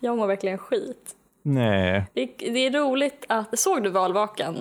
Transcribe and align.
Jag 0.00 0.16
mår 0.16 0.26
verkligen 0.26 0.58
skit. 0.58 1.16
Nej. 1.42 2.06
Det, 2.14 2.26
det 2.26 2.66
är 2.66 2.70
roligt 2.70 3.24
att... 3.28 3.58
Såg 3.58 3.82
du 3.82 3.90
valvakan? 3.90 4.56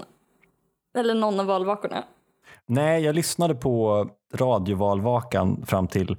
Eller 0.98 1.14
någon 1.14 1.40
av 1.40 1.46
valvakorna? 1.46 2.04
Nej, 2.66 3.04
jag 3.04 3.16
lyssnade 3.16 3.56
på 3.56 4.10
radiovalvakan 4.34 5.66
fram 5.66 5.88
till 5.88 6.18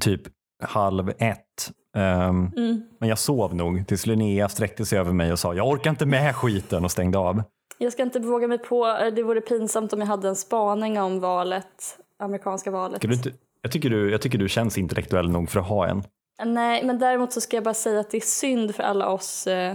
typ 0.00 0.22
halv 0.62 1.08
ett. 1.18 1.70
Um, 1.96 2.52
Mm. 2.56 2.82
Men 2.98 3.08
jag 3.08 3.18
sov 3.18 3.54
nog 3.54 3.86
tills 3.86 4.06
Linnea 4.06 4.48
sträckte 4.48 4.86
sig 4.86 4.98
över 4.98 5.12
mig 5.12 5.32
och 5.32 5.38
sa 5.38 5.54
jag 5.54 5.68
orkar 5.68 5.90
inte 5.90 6.06
med 6.06 6.36
skiten 6.36 6.84
och 6.84 6.90
stängde 6.90 7.18
av. 7.18 7.42
Jag 7.78 7.92
ska 7.92 8.02
inte 8.02 8.18
våga 8.20 8.48
mig 8.48 8.58
på... 8.58 9.10
Det 9.16 9.22
vore 9.22 9.40
pinsamt 9.40 9.92
om 9.92 10.00
jag 10.00 10.06
hade 10.06 10.28
en 10.28 10.36
spaning 10.36 11.00
om 11.00 11.20
valet. 11.20 11.98
Amerikanska 12.18 12.70
valet. 12.70 13.00
Du 13.02 13.12
inte, 13.12 13.32
jag, 13.62 13.72
tycker 13.72 13.90
du, 13.90 14.10
jag 14.10 14.20
tycker 14.22 14.38
du 14.38 14.48
känns 14.48 14.78
intellektuell 14.78 15.30
nog 15.30 15.50
för 15.50 15.60
att 15.60 15.66
ha 15.66 15.86
en. 15.86 16.02
Nej, 16.44 16.84
men 16.84 16.98
däremot 16.98 17.32
så 17.32 17.40
ska 17.40 17.56
jag 17.56 17.64
bara 17.64 17.74
säga 17.74 18.00
att 18.00 18.10
det 18.10 18.16
är 18.16 18.20
synd 18.20 18.74
för 18.74 18.82
alla 18.82 19.08
oss 19.08 19.46
eh, 19.46 19.74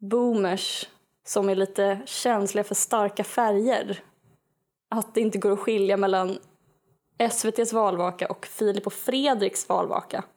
boomers 0.00 0.88
som 1.26 1.48
är 1.48 1.54
lite 1.54 2.00
känsliga 2.04 2.64
för 2.64 2.74
starka 2.74 3.24
färger. 3.24 4.02
Att 4.88 5.14
det 5.14 5.20
inte 5.20 5.38
går 5.38 5.52
att 5.52 5.58
skilja 5.58 5.96
mellan 5.96 6.38
SVTs 7.18 7.72
valvaka 7.72 8.26
och 8.26 8.46
Filip 8.46 8.86
och 8.86 8.92
Fredriks 8.92 9.68
valvaka. 9.68 10.24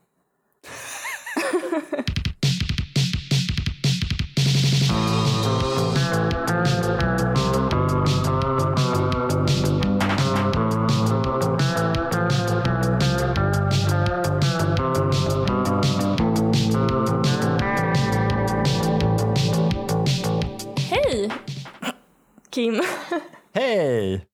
Kim. 22.54 22.82
Hej! 23.54 24.26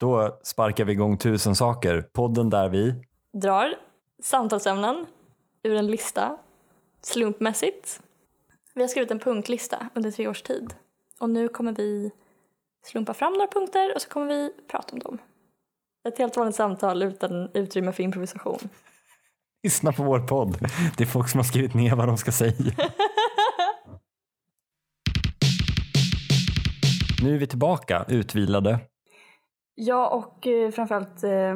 Då 0.00 0.38
sparkar 0.42 0.84
vi 0.84 0.92
igång 0.92 1.18
tusen 1.18 1.56
saker. 1.56 2.02
Podden 2.12 2.50
där 2.50 2.68
vi... 2.68 2.94
drar 3.32 3.74
samtalsämnen 4.22 5.06
ur 5.62 5.74
en 5.76 5.86
lista 5.86 6.38
slumpmässigt. 7.02 8.00
Vi 8.74 8.80
har 8.80 8.88
skrivit 8.88 9.10
en 9.10 9.18
punktlista 9.18 9.88
under 9.94 10.10
tre 10.10 10.28
års 10.28 10.42
tid 10.42 10.74
och 11.20 11.30
nu 11.30 11.48
kommer 11.48 11.72
vi 11.72 12.10
slumpa 12.86 13.14
fram 13.14 13.32
några 13.32 13.46
punkter 13.46 13.94
och 13.94 14.02
så 14.02 14.08
kommer 14.08 14.26
vi 14.26 14.52
prata 14.70 14.92
om 14.92 14.98
dem. 14.98 15.18
Ett 16.08 16.18
helt 16.18 16.36
vanligt 16.36 16.56
samtal 16.56 17.02
utan 17.02 17.50
utrymme 17.54 17.92
för 17.92 18.02
improvisation. 18.02 18.68
Lyssna 19.62 19.92
på 19.92 20.02
vår 20.02 20.20
podd. 20.20 20.58
Det 20.96 21.04
är 21.04 21.08
folk 21.08 21.28
som 21.28 21.38
har 21.38 21.44
skrivit 21.44 21.74
ner 21.74 21.94
vad 21.94 22.08
de 22.08 22.18
ska 22.18 22.32
säga. 22.32 22.52
Nu 27.26 27.34
är 27.34 27.38
vi 27.38 27.46
tillbaka, 27.46 28.04
utvilade. 28.08 28.78
Ja, 29.74 30.08
och 30.08 30.46
eh, 30.46 30.70
framförallt 30.70 31.24
eh, 31.24 31.54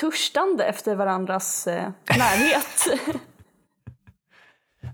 törstande 0.00 0.64
efter 0.64 0.94
varandras 0.94 1.66
eh, 1.66 1.90
närhet. 2.18 3.00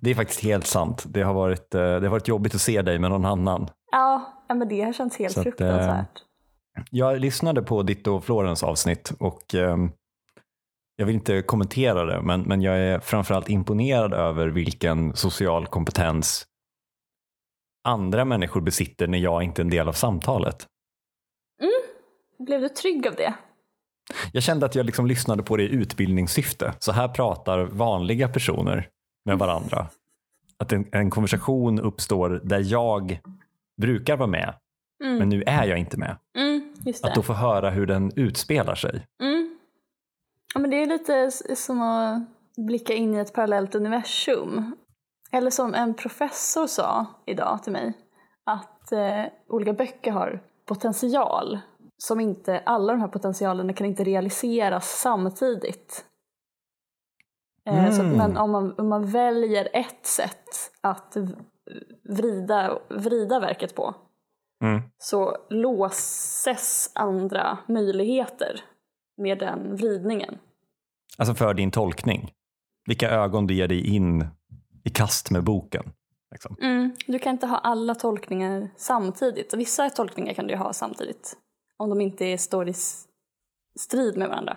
Det 0.00 0.10
är 0.10 0.14
faktiskt 0.14 0.40
helt 0.40 0.66
sant. 0.66 1.04
Det 1.08 1.22
har 1.22 1.34
varit, 1.34 1.74
eh, 1.74 1.80
det 1.80 1.86
har 1.86 2.08
varit 2.08 2.28
jobbigt 2.28 2.54
att 2.54 2.60
se 2.60 2.82
dig 2.82 2.98
med 2.98 3.10
någon 3.10 3.24
annan. 3.24 3.68
ja, 3.92 4.44
men 4.48 4.68
det 4.68 4.82
har 4.82 4.92
känts 4.92 5.18
helt 5.18 5.32
Så 5.34 5.40
att, 5.40 5.46
eh, 5.46 5.50
fruktansvärt. 5.50 6.22
Jag 6.90 7.20
lyssnade 7.20 7.62
på 7.62 7.82
ditt 7.82 8.06
och 8.06 8.24
Florens 8.24 8.62
avsnitt 8.62 9.12
och 9.18 9.54
ehm, 9.54 9.90
jag 10.96 11.06
vill 11.06 11.14
inte 11.14 11.42
kommentera 11.42 12.04
det, 12.04 12.22
men, 12.22 12.40
men 12.40 12.62
jag 12.62 12.78
är 12.78 13.00
framförallt 13.00 13.48
imponerad 13.48 14.14
över 14.14 14.48
vilken 14.48 15.16
social 15.16 15.66
kompetens 15.66 16.47
andra 17.88 18.24
människor 18.24 18.60
besitter 18.60 19.06
när 19.06 19.18
jag 19.18 19.42
inte 19.42 19.60
är 19.62 19.64
en 19.64 19.70
del 19.70 19.88
av 19.88 19.92
samtalet. 19.92 20.66
Blev 22.38 22.60
du 22.60 22.68
trygg 22.68 23.06
av 23.06 23.14
det? 23.14 23.34
Jag 24.32 24.42
kände 24.42 24.66
att 24.66 24.74
jag 24.74 24.86
liksom 24.86 25.06
lyssnade 25.06 25.42
på 25.42 25.56
det 25.56 25.62
i 25.62 25.68
utbildningssyfte. 25.68 26.74
Så 26.78 26.92
här 26.92 27.08
pratar 27.08 27.64
vanliga 27.64 28.28
personer 28.28 28.88
med 29.24 29.38
varandra. 29.38 29.86
Att 30.58 30.72
en, 30.72 30.88
en 30.92 31.10
konversation 31.10 31.80
uppstår 31.80 32.40
där 32.44 32.72
jag 32.72 33.20
brukar 33.80 34.16
vara 34.16 34.28
med, 34.28 34.54
Mm. 35.04 35.18
men 35.18 35.28
nu 35.28 35.42
är 35.46 35.64
jag 35.66 35.78
inte 35.78 35.96
med. 35.96 36.16
Mm. 36.36 36.74
Att 37.02 37.14
då 37.14 37.22
få 37.22 37.32
höra 37.32 37.70
hur 37.70 37.86
den 37.86 38.12
utspelar 38.16 38.74
sig. 38.74 39.06
Mm. 39.22 39.58
Ja, 40.54 40.60
men 40.60 40.70
det 40.70 40.82
är 40.82 40.86
lite 40.86 41.30
som 41.56 41.82
att 41.82 42.22
blicka 42.56 42.94
in 42.94 43.14
i 43.14 43.18
ett 43.18 43.32
parallellt 43.32 43.74
universum. 43.74 44.76
Eller 45.30 45.50
som 45.50 45.74
en 45.74 45.94
professor 45.94 46.66
sa 46.66 47.06
idag 47.26 47.62
till 47.62 47.72
mig, 47.72 47.92
att 48.44 48.92
eh, 48.92 49.24
olika 49.48 49.72
böcker 49.72 50.12
har 50.12 50.42
potential 50.66 51.58
som 51.98 52.20
inte, 52.20 52.62
alla 52.66 52.92
de 52.92 53.00
här 53.00 53.08
potentialerna 53.08 53.72
kan 53.72 53.86
inte 53.86 54.04
realiseras 54.04 55.00
samtidigt. 55.00 56.04
Eh, 57.66 57.90
så, 57.90 58.02
Mm. 58.02 58.16
men 58.16 58.36
om 58.36 58.50
man, 58.50 58.74
om 58.78 58.88
man 58.88 59.06
väljer 59.10 59.68
ett 59.72 60.06
sätt 60.06 60.44
att 60.80 61.16
vrida, 62.08 62.78
vrida 62.88 63.40
verket 63.40 63.74
på 63.74 63.94
Mm. 64.62 64.82
så 64.98 65.36
låses 65.50 66.90
andra 66.94 67.58
möjligheter 67.66 68.60
med 69.16 69.38
den 69.38 69.76
vridningen. 69.76 70.38
Alltså 71.18 71.34
för 71.34 71.54
din 71.54 71.70
tolkning. 71.70 72.32
Vilka 72.86 73.10
ögon 73.10 73.46
du 73.46 73.54
ger 73.54 73.68
dig 73.68 73.94
in 73.96 74.26
i 74.88 74.90
kast 74.90 75.30
med 75.30 75.44
boken. 75.44 75.92
Liksom. 76.30 76.56
Du 77.06 77.18
kan 77.18 77.32
inte 77.32 77.46
ha 77.46 77.58
alla 77.58 77.94
tolkningar 77.94 78.68
samtidigt. 78.76 79.54
Vissa 79.54 79.90
tolkningar 79.90 80.34
kan 80.34 80.46
du 80.46 80.56
ha 80.56 80.72
samtidigt 80.72 81.36
om 81.76 81.88
de 81.88 82.00
inte 82.00 82.38
står 82.38 82.68
i 82.68 82.74
strid 83.80 84.16
med 84.16 84.28
varandra. 84.28 84.56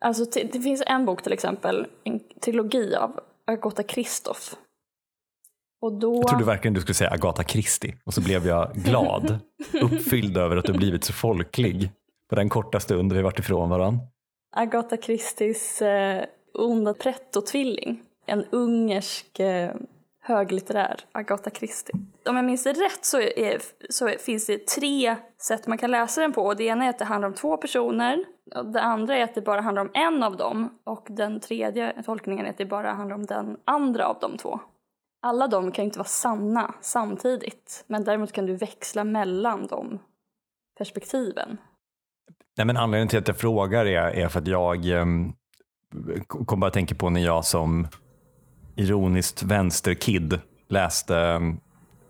Alltså, 0.00 0.24
det 0.24 0.60
finns 0.60 0.82
en 0.86 1.04
bok 1.04 1.22
till 1.22 1.32
exempel, 1.32 1.86
en 2.04 2.20
trilogi 2.40 2.94
av 2.94 3.20
Agatha 3.46 3.82
Christoph. 3.82 4.54
Och 5.80 5.92
då... 5.92 6.14
Jag 6.14 6.28
trodde 6.28 6.44
verkligen 6.44 6.74
du 6.74 6.80
skulle 6.80 6.94
säga 6.94 7.10
Agatha 7.10 7.44
Christie 7.44 7.96
och 8.04 8.14
så 8.14 8.20
blev 8.20 8.46
jag 8.46 8.74
glad, 8.74 9.38
uppfylld 9.82 10.36
över 10.36 10.56
att 10.56 10.64
du 10.64 10.72
blivit 10.72 11.04
så 11.04 11.12
folklig 11.12 11.90
på 12.30 12.36
den 12.36 12.48
korta 12.48 12.80
stund 12.80 13.12
vi 13.12 13.22
varit 13.22 13.38
ifrån 13.38 13.70
varandra. 13.70 14.00
Agatha 14.56 14.96
Christies 14.96 15.82
eh, 15.82 16.24
onda 16.54 16.94
pretto-tvilling. 16.94 18.02
En 18.26 18.44
ungersk 18.50 19.40
eh, 19.40 19.74
höglitterär 20.24 21.00
Agatha 21.12 21.50
Christie. 21.50 21.94
Om 22.28 22.36
jag 22.36 22.44
minns 22.44 22.64
det 22.64 22.72
rätt 22.72 23.04
så, 23.04 23.20
är, 23.20 23.58
så 23.90 24.08
finns 24.08 24.46
det 24.46 24.66
tre 24.66 25.16
sätt 25.40 25.66
man 25.66 25.78
kan 25.78 25.90
läsa 25.90 26.20
den 26.20 26.32
på. 26.32 26.42
Och 26.42 26.56
det 26.56 26.64
ena 26.64 26.84
är 26.84 26.90
att 26.90 26.98
det 26.98 27.04
handlar 27.04 27.28
om 27.28 27.34
två 27.34 27.56
personer. 27.56 28.24
Och 28.54 28.66
det 28.66 28.80
andra 28.80 29.16
är 29.16 29.24
att 29.24 29.34
det 29.34 29.40
bara 29.40 29.60
handlar 29.60 29.82
om 29.82 29.90
en 29.94 30.22
av 30.22 30.36
dem. 30.36 30.78
Och 30.84 31.06
den 31.10 31.40
tredje 31.40 32.02
tolkningen 32.02 32.46
är 32.46 32.50
att 32.50 32.58
det 32.58 32.66
bara 32.66 32.92
handlar 32.92 33.16
om 33.16 33.26
den 33.26 33.56
andra 33.64 34.06
av 34.06 34.16
de 34.20 34.36
två. 34.36 34.60
Alla 35.22 35.46
de 35.46 35.72
kan 35.72 35.84
inte 35.84 35.98
vara 35.98 36.08
sanna 36.08 36.74
samtidigt. 36.80 37.84
Men 37.86 38.04
däremot 38.04 38.32
kan 38.32 38.46
du 38.46 38.56
växla 38.56 39.04
mellan 39.04 39.66
de 39.66 39.98
perspektiven. 40.78 41.56
Nej, 42.56 42.66
men 42.66 42.76
anledningen 42.76 43.08
till 43.08 43.18
att 43.18 43.28
jag 43.28 43.38
frågar 43.38 43.86
är, 43.86 44.10
är 44.10 44.28
för 44.28 44.40
att 44.40 44.46
jag 44.46 44.86
um, 44.86 45.32
kom 46.28 46.60
bara 46.60 46.66
att 46.66 46.72
tänka 46.72 46.94
på 46.94 47.10
när 47.10 47.20
jag 47.20 47.44
som 47.44 47.88
ironiskt 48.76 49.42
vänsterkid 49.42 50.40
läste 50.68 51.40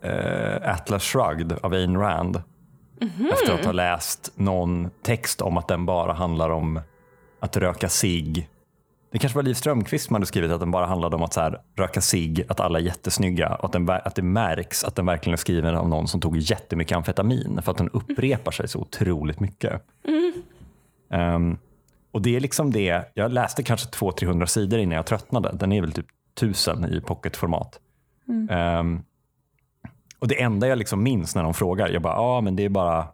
eh, 0.01 0.71
Atlas 0.71 1.03
Shrugged 1.03 1.53
av 1.61 1.73
Ayn 1.73 1.97
Rand. 1.97 2.41
Efter 3.33 3.53
att 3.53 3.65
ha 3.65 3.71
läst 3.71 4.31
någon 4.35 4.89
text 5.03 5.41
om 5.41 5.57
att 5.57 5.67
den 5.67 5.85
bara 5.85 6.13
handlar 6.13 6.49
om 6.49 6.81
att 7.39 7.57
röka 7.57 7.89
sig. 7.89 8.49
Det 9.11 9.19
kanske 9.19 9.35
var 9.35 9.43
Liv 9.43 9.53
Strömquist 9.53 10.05
som 10.05 10.13
hade 10.13 10.25
skrivit 10.25 10.51
att 10.51 10.59
den 10.59 10.71
bara 10.71 10.85
handlade 10.85 11.15
om 11.15 11.23
att 11.23 11.33
så 11.33 11.41
här, 11.41 11.61
röka 11.77 12.01
sig, 12.01 12.45
att 12.49 12.59
alla 12.59 12.79
är 12.79 12.83
jättesnygga 12.83 13.55
och 13.55 13.65
att, 13.65 13.71
den, 13.71 13.89
att 13.89 14.15
det 14.15 14.21
märks 14.21 14.83
att 14.83 14.95
den 14.95 15.05
verkligen 15.05 15.33
är 15.33 15.37
skriven 15.37 15.75
av 15.75 15.89
någon 15.89 16.07
som 16.07 16.21
tog 16.21 16.37
jättemycket 16.37 16.97
amfetamin 16.97 17.59
för 17.61 17.71
att 17.71 17.77
den 17.77 17.89
upprepar 17.89 18.51
sig 18.51 18.67
så 18.67 18.79
otroligt 18.79 19.39
mycket. 19.39 19.81
Ehm, 21.09 21.57
och 22.11 22.21
det 22.21 22.35
är 22.35 22.39
liksom 22.39 22.71
det, 22.71 23.11
jag 23.13 23.31
läste 23.31 23.63
kanske 23.63 23.89
200-300 23.89 24.45
sidor 24.45 24.79
innan 24.79 24.95
jag 24.95 25.05
tröttnade. 25.05 25.51
Den 25.53 25.71
är 25.71 25.81
väl 25.81 25.91
typ 25.91 26.07
1000 26.35 26.85
i 26.85 27.01
pocketformat. 27.01 27.79
Ehm, 28.49 29.03
och 30.19 30.27
det 30.27 30.41
enda 30.41 30.67
jag 30.67 30.77
liksom 30.77 31.03
minns 31.03 31.35
när 31.35 31.43
de 31.43 31.53
frågar, 31.53 31.89
jag 31.89 32.01
bara, 32.01 32.13
ja 32.13 32.37
ah, 32.37 32.41
men 32.41 32.55
det 32.55 32.65
är 32.65 32.69
bara, 32.69 33.07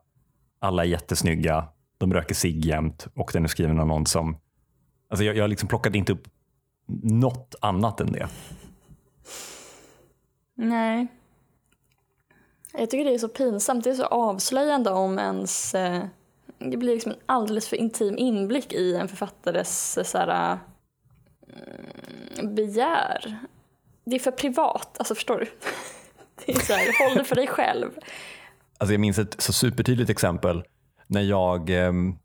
alla 0.60 0.84
är 0.84 0.88
jättesnygga, 0.88 1.68
de 1.98 2.14
röker 2.14 2.36
sig 2.36 2.68
jämt 2.68 3.08
och 3.16 3.30
den 3.34 3.44
är 3.44 3.48
skriven 3.48 3.80
av 3.80 3.88
någon 3.88 4.06
som, 4.06 4.38
alltså 5.10 5.24
jag, 5.24 5.38
jag 5.38 5.50
liksom 5.50 5.70
plockade 5.70 5.98
inte 5.98 6.14
upp 6.14 6.28
något 7.04 7.56
annat 7.62 8.02
än 8.02 8.12
det. 8.12 8.28
Nej. 10.56 11.08
Jag 12.74 12.90
tycker 12.90 13.06
det 13.06 13.14
är 13.14 13.18
så 13.18 13.28
pinsamt. 13.28 13.84
Det 13.84 13.90
är 13.90 13.94
så 13.94 14.06
avslöjande 14.06 14.92
om 14.92 15.20
ens... 15.20 15.76
Eh, 15.76 16.04
det 16.58 16.78
blir 16.78 16.94
liksom 16.94 17.12
en 17.12 17.18
alldeles 17.26 17.68
för 17.68 17.76
intim 17.76 18.18
inblick 18.18 18.74
i 18.74 18.96
en 18.96 19.08
författares 19.08 19.98
eh, 19.98 20.04
så 20.04 20.18
här, 20.18 20.60
mm, 22.40 22.56
begär. 22.56 23.38
det 24.06 24.16
är 24.16 24.20
för 24.20 24.32
privat, 24.32 24.96
alltså 24.98 25.16
förstår 25.16 25.40
du? 25.40 25.46
Det 26.46 26.52
är 26.52 26.60
så 26.60 26.74
här, 26.74 27.10
håll 27.10 27.18
det 27.18 27.24
för 27.24 27.36
dig 27.36 27.48
själv. 27.48 27.90
Alltså 28.78 28.94
jag 28.94 29.00
minns 29.00 29.20
ett 29.20 29.42
så 29.42 29.54
supertydligt 29.54 30.10
exempel 30.10 30.64
när 31.08 31.22
jag 31.22 31.70
ehm, 31.70 32.16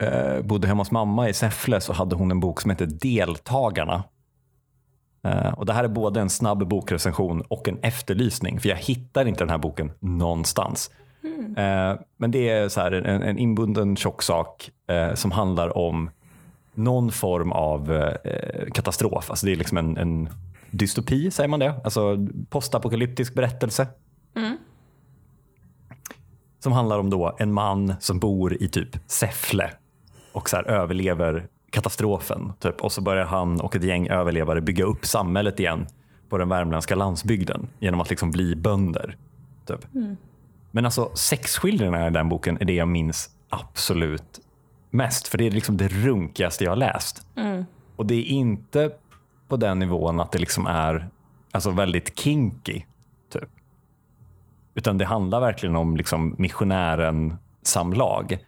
eh, 0.00 0.40
bodde 0.40 0.68
hemma 0.68 0.80
hos 0.80 0.90
mamma 0.90 1.28
i 1.28 1.32
Säffle 1.34 1.80
så 1.80 1.92
hade 1.92 2.16
hon 2.16 2.30
en 2.30 2.40
bok 2.40 2.60
som 2.60 2.70
hette 2.70 2.86
Deltagarna. 2.86 4.04
Eh, 5.24 5.52
och 5.52 5.66
Det 5.66 5.72
här 5.72 5.84
är 5.84 5.88
både 5.88 6.20
en 6.20 6.30
snabb 6.30 6.68
bokrecension 6.68 7.40
och 7.40 7.68
en 7.68 7.78
efterlysning 7.82 8.60
för 8.60 8.68
jag 8.68 8.76
hittar 8.76 9.28
inte 9.28 9.44
den 9.44 9.50
här 9.50 9.58
boken 9.58 9.92
någonstans. 10.00 10.90
Eh, 11.56 12.00
men 12.16 12.30
det 12.30 12.48
är 12.48 12.68
så 12.68 12.80
här 12.80 12.92
en, 12.92 13.22
en 13.22 13.38
inbunden 13.38 13.96
tjock 13.96 14.22
sak 14.22 14.70
eh, 14.88 15.14
som 15.14 15.32
handlar 15.32 15.78
om 15.78 16.10
någon 16.78 17.12
form 17.12 17.52
av 17.52 17.92
eh, 17.92 18.70
katastrof. 18.74 19.30
Alltså 19.30 19.46
det 19.46 19.52
är 19.52 19.56
liksom 19.56 19.78
en, 19.78 19.96
en 19.96 20.28
dystopi, 20.70 21.30
säger 21.30 21.48
man 21.48 21.60
det? 21.60 21.74
Alltså 21.84 22.26
postapokalyptisk 22.50 23.34
berättelse. 23.34 23.86
Som 26.60 26.72
handlar 26.72 26.98
om 26.98 27.10
då 27.10 27.36
en 27.38 27.52
man 27.52 27.94
som 28.00 28.18
bor 28.18 28.62
i 28.62 28.68
typ 28.68 28.96
Säffle 29.06 29.70
och 30.32 30.48
så 30.48 30.56
här 30.56 30.64
överlever 30.64 31.48
katastrofen. 31.70 32.52
Typ. 32.58 32.80
Och 32.80 32.92
så 32.92 33.00
börjar 33.00 33.24
han 33.24 33.60
och 33.60 33.76
ett 33.76 33.84
gäng 33.84 34.08
överlevare 34.08 34.60
bygga 34.60 34.84
upp 34.84 35.06
samhället 35.06 35.60
igen 35.60 35.86
på 36.28 36.38
den 36.38 36.48
värmländska 36.48 36.94
landsbygden 36.94 37.68
genom 37.78 38.00
att 38.00 38.10
liksom 38.10 38.30
bli 38.30 38.56
bönder. 38.56 39.16
Typ. 39.66 39.86
Men 40.70 40.84
alltså 40.84 41.10
sexskildringarna 41.14 42.06
i 42.06 42.10
den 42.10 42.28
boken 42.28 42.58
är 42.60 42.64
det 42.64 42.74
jag 42.74 42.88
minns 42.88 43.30
absolut 43.48 44.40
mest. 44.90 45.28
För 45.28 45.38
det 45.38 45.46
är 45.46 45.50
liksom 45.50 45.76
det 45.76 45.88
runkigaste 45.88 46.64
jag 46.64 46.70
har 46.70 46.76
läst. 46.76 47.26
Och 47.96 48.06
det 48.06 48.14
är 48.14 48.24
inte 48.24 48.90
på 49.48 49.56
den 49.56 49.78
nivån 49.78 50.20
att 50.20 50.32
det 50.32 50.38
liksom 50.38 50.66
är 50.66 51.08
alltså 51.50 51.70
väldigt 51.70 52.18
kinky. 52.18 52.82
Typ. 53.32 53.48
Utan 54.74 54.98
det 54.98 55.04
handlar 55.04 55.40
verkligen 55.40 55.76
om 55.76 55.96
liksom 55.96 56.34
missionären 56.38 57.36
samlag. 57.62 58.38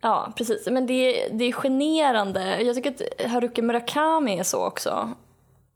Ja, 0.00 0.32
precis. 0.36 0.68
Men 0.70 0.86
det, 0.86 1.28
det 1.32 1.44
är 1.44 1.52
generande. 1.52 2.62
Jag 2.62 2.76
tycker 2.76 2.90
att 2.90 3.30
Haruki 3.30 3.62
Murakami 3.62 4.38
är 4.38 4.42
så 4.42 4.66
också. 4.66 5.12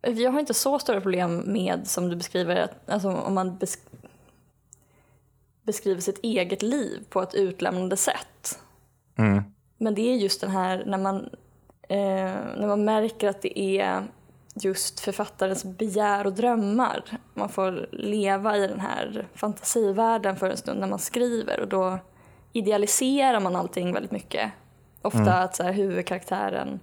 Jag 0.01 0.33
har 0.33 0.41
inte 0.41 0.55
så 0.55 0.79
stora 0.79 1.01
problem 1.01 1.43
med, 1.47 1.89
som 1.89 2.09
du 2.09 2.17
beskriver, 2.17 2.57
att, 2.57 2.91
alltså 2.91 3.09
om 3.09 3.35
man 3.35 3.57
besk 3.57 3.81
beskriver 5.63 6.01
sitt 6.01 6.19
eget 6.23 6.63
liv 6.63 7.05
på 7.09 7.23
ett 7.23 7.35
utlämnande 7.35 7.97
sätt. 7.97 8.59
Mm. 9.19 9.43
Men 9.79 9.95
det 9.95 10.13
är 10.13 10.17
just 10.17 10.41
den 10.41 10.51
här 10.51 10.85
när 10.87 10.99
man, 10.99 11.29
eh, 11.83 12.35
när 12.57 12.67
man 12.67 12.85
märker 12.85 13.29
att 13.29 13.43
det 13.43 13.59
är 13.59 14.07
just 14.55 15.01
författarens 15.01 15.65
begär 15.65 16.27
och 16.27 16.33
drömmar. 16.33 17.05
Man 17.35 17.49
får 17.49 17.89
leva 17.93 18.57
i 18.57 18.67
den 18.67 18.81
här 18.81 19.29
fantasivärlden 19.35 20.37
för 20.37 20.51
en 20.51 20.57
stund 20.57 20.81
när 20.81 20.89
man 20.89 20.99
skriver 20.99 21.61
och 21.61 21.69
då 21.69 21.99
idealiserar 22.53 23.41
man 23.41 23.57
allting 23.57 23.93
väldigt 23.93 24.13
mycket. 24.13 24.51
Ofta 25.03 25.35
att 25.35 25.57
så 25.57 25.63
här, 25.63 25.73
huvudkaraktären, 25.73 26.81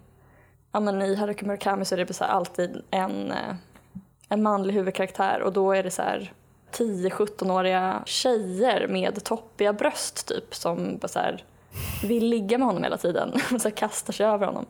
ja 0.72 0.80
men 0.80 1.02
i 1.02 1.16
Haruki 1.16 1.46
Murakami 1.46 1.86
så 1.86 1.96
är 1.96 2.06
det 2.06 2.14
så 2.14 2.24
här, 2.24 2.32
alltid 2.32 2.82
en, 2.92 3.32
eh, 3.32 3.56
en 4.30 4.44
manlig 4.44 4.74
huvudkaraktär 4.74 5.42
och 5.42 5.54
då 5.54 5.72
är 5.72 5.84
det 5.84 5.92
så 5.92 6.02
här 6.02 6.34
10-17-åriga 6.72 8.04
tjejer 8.06 8.88
med 8.88 9.24
toppiga 9.24 9.74
bröst 9.74 10.28
typ 10.28 10.56
som 10.56 10.98
bara 10.98 11.08
så 11.08 11.20
här, 11.20 11.44
vill 12.04 12.28
ligga 12.28 12.58
med 12.58 12.68
honom 12.68 12.84
hela 12.84 12.98
tiden 12.98 13.34
och 13.54 13.62
så 13.62 13.72
kastar 13.72 14.14
sig 14.14 14.26
över 14.26 14.46
honom. 14.46 14.66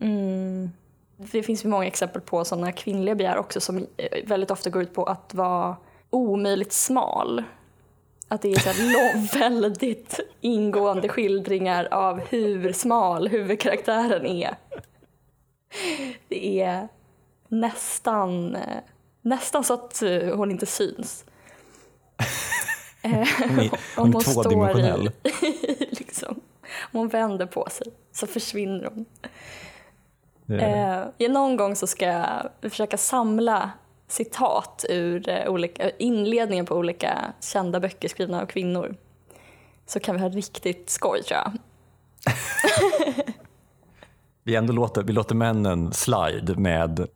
Mm. 0.00 0.70
Det 1.16 1.42
finns 1.42 1.64
ju 1.64 1.68
många 1.68 1.86
exempel 1.86 2.22
på 2.22 2.44
sådana 2.44 2.72
kvinnliga 2.72 3.14
begär 3.14 3.36
också 3.36 3.60
som 3.60 3.86
eh, 3.96 4.26
väldigt 4.26 4.50
ofta 4.50 4.70
går 4.70 4.82
ut 4.82 4.94
på 4.94 5.04
att 5.04 5.34
vara 5.34 5.76
omöjligt 6.10 6.72
smal. 6.72 7.44
Att 8.28 8.42
det 8.42 8.52
är 8.52 8.58
så 8.58 8.68
här 8.70 8.92
lång, 9.14 9.26
väldigt 9.40 10.20
ingående 10.40 11.08
skildringar 11.08 11.88
av 11.90 12.20
hur 12.20 12.72
smal 12.72 13.28
huvudkaraktären 13.28 14.26
är. 14.26 14.56
Det 16.28 16.60
är 16.60 16.88
nästan, 17.48 18.54
eh, 18.54 18.78
nästan 19.22 19.64
så 19.64 19.74
att 19.74 20.02
eh, 20.02 20.36
hon 20.36 20.50
inte 20.50 20.66
syns. 20.66 21.24
Eh, 23.02 23.28
Hon 23.48 23.58
är, 23.58 23.70
om 23.96 24.12
hon 24.12 24.16
är 24.16 24.20
står 24.20 24.42
tvådimensionell. 24.42 25.10
i, 25.24 25.86
liksom, 25.90 26.40
om 26.80 26.98
hon 26.98 27.08
vänder 27.08 27.46
på 27.46 27.68
sig 27.70 27.86
så 28.12 28.26
försvinner 28.26 28.90
hon. 28.94 29.06
Eh, 30.58 31.30
någon 31.30 31.56
gång 31.56 31.76
så 31.76 31.86
ska 31.86 32.06
jag 32.06 32.50
försöka 32.70 32.96
samla 32.96 33.70
citat 34.08 34.84
ur 34.88 35.28
eh, 35.28 35.48
olika, 35.48 35.90
inledningen 35.90 36.66
på 36.66 36.74
olika 36.74 37.32
kända 37.40 37.80
böcker 37.80 38.08
skrivna 38.08 38.42
av 38.42 38.46
kvinnor. 38.46 38.96
Så 39.86 40.00
kan 40.00 40.14
vi 40.16 40.20
ha 40.22 40.28
riktigt 40.28 40.90
skoj 40.90 41.22
tror 41.22 41.40
jag. 41.40 41.52
Vi, 44.44 44.56
ändå 44.56 44.72
låter, 44.72 45.02
vi 45.02 45.12
låter 45.12 45.34
männen 45.34 45.92
slide 45.92 46.56
med 46.56 47.06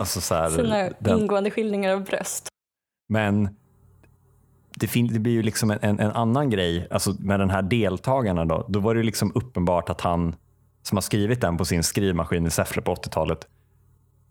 alltså 0.00 0.20
så 0.20 0.34
här, 0.34 0.50
Sina 0.50 0.90
den, 0.98 1.18
ingående 1.18 1.50
skildringar 1.50 1.92
av 1.92 2.04
bröst. 2.04 2.48
Men 3.08 3.56
det, 4.78 4.86
fin- 4.86 5.12
det 5.12 5.18
blir 5.18 5.32
ju 5.32 5.42
liksom 5.42 5.70
en, 5.70 5.78
en, 5.82 6.00
en 6.00 6.10
annan 6.10 6.50
grej 6.50 6.88
alltså 6.90 7.14
med 7.18 7.40
den 7.40 7.50
här 7.50 7.62
deltagarna. 7.62 8.44
Då, 8.44 8.66
då 8.68 8.80
var 8.80 8.94
det 8.94 9.02
liksom 9.02 9.32
uppenbart 9.34 9.88
att 9.90 10.00
han 10.00 10.36
som 10.82 10.96
har 10.96 11.02
skrivit 11.02 11.40
den 11.40 11.56
på 11.56 11.64
sin 11.64 11.82
skrivmaskin 11.82 12.46
i 12.46 12.50
Säffle 12.50 12.82
på 12.82 12.94
80-talet 12.94 13.46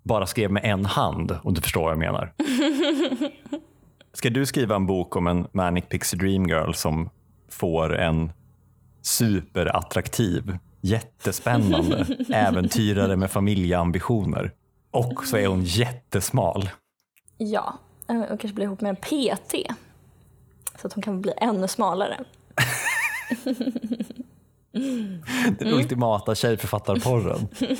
bara 0.03 0.25
skrev 0.25 0.51
med 0.51 0.65
en 0.65 0.85
hand 0.85 1.37
om 1.43 1.53
du 1.53 1.61
förstår 1.61 1.81
vad 1.81 1.91
jag 1.91 1.99
menar. 1.99 2.33
Ska 4.13 4.29
du 4.29 4.45
skriva 4.45 4.75
en 4.75 4.85
bok 4.85 5.15
om 5.15 5.27
en 5.27 5.47
Manic 5.51 5.85
Pixie 5.89 6.19
Dream 6.19 6.45
Girl 6.47 6.71
som 6.73 7.09
får 7.49 7.97
en 7.97 8.31
superattraktiv, 9.01 10.57
jättespännande 10.81 12.05
äventyrare 12.33 13.15
med 13.15 13.31
familjeambitioner 13.31 14.51
och 14.91 15.25
så 15.25 15.37
är 15.37 15.47
hon 15.47 15.63
jättesmal. 15.63 16.69
Ja, 17.37 17.79
eh, 18.09 18.21
och 18.21 18.39
kanske 18.39 18.55
bli 18.55 18.63
ihop 18.63 18.81
med 18.81 18.89
en 18.89 18.95
PT. 18.95 19.55
Så 20.81 20.87
att 20.87 20.93
hon 20.93 21.03
kan 21.03 21.21
bli 21.21 21.33
ännu 21.37 21.67
smalare. 21.67 22.19
Den 25.59 25.67
ultimata 25.67 26.35
tjejförfattarporren. 26.35 27.47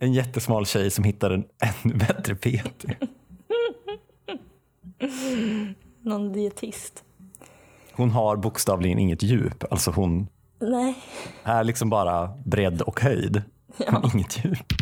En 0.00 0.12
jättesmal 0.12 0.66
tjej 0.66 0.90
som 0.90 1.04
hittar 1.04 1.30
en 1.30 1.44
ännu 1.84 1.94
bättre 1.94 2.34
PT. 2.34 2.86
Någon 6.02 6.32
dietist. 6.32 7.04
Hon 7.92 8.10
har 8.10 8.36
bokstavligen 8.36 8.98
inget 8.98 9.22
djup. 9.22 9.72
Alltså 9.72 9.90
hon 9.90 10.28
Nej. 10.58 10.94
är 11.44 11.64
liksom 11.64 11.90
bara 11.90 12.30
bredd 12.44 12.82
och 12.82 13.00
höjd. 13.00 13.42
Men 13.76 14.10
inget 14.14 14.44
djup. 14.44 14.72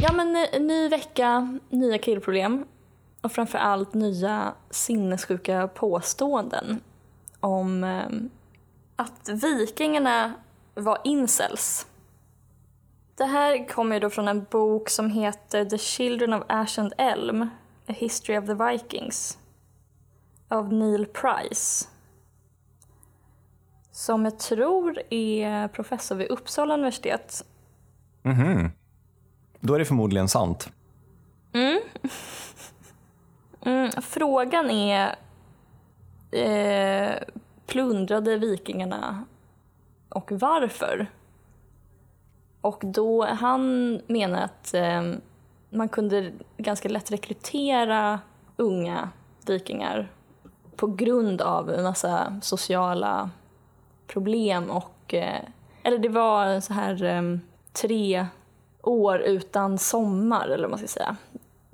Ja 0.00 0.12
men 0.12 0.32
ny 0.66 0.88
vecka, 0.88 1.58
nya 1.70 1.98
killproblem. 1.98 2.64
Och 3.24 3.32
framför 3.32 3.58
allt 3.58 3.94
nya 3.94 4.54
sinnessjuka 4.70 5.68
påståenden 5.68 6.80
om 7.40 7.84
eh, 7.84 8.06
att 8.96 9.28
vikingarna 9.28 10.34
var 10.74 10.98
incels. 11.04 11.86
Det 13.16 13.24
här 13.24 13.68
kommer 13.68 13.96
ju 13.96 14.00
då 14.00 14.10
från 14.10 14.28
en 14.28 14.46
bok 14.50 14.88
som 14.88 15.10
heter 15.10 15.64
The 15.64 15.78
Children 15.78 16.32
of 16.32 16.42
Ash 16.48 16.80
and 16.80 16.92
Elm, 16.98 17.42
A 17.86 17.92
History 17.92 18.38
of 18.38 18.46
the 18.46 18.54
Vikings 18.54 19.38
av 20.48 20.72
Neil 20.72 21.06
Price. 21.06 21.88
Som 23.90 24.24
jag 24.24 24.38
tror 24.38 25.02
är 25.10 25.68
professor 25.68 26.16
vid 26.16 26.28
Uppsala 26.28 26.74
universitet. 26.74 27.44
Mhm. 28.22 28.70
Då 29.60 29.74
är 29.74 29.78
det 29.78 29.84
förmodligen 29.84 30.28
sant. 30.28 30.70
Mm, 31.52 31.80
Mm, 33.64 33.90
frågan 33.90 34.70
är 34.70 35.16
eh, 36.30 37.22
plundrade 37.66 38.36
vikingarna 38.36 39.24
och 40.08 40.32
varför? 40.32 41.06
Och 42.60 42.82
då 42.84 43.24
han 43.24 43.92
menar 44.06 44.42
att 44.42 44.74
eh, 44.74 45.02
man 45.70 45.88
kunde 45.88 46.32
ganska 46.56 46.88
lätt 46.88 47.10
rekrytera 47.10 48.20
unga 48.56 49.10
vikingar 49.46 50.10
på 50.76 50.86
grund 50.86 51.40
av 51.40 51.70
en 51.70 51.82
massa 51.82 52.40
sociala 52.42 53.30
problem 54.06 54.70
och 54.70 55.14
eh, 55.14 55.42
eller 55.82 55.98
det 55.98 56.08
var 56.08 56.60
så 56.60 56.72
här 56.72 57.04
eh, 57.04 57.38
tre 57.72 58.26
år 58.82 59.18
utan 59.18 59.78
sommar 59.78 60.48
eller 60.48 60.62
vad 60.62 60.70
man 60.70 60.78
ska 60.78 60.88
säga. 60.88 61.16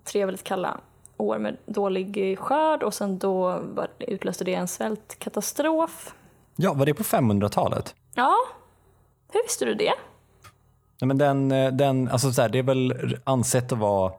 Tre 0.05 0.25
väldigt 0.25 0.45
kalla 0.45 0.81
år 1.21 1.39
med 1.39 1.57
dålig 1.67 2.39
skörd 2.39 2.83
och 2.83 2.95
sen 2.95 3.19
då 3.19 3.61
var- 3.75 3.89
utlöste 3.99 4.45
det 4.45 4.55
en 4.55 4.69
svältkatastrof. 4.69 6.15
Ja, 6.57 6.75
var 6.75 6.87
det 6.87 6.95
på 6.95 7.03
500-talet? 7.03 7.95
Ja, 8.15 8.35
hur 9.33 9.43
visste 9.43 9.65
du 9.65 9.75
det? 9.75 9.93
Nej, 11.01 11.07
men 11.09 11.19
den, 11.19 11.53
eh, 11.53 11.73
den, 11.73 12.09
alltså 12.09 12.33
så 12.33 12.43
här, 12.43 12.49
det 12.49 12.59
är 12.59 12.63
väl 12.63 13.17
ansett 13.25 13.73
att 13.73 13.79
vara 13.79 14.13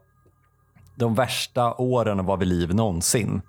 de 0.96 1.14
värsta 1.14 1.74
åren 1.74 2.20
att 2.20 2.26
vara 2.26 2.36
vid 2.36 2.48
liv 2.48 2.74
någonsin. 2.74 3.42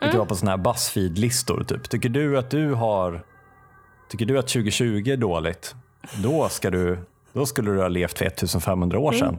Det 0.00 0.08
kan 0.08 0.16
vara 0.18 0.28
på 0.28 0.36
såna 0.36 0.50
här 0.50 0.58
Buzzfeed-listor. 0.58 1.64
Typ. 1.64 1.88
Tycker 1.90 2.08
du 2.08 2.38
att 2.38 2.50
du 2.50 2.74
har 2.74 3.24
Tycker 4.08 4.26
du 4.26 4.38
att 4.38 4.48
2020 4.48 5.08
är 5.08 5.16
dåligt? 5.16 5.74
Då, 6.22 6.48
ska 6.48 6.70
du, 6.70 6.98
då 7.32 7.46
skulle 7.46 7.70
du 7.70 7.80
ha 7.80 7.88
levt 7.88 8.18
för 8.18 8.24
1500 8.24 8.98
år 8.98 9.12
sedan. 9.12 9.38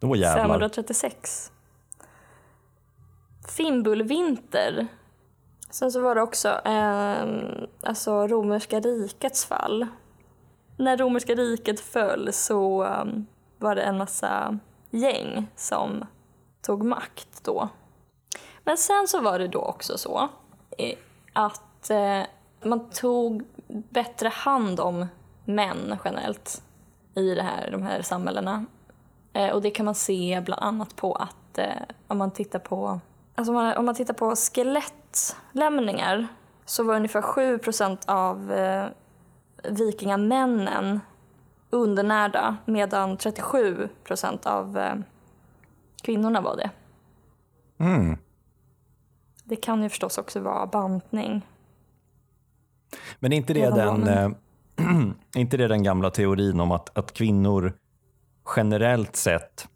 Då 0.00 0.16
jävlar. 0.16 0.44
536. 0.44 1.52
Fimbulvinter. 3.48 4.86
Sen 5.70 5.92
så 5.92 6.00
var 6.00 6.14
det 6.14 6.22
också 6.22 6.48
eh, 6.48 7.26
alltså 7.82 8.26
romerska 8.26 8.80
rikets 8.80 9.44
fall. 9.44 9.86
När 10.76 10.96
romerska 10.96 11.34
riket 11.34 11.80
föll 11.80 12.32
så 12.32 12.84
um, 12.84 13.26
var 13.58 13.74
det 13.74 13.82
en 13.82 13.98
massa 13.98 14.58
gäng 14.90 15.46
som 15.56 16.04
tog 16.62 16.84
makt 16.84 17.44
då. 17.44 17.68
Men 18.64 18.76
sen 18.76 19.08
så 19.08 19.20
var 19.20 19.38
det 19.38 19.48
då 19.48 19.60
också 19.60 19.98
så 19.98 20.28
eh, 20.78 20.98
att 21.32 21.90
eh, 21.90 22.22
man 22.62 22.90
tog 22.90 23.44
bättre 23.68 24.28
hand 24.28 24.80
om 24.80 25.06
män 25.44 25.96
generellt 26.04 26.62
i 27.14 27.34
det 27.34 27.42
här, 27.42 27.70
de 27.70 27.82
här 27.82 28.02
samhällena. 28.02 28.64
Eh, 29.32 29.50
och 29.50 29.62
det 29.62 29.70
kan 29.70 29.86
man 29.86 29.94
se 29.94 30.42
bland 30.44 30.62
annat 30.62 30.96
på 30.96 31.14
att 31.14 31.58
eh, 31.58 31.82
om 32.08 32.18
man 32.18 32.30
tittar 32.30 32.58
på 32.58 33.00
Alltså 33.38 33.52
om, 33.52 33.54
man, 33.54 33.76
om 33.76 33.84
man 33.84 33.94
tittar 33.94 34.14
på 34.14 34.36
skelettlämningar 34.36 36.26
så 36.64 36.84
var 36.84 36.96
ungefär 36.96 37.22
7% 37.22 37.98
av 38.06 38.52
eh, 38.52 38.86
vikingamännen 39.68 41.00
undernärda 41.70 42.56
medan 42.64 43.16
37% 43.16 44.46
av 44.46 44.78
eh, 44.78 44.94
kvinnorna 46.02 46.40
var 46.40 46.56
det. 46.56 46.70
Mm. 47.78 48.18
Det 49.44 49.56
kan 49.56 49.82
ju 49.82 49.88
förstås 49.88 50.18
också 50.18 50.40
vara 50.40 50.66
bantning. 50.66 51.46
Men 53.18 53.32
är 53.32 53.36
inte 53.36 53.54
det, 53.54 53.70
den, 53.70 54.08
eh, 54.08 54.30
inte 55.40 55.56
det 55.56 55.68
den 55.68 55.82
gamla 55.82 56.10
teorin 56.10 56.60
om 56.60 56.72
att, 56.72 56.98
att 56.98 57.12
kvinnor 57.12 57.72
generellt 58.56 59.16
sett, 59.16 59.68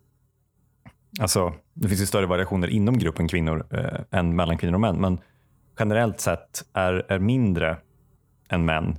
alltså 1.21 1.53
det 1.75 1.89
finns 1.89 2.01
ju 2.01 2.07
större 2.07 2.27
variationer 2.27 2.69
inom 2.69 2.99
gruppen 2.99 3.29
kvinnor 3.29 3.67
eh, 3.71 4.19
än 4.19 4.37
mellan 4.37 4.59
kvinnor 4.59 4.75
och 4.75 4.81
män, 4.81 4.97
men 4.97 5.19
generellt 5.79 6.21
sett 6.21 6.65
är, 6.73 7.07
är 7.09 7.19
mindre 7.19 7.77
än 8.49 8.65
män 8.65 8.99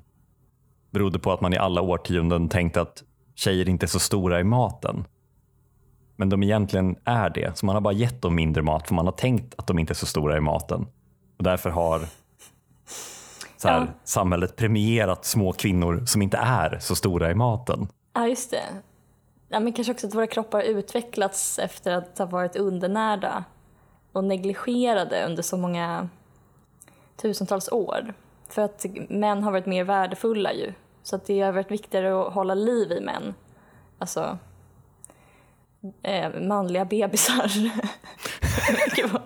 berodde 0.91 1.19
på 1.19 1.31
att 1.31 1.41
man 1.41 1.53
i 1.53 1.57
alla 1.57 1.81
årtionden 1.81 2.49
tänkt 2.49 2.77
att 2.77 3.03
tjejer 3.35 3.69
inte 3.69 3.85
är 3.85 3.87
så 3.87 3.99
stora 3.99 4.39
i 4.39 4.43
maten. 4.43 5.05
Men 6.15 6.29
de 6.29 6.43
egentligen 6.43 6.95
är 7.03 7.29
det, 7.29 7.57
så 7.57 7.65
man 7.65 7.75
har 7.75 7.81
bara 7.81 7.93
gett 7.93 8.21
dem 8.21 8.35
mindre 8.35 8.63
mat 8.63 8.87
för 8.87 8.95
man 8.95 9.05
har 9.05 9.13
tänkt 9.13 9.53
att 9.57 9.67
de 9.67 9.79
inte 9.79 9.93
är 9.93 9.95
så 9.95 10.05
stora 10.05 10.37
i 10.37 10.41
maten. 10.41 10.81
Och 11.37 11.43
därför 11.43 11.69
har 11.69 12.01
så 13.57 13.67
här, 13.67 13.79
Ja. 13.79 13.87
samhället 14.03 14.55
premierat 14.55 15.25
små 15.25 15.53
kvinnor 15.53 16.03
som 16.05 16.21
inte 16.21 16.37
är 16.37 16.77
så 16.79 16.95
stora 16.95 17.31
i 17.31 17.35
maten. 17.35 17.87
Ja, 18.13 18.27
just 18.27 18.51
det. 18.51 18.63
Ja, 19.53 19.59
men 19.59 19.73
kanske 19.73 19.93
också 19.93 20.07
att 20.07 20.15
våra 20.15 20.27
kroppar 20.27 20.59
har 20.59 20.65
utvecklats 20.65 21.59
efter 21.59 21.91
att 21.91 22.17
ha 22.17 22.25
varit 22.25 22.55
undernärda 22.55 23.43
och 24.11 24.23
negligerade 24.23 25.25
under 25.25 25.43
så 25.43 25.57
många 25.57 26.09
tusentals 27.17 27.71
år. 27.71 28.13
För 28.49 28.61
att 28.61 28.85
män 29.09 29.43
har 29.43 29.51
varit 29.51 29.65
mer 29.65 29.83
värdefulla 29.83 30.53
ju. 30.53 30.73
Så 31.03 31.15
att 31.15 31.25
det 31.25 31.41
har 31.41 31.51
varit 31.51 31.71
viktigare 31.71 32.21
att 32.21 32.33
hålla 32.33 32.53
liv 32.53 32.91
i 32.91 33.01
män. 33.01 33.33
Alltså 33.97 34.37
eh, 36.03 36.39
manliga 36.41 36.85
bebisar. 36.85 37.51
Gud 38.95 39.09
vad 39.11 39.21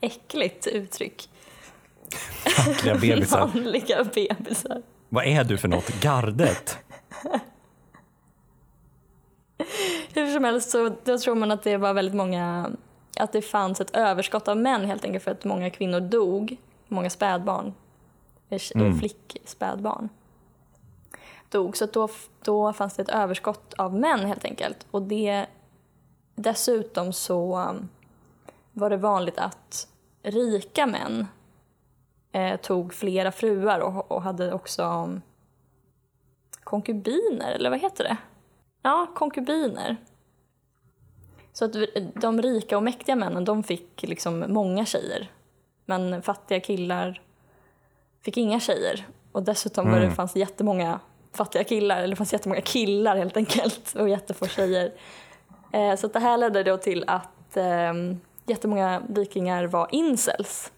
äckligt 0.00 0.66
uttryck. 0.66 1.30
Fackliga 2.56 2.94
bebisar. 2.94 3.46
Manliga 3.54 4.04
bebisar. 4.04 4.82
Vad 5.08 5.24
är 5.26 5.44
du 5.44 5.58
för 5.58 5.68
något? 5.68 6.02
Gardet? 6.02 6.78
Hur 10.14 10.34
som 10.34 10.44
helst 10.44 10.70
så 10.70 10.96
då 11.04 11.18
tror 11.18 11.34
man 11.34 11.50
att 11.50 11.62
det 11.62 11.76
var 11.76 11.94
väldigt 11.94 12.14
många, 12.14 12.70
att 13.20 13.32
det 13.32 13.42
fanns 13.42 13.80
ett 13.80 13.96
överskott 13.96 14.48
av 14.48 14.56
män 14.56 14.84
helt 14.84 15.04
enkelt 15.04 15.24
för 15.24 15.30
att 15.30 15.44
många 15.44 15.70
kvinnor 15.70 16.00
dog, 16.00 16.56
många 16.88 17.10
spädbarn, 17.10 17.74
eh, 18.48 18.60
Mm. 18.74 18.98
flickspädbarn 18.98 20.08
dog. 21.48 21.76
Så 21.76 21.86
då, 21.86 22.08
då 22.42 22.72
fanns 22.72 22.94
det 22.94 23.02
ett 23.02 23.08
överskott 23.08 23.74
av 23.74 23.94
män 23.94 24.20
helt 24.20 24.44
enkelt. 24.44 24.86
Och 24.90 25.02
det, 25.02 25.46
dessutom 26.34 27.12
så 27.12 27.58
um, 27.58 27.88
var 28.72 28.90
det 28.90 28.96
vanligt 28.96 29.38
att 29.38 29.88
rika 30.22 30.86
män 30.86 31.26
eh, 32.32 32.60
tog 32.60 32.94
flera 32.94 33.32
fruar 33.32 33.80
och, 33.80 34.12
och 34.12 34.22
hade 34.22 34.52
också 34.52 34.82
um, 34.84 35.22
konkubiner, 36.64 37.52
eller 37.52 37.70
vad 37.70 37.80
heter 37.80 38.04
det? 38.04 38.16
Ja, 38.86 39.06
konkubiner. 39.14 39.96
Så 41.52 41.64
att 41.64 41.72
de 42.14 42.42
rika 42.42 42.76
och 42.76 42.82
mäktiga 42.82 43.16
männen 43.16 43.44
de 43.44 43.62
fick 43.62 44.02
liksom 44.02 44.44
många 44.48 44.84
tjejer. 44.86 45.30
Men 45.84 46.22
fattiga 46.22 46.60
killar 46.60 47.22
fick 48.24 48.36
inga 48.36 48.60
tjejer. 48.60 49.06
Och 49.32 49.42
dessutom 49.42 49.90
var 49.90 49.96
det 49.98 50.04
Mm. 50.04 50.14
fanns 50.16 50.36
jättemånga 50.36 51.00
fattiga 51.32 51.64
killar, 51.64 51.96
eller 51.98 52.08
det 52.08 52.16
fanns 52.16 52.32
jättemånga 52.32 52.60
killar 52.60 53.16
helt 53.16 53.36
enkelt 53.36 53.94
och 53.94 54.08
jättefå 54.08 54.46
tjejer. 54.46 54.92
Eh, 55.72 55.96
så 55.96 56.06
det 56.08 56.18
här 56.18 56.38
ledde 56.38 56.62
då 56.62 56.76
till 56.76 57.04
att 57.06 57.56
eh, 57.56 57.92
jättemånga 58.46 59.02
vikingar 59.08 59.64
var 59.66 59.88
incels. 59.92 60.72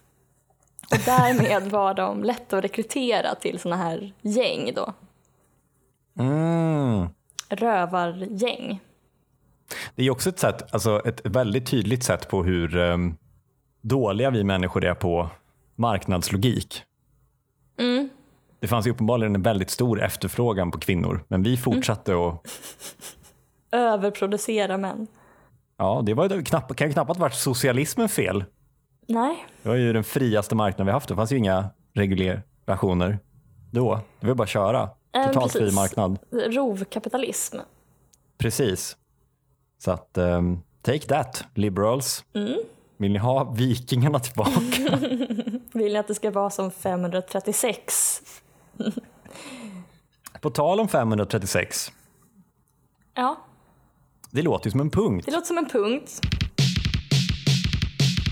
Och 0.91 0.97
därmed 1.05 1.63
var 1.71 1.93
de 1.93 2.23
lätta 2.23 2.57
att 2.57 2.63
rekrytera 2.63 3.35
till 3.35 3.59
såna 3.59 3.75
här 3.75 4.13
gäng 4.21 4.73
då. 4.75 4.93
Mm. 6.19 7.07
Rövargäng. 7.49 8.79
Det 9.95 10.03
är 10.03 10.09
också 10.09 10.29
ett, 10.29 10.39
sätt, 10.39 10.73
alltså 10.73 11.01
ett 11.05 11.21
väldigt 11.25 11.65
tydligt 11.65 12.03
sätt 12.03 12.27
på 12.29 12.43
hur 12.43 12.77
um, 12.77 13.17
dåliga 13.81 14.29
vi 14.29 14.43
människor 14.43 14.85
är 14.85 14.93
på 14.93 15.29
marknadslogik. 15.75 16.83
Mm. 17.79 18.09
Det 18.59 18.67
fanns 18.67 18.87
ju 18.87 18.91
uppenbarligen 18.91 19.35
en 19.35 19.41
väldigt 19.41 19.69
stor 19.69 20.03
efterfrågan 20.03 20.71
på 20.71 20.79
kvinnor, 20.79 21.23
men 21.27 21.43
vi 21.43 21.57
fortsatte 21.57 22.13
att 22.13 22.47
Överproducera 23.71 24.77
män. 24.77 25.07
Ja, 25.77 26.01
det 26.05 26.13
var 26.13 26.29
ju 26.29 26.43
knapp, 26.43 26.75
kan 26.75 26.87
ju 26.87 26.93
knappast 26.93 27.19
varit 27.19 27.33
socialismen 27.33 28.09
fel. 28.09 28.45
Nej, 29.07 29.45
Det 29.61 29.69
var 29.69 29.75
ju 29.75 29.93
den 29.93 30.03
friaste 30.03 30.55
marknaden 30.55 30.85
vi 30.85 30.91
haft. 30.91 31.09
Det 31.09 31.15
fanns 31.15 31.31
ju 31.31 31.37
inga 31.37 31.69
regulationer 31.93 33.19
då. 33.71 33.99
Det 34.19 34.27
var 34.27 34.35
bara 34.35 34.43
att 34.43 34.49
köra. 34.49 34.89
Eh, 35.15 35.27
Totalt 35.27 35.51
fri 35.51 35.71
marknad. 35.71 36.19
rovkapitalism. 36.31 37.57
Precis. 38.37 38.97
Så 39.77 39.91
att, 39.91 40.17
um, 40.17 40.63
take 40.81 40.99
that, 41.07 41.43
liberals. 41.53 42.25
Mm. 42.35 42.57
Vill 42.97 43.11
ni 43.11 43.19
ha 43.19 43.43
vikingarna 43.43 44.19
tillbaka? 44.19 44.97
Vill 45.73 45.93
ni 45.93 45.97
att 45.97 46.07
det 46.07 46.15
ska 46.15 46.31
vara 46.31 46.49
som 46.49 46.71
536? 46.71 48.21
På 50.41 50.49
tal 50.49 50.79
om 50.79 50.87
536. 50.87 51.91
Ja, 53.13 53.35
Det 54.31 54.41
låter 54.41 54.67
ju 54.67 54.71
som 54.71 54.79
en 54.79 54.89
punkt. 54.89 55.25
det 55.25 55.31
låter 55.31 55.47
som 55.47 55.57
en 55.57 55.69
punkt. 55.69 56.21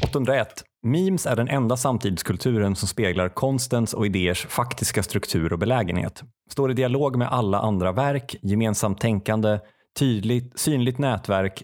801. 0.04 0.65
Memes 0.86 1.26
är 1.26 1.36
den 1.36 1.48
enda 1.48 1.78
samtidskulturen 1.78 2.76
som 2.76 2.88
speglar 2.88 3.30
konstens 3.30 3.94
och 3.94 4.06
idéers 4.06 4.46
faktiska 4.46 5.04
struktur 5.04 5.54
och 5.54 5.60
belägenhet. 5.60 6.24
Står 6.52 6.72
i 6.72 6.74
dialog 6.74 7.16
med 7.16 7.28
alla 7.28 7.60
andra 7.60 7.92
verk, 7.92 8.36
gemensamt 8.42 9.02
tänkande, 9.02 9.60
tydligt, 10.00 10.60
synligt 10.60 10.98
nätverk, 10.98 11.64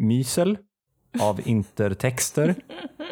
mysel 0.00 0.58
av 1.20 1.40
intertexter, 1.48 2.54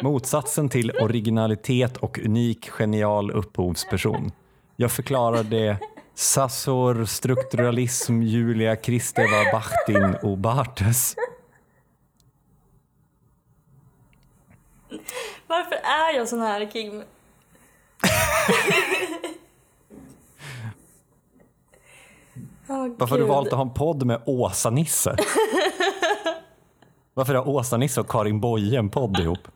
motsatsen 0.01 0.69
till 0.69 0.91
originalitet 0.91 1.97
och 1.97 2.19
unik 2.19 2.69
genial 2.69 3.31
upphovsperson. 3.31 4.31
Jag 4.75 4.91
förklarar 4.91 5.43
det 5.43 5.77
Sassor, 6.15 7.05
strukturalism, 7.05 8.21
Julia 8.21 8.75
Kristeva, 8.75 9.51
Bachtin 9.51 10.15
och 10.23 10.37
Bartes. 10.37 11.15
Varför 15.47 15.75
är 15.75 16.13
jag 16.15 16.29
sån 16.29 16.39
här, 16.39 16.71
Kim? 16.71 16.91
oh, 22.67 22.87
Varför 22.97 23.15
har 23.15 23.17
du 23.17 23.23
valt 23.23 23.47
att 23.47 23.53
ha 23.53 23.61
en 23.61 23.73
podd 23.73 24.05
med 24.05 24.21
Åsa-Nisse? 24.25 25.15
Varför 27.13 27.35
har 27.35 27.47
Åsa-Nisse 27.47 28.01
och 28.01 28.09
Karin 28.09 28.39
Boye 28.39 28.79
en 28.79 28.89
podd 28.89 29.19
ihop? 29.19 29.47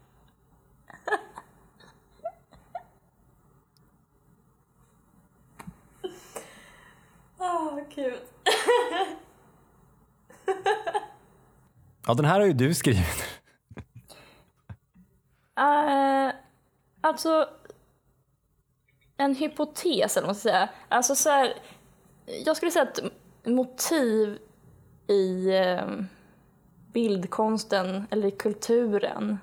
oh, 7.38 7.80
ja, 12.08 12.14
den 12.14 12.26
här 12.26 12.40
har 12.40 12.48
ju 12.48 12.54
du 12.54 12.74
skrivit. 12.74 13.29
Uh, 15.60 16.32
alltså, 17.02 17.50
en 19.18 19.36
hypotes 19.36 20.18
eller 20.18 20.28
vad 20.28 20.28
man 20.28 20.36
ska 20.36 20.50
säga. 20.50 20.70
Alltså 20.90 21.16
så 21.16 21.30
här, 21.30 21.54
jag 22.46 22.58
skulle 22.58 22.72
säga 22.72 22.84
att 22.84 23.00
motiv 23.44 24.40
i 25.08 25.58
eh, 25.58 25.88
bildkonsten 26.94 28.08
eller 28.10 28.28
i 28.28 28.32
kulturen 28.32 29.38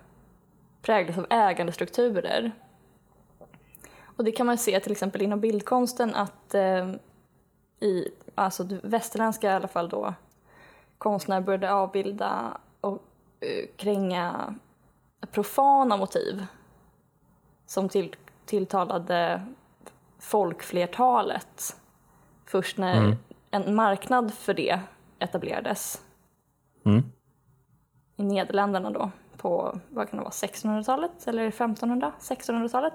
präglas 0.82 1.18
av 1.18 1.26
ägandestrukturer. 1.30 2.52
Och 4.02 4.25
det 4.25 4.32
kan 4.32 4.46
man 4.46 4.58
se 4.58 4.80
till 4.80 4.92
exempel 4.92 5.23
inom 5.23 5.40
bildkonsten 5.40 6.14
att 6.14 6.54
eh, 6.54 6.90
i 7.80 8.08
alltså 8.35 8.68
västerländska 8.82 9.50
i 9.50 9.54
alla 9.54 9.68
fall 9.68 9.88
då 9.88 10.14
konstnärer 10.99 11.40
började 11.40 11.73
avbilda 11.73 12.58
och 12.80 13.02
eh, 13.40 13.66
kränga 13.76 14.54
profana 15.33 15.97
motiv 15.97 16.47
som 17.66 17.88
till, 17.88 18.16
tilltalade 18.45 19.42
folkflertalet 20.18 21.76
först 22.45 22.78
när 22.78 22.97
mm. 22.97 23.16
en 23.50 23.75
marknad 23.75 24.35
för 24.35 24.54
det 24.54 24.80
etablerades. 25.18 26.02
Mm. 26.85 27.02
I 28.16 28.23
Nederländerna 28.23 28.90
då 28.90 29.11
på 29.37 29.80
vad 29.88 30.11
kan 30.11 30.16
det 30.16 30.23
vara, 30.23 30.33
1600-talet 30.33 31.26
eller 31.26 31.47
1500 31.49 32.12
1600-talet. 32.21 32.95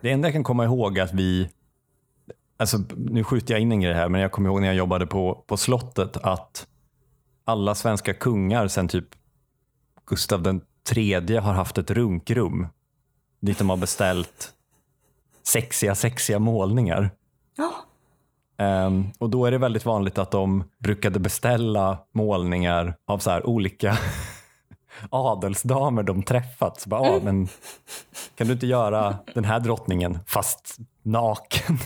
Det 0.00 0.10
enda 0.10 0.28
jag 0.28 0.32
kan 0.32 0.44
komma 0.44 0.64
ihåg 0.64 0.98
är 0.98 1.02
att 1.02 1.14
vi, 1.14 1.50
alltså 2.56 2.78
nu 2.96 3.24
skjuter 3.24 3.54
jag 3.54 3.60
in 3.60 3.72
en 3.72 3.80
grej 3.80 3.94
här, 3.94 4.08
men 4.08 4.20
jag 4.20 4.32
kommer 4.32 4.48
ihåg 4.48 4.60
när 4.60 4.68
jag 4.68 4.76
jobbade 4.76 5.06
på, 5.06 5.44
på 5.46 5.56
slottet 5.56 6.16
att 6.16 6.66
alla 7.44 7.74
svenska 7.74 8.14
kungar 8.14 8.68
sen 8.68 8.88
typ 8.88 9.08
Gustav 10.06 10.42
den 10.42 10.60
tredje 10.88 11.40
har 11.40 11.52
haft 11.52 11.78
ett 11.78 11.90
runkrum 11.90 12.66
dit 13.40 13.58
de 13.58 13.70
har 13.70 13.76
beställt 13.76 14.52
sexiga, 15.42 15.94
sexiga 15.94 16.38
målningar. 16.38 17.10
Ja. 17.56 17.72
Um, 18.86 19.12
och 19.18 19.30
då 19.30 19.46
är 19.46 19.50
det 19.50 19.58
väldigt 19.58 19.84
vanligt 19.84 20.18
att 20.18 20.30
de 20.30 20.64
brukade 20.78 21.18
beställa 21.18 21.98
målningar 22.14 22.94
av 23.06 23.18
så 23.18 23.40
olika 23.40 23.98
adelsdamer 25.10 26.02
de 26.02 26.22
träffat. 26.22 26.80
Så 26.80 26.88
bara, 26.88 27.00
ah, 27.00 27.20
men 27.22 27.48
kan 28.34 28.46
du 28.46 28.52
inte 28.52 28.66
göra 28.66 29.16
den 29.34 29.44
här 29.44 29.60
drottningen 29.60 30.18
fast 30.26 30.76
naken? 31.02 31.78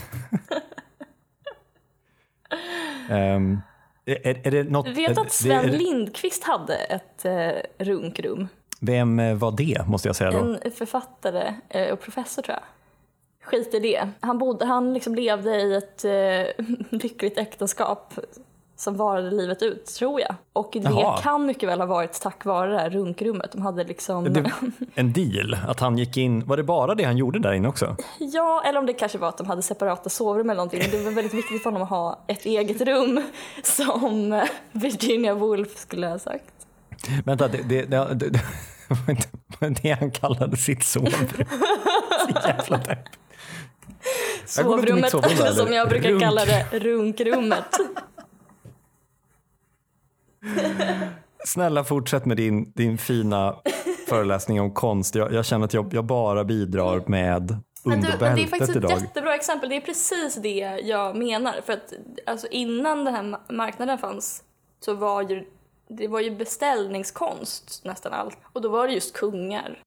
um, 3.09 3.61
är, 4.05 4.47
är 4.47 4.51
det 4.51 4.63
något, 4.63 4.87
vet 4.87 5.17
att 5.17 5.31
Sven 5.31 5.65
det, 5.65 5.77
Lindqvist 5.77 6.43
hade 6.43 6.75
ett 6.75 7.25
eh, 7.25 7.85
runkrum? 7.85 8.47
Vem 8.85 9.19
eh, 9.19 9.35
var 9.35 9.51
det, 9.51 9.87
måste 9.87 10.07
jag 10.07 10.15
säga 10.15 10.31
då? 10.31 10.57
En 10.61 10.71
författare 10.71 11.53
eh, 11.69 11.93
och 11.93 12.01
professor 12.01 12.41
tror 12.41 12.57
jag. 12.57 12.63
Skit 13.43 13.73
i 13.73 13.79
det. 13.79 14.09
Han, 14.19 14.37
bodde, 14.37 14.65
han 14.65 14.93
liksom 14.93 15.15
levde 15.15 15.61
i 15.61 15.75
ett 15.75 16.05
eh, 16.05 16.65
lyckligt 16.89 17.37
äktenskap 17.37 18.13
som 18.75 18.97
varade 18.97 19.31
livet 19.31 19.61
ut, 19.61 19.85
tror 19.85 20.21
jag. 20.21 20.35
Och 20.53 20.69
det 20.73 20.79
Jaha. 20.79 21.21
kan 21.21 21.45
mycket 21.45 21.69
väl 21.69 21.79
ha 21.79 21.87
varit 21.87 22.21
tack 22.21 22.45
vare 22.45 22.71
det 22.71 22.77
här 22.77 22.89
runkrummet. 22.89 23.51
De 23.51 23.61
hade 23.61 23.83
liksom... 23.83 24.33
Det, 24.33 24.51
en 24.95 25.13
deal? 25.13 25.57
Att 25.67 25.79
han 25.79 25.97
gick 25.97 26.17
in, 26.17 26.45
var 26.45 26.57
det 26.57 26.63
bara 26.63 26.95
det 26.95 27.03
han 27.03 27.17
gjorde 27.17 27.39
där 27.39 27.53
inne 27.53 27.67
också? 27.67 27.95
Ja, 28.19 28.63
eller 28.65 28.79
om 28.79 28.85
det 28.85 28.93
kanske 28.93 29.17
var 29.17 29.29
att 29.29 29.37
de 29.37 29.47
hade 29.47 29.61
separata 29.61 30.09
sovrum 30.09 30.49
eller 30.49 30.57
någonting. 30.57 30.81
Det 30.91 31.03
var 31.03 31.11
väldigt 31.11 31.33
viktigt 31.33 31.63
för 31.63 31.69
honom 31.69 31.81
att 31.83 31.89
ha 31.89 32.19
ett 32.27 32.45
eget 32.45 32.81
rum, 32.81 33.21
som 33.63 34.41
Virginia 34.71 35.33
Woolf 35.33 35.77
skulle 35.77 36.07
ha 36.07 36.19
sagt. 36.19 36.53
Vänta, 37.25 37.47
det, 37.47 37.63
det, 37.63 38.13
det, 38.13 38.41
det 39.07 39.59
var 39.59 39.69
det 39.81 39.89
han 39.99 40.11
kallade 40.11 40.57
sitt 40.57 40.83
sovrum? 40.83 41.27
Så 42.27 42.47
jävla 42.47 42.77
depp. 42.77 42.99
Sovrummet, 44.45 45.11
sovrum 45.11 45.53
som 45.55 45.73
jag 45.73 45.89
brukar 45.89 46.09
Runk. 46.09 46.21
kalla 46.21 46.45
det, 46.45 46.79
runkrummet. 46.79 47.65
Snälla 51.45 51.83
fortsätt 51.83 52.25
med 52.25 52.37
din, 52.37 52.71
din 52.71 52.97
fina 52.97 53.55
föreläsning 54.07 54.61
om 54.61 54.73
konst. 54.73 55.15
Jag, 55.15 55.33
jag 55.33 55.45
känner 55.45 55.65
att 55.65 55.73
jag, 55.73 55.93
jag, 55.93 56.05
bara 56.05 56.43
bidrar 56.43 57.03
med 57.07 57.57
under 57.83 58.11
du, 58.11 58.17
men 58.19 58.35
Det 58.35 58.43
är 58.43 58.47
faktiskt 58.47 58.75
ett 58.75 58.89
jättebra 58.89 59.35
exempel. 59.35 59.69
Det 59.69 59.75
är 59.75 59.81
precis 59.81 60.35
det 60.35 60.79
jag 60.83 61.15
menar. 61.15 61.61
För 61.65 61.73
att 61.73 61.93
alltså, 62.25 62.47
innan 62.47 63.05
den 63.05 63.13
här 63.15 63.53
marknaden 63.53 63.97
fanns 63.97 64.43
så 64.79 64.93
var 64.93 65.21
ju 65.21 65.45
det 65.97 66.07
var 66.07 66.19
ju 66.19 66.31
beställningskonst 66.35 67.81
nästan 67.83 68.13
allt. 68.13 68.37
Och 68.53 68.61
då 68.61 68.69
var 68.69 68.87
det 68.87 68.93
just 68.93 69.13
kungar 69.13 69.83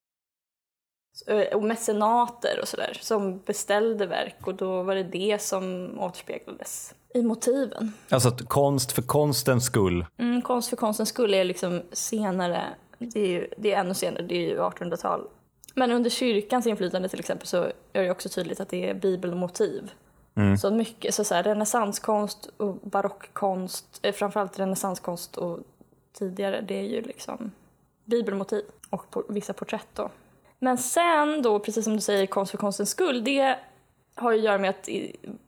och 1.55 1.63
mecenater 1.63 2.59
och 2.63 2.69
sådär 2.69 2.99
som 3.01 3.39
beställde 3.39 4.07
verk 4.07 4.47
och 4.47 4.55
då 4.55 4.83
var 4.83 4.95
det 4.95 5.03
det 5.03 5.43
som 5.43 5.97
återspeglades 6.01 6.95
i 7.15 7.23
motiven. 7.23 7.93
Alltså 8.09 8.29
att 8.29 8.49
konst 8.49 8.93
för 8.93 9.03
konstens 9.03 9.65
skull? 9.65 10.07
Mm, 10.19 10.43
konst 10.43 10.69
för 10.69 10.77
konstens 10.77 11.09
skull 11.09 11.35
är 11.35 11.45
liksom 11.45 11.83
senare, 11.93 12.63
det 12.99 13.21
är, 13.21 13.29
ju, 13.29 13.49
det 13.59 13.73
är 13.73 13.81
ännu 13.81 13.95
senare, 13.95 14.23
det 14.23 14.35
är 14.35 14.49
ju 14.49 14.59
1800-tal. 14.59 15.29
Men 15.75 15.93
under 15.93 16.11
kyrkans 16.11 16.67
inflytande 16.67 17.09
till 17.09 17.21
exempel 17.21 17.47
så 17.47 17.63
är 17.93 18.03
det 18.03 18.11
också 18.11 18.29
tydligt 18.29 18.61
att 18.61 18.69
det 18.69 18.91
är 18.91 18.95
bibelmotiv. 18.95 19.91
Mm. 20.37 20.59
Så 20.59 20.71
mycket, 20.71 21.15
så, 21.15 21.25
så 21.25 21.35
här, 21.35 21.43
renässanskonst 21.43 22.51
och 22.57 22.75
barockkonst, 22.75 24.01
eh, 24.03 24.15
framförallt 24.15 24.59
renässanskonst 24.59 25.37
och 25.37 25.59
tidigare, 26.19 26.61
det 26.61 26.75
är 26.75 26.83
ju 26.83 27.03
liksom 27.03 27.53
bibelmotiv 28.05 28.65
och 28.91 29.11
på, 29.11 29.25
vissa 29.29 29.53
porträtt 29.53 29.89
då. 29.95 30.11
Men 30.59 30.79
sen 30.79 31.43
då, 31.43 31.59
precis 31.59 31.85
som 31.85 31.95
du 31.95 32.01
säger, 32.01 32.27
konst 32.27 32.51
för 32.51 32.59
konstens 32.59 32.91
skull, 32.91 33.25
det 33.25 33.57
har 34.15 34.33
ju 34.33 34.39
att 34.39 34.45
göra 34.45 34.59
med 34.59 34.71
att 34.71 34.89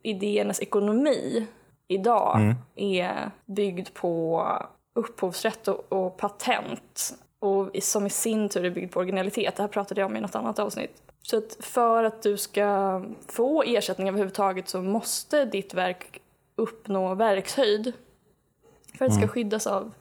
idéernas 0.03 0.61
ekonomi 0.61 1.47
idag 1.89 2.41
mm. 2.41 2.55
är 2.77 3.31
byggd 3.47 3.89
på 3.95 4.47
upphovsrätt 4.95 5.69
och, 5.69 5.93
och, 5.93 6.17
patent. 6.17 7.15
Och 7.39 7.71
som 7.83 8.07
i 8.07 8.11
sin 8.11 8.49
tur 8.49 8.65
är 8.65 8.71
byggd 8.71 8.93
på 8.93 9.01
originalitet. 9.01 9.57
Det 9.57 9.63
här 9.63 9.69
pratade 9.69 10.01
jag 10.01 10.11
om 10.11 10.17
i 10.17 10.21
något 10.21 10.35
annat 10.35 10.59
avsnitt. 10.59 11.03
Så 11.23 11.39
att 11.39 11.57
för 11.61 12.05
att 12.05 12.23
du 12.23 12.37
ska 12.37 13.03
få 13.27 13.63
ersättning 13.63 14.09
överhuvudtaget 14.09 14.69
så 14.69 14.83
måste 14.83 15.45
ditt 15.45 15.75
verk 15.75 16.21
uppnå 16.57 17.15
verkshöjd. 17.15 17.93
För 18.99 19.05
att 19.05 19.09
det 19.09 19.15
ska 19.15 19.23
mm. 19.23 19.29
skyddas 19.29 19.67
av 19.67 19.93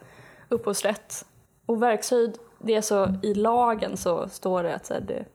upphovsrätt. 0.50 1.26
Och 1.66 1.84
verkshöjd, 1.84 2.38
det 2.60 2.76
är 2.76 2.82
så 2.82 3.14
i 3.24 3.34
lagen 3.34 3.98
så 3.98 4.30
står 4.30 4.64
det 4.64 4.76
att 4.76 4.86
så 4.86 4.94
här, 4.94 5.02
det, 5.02 5.26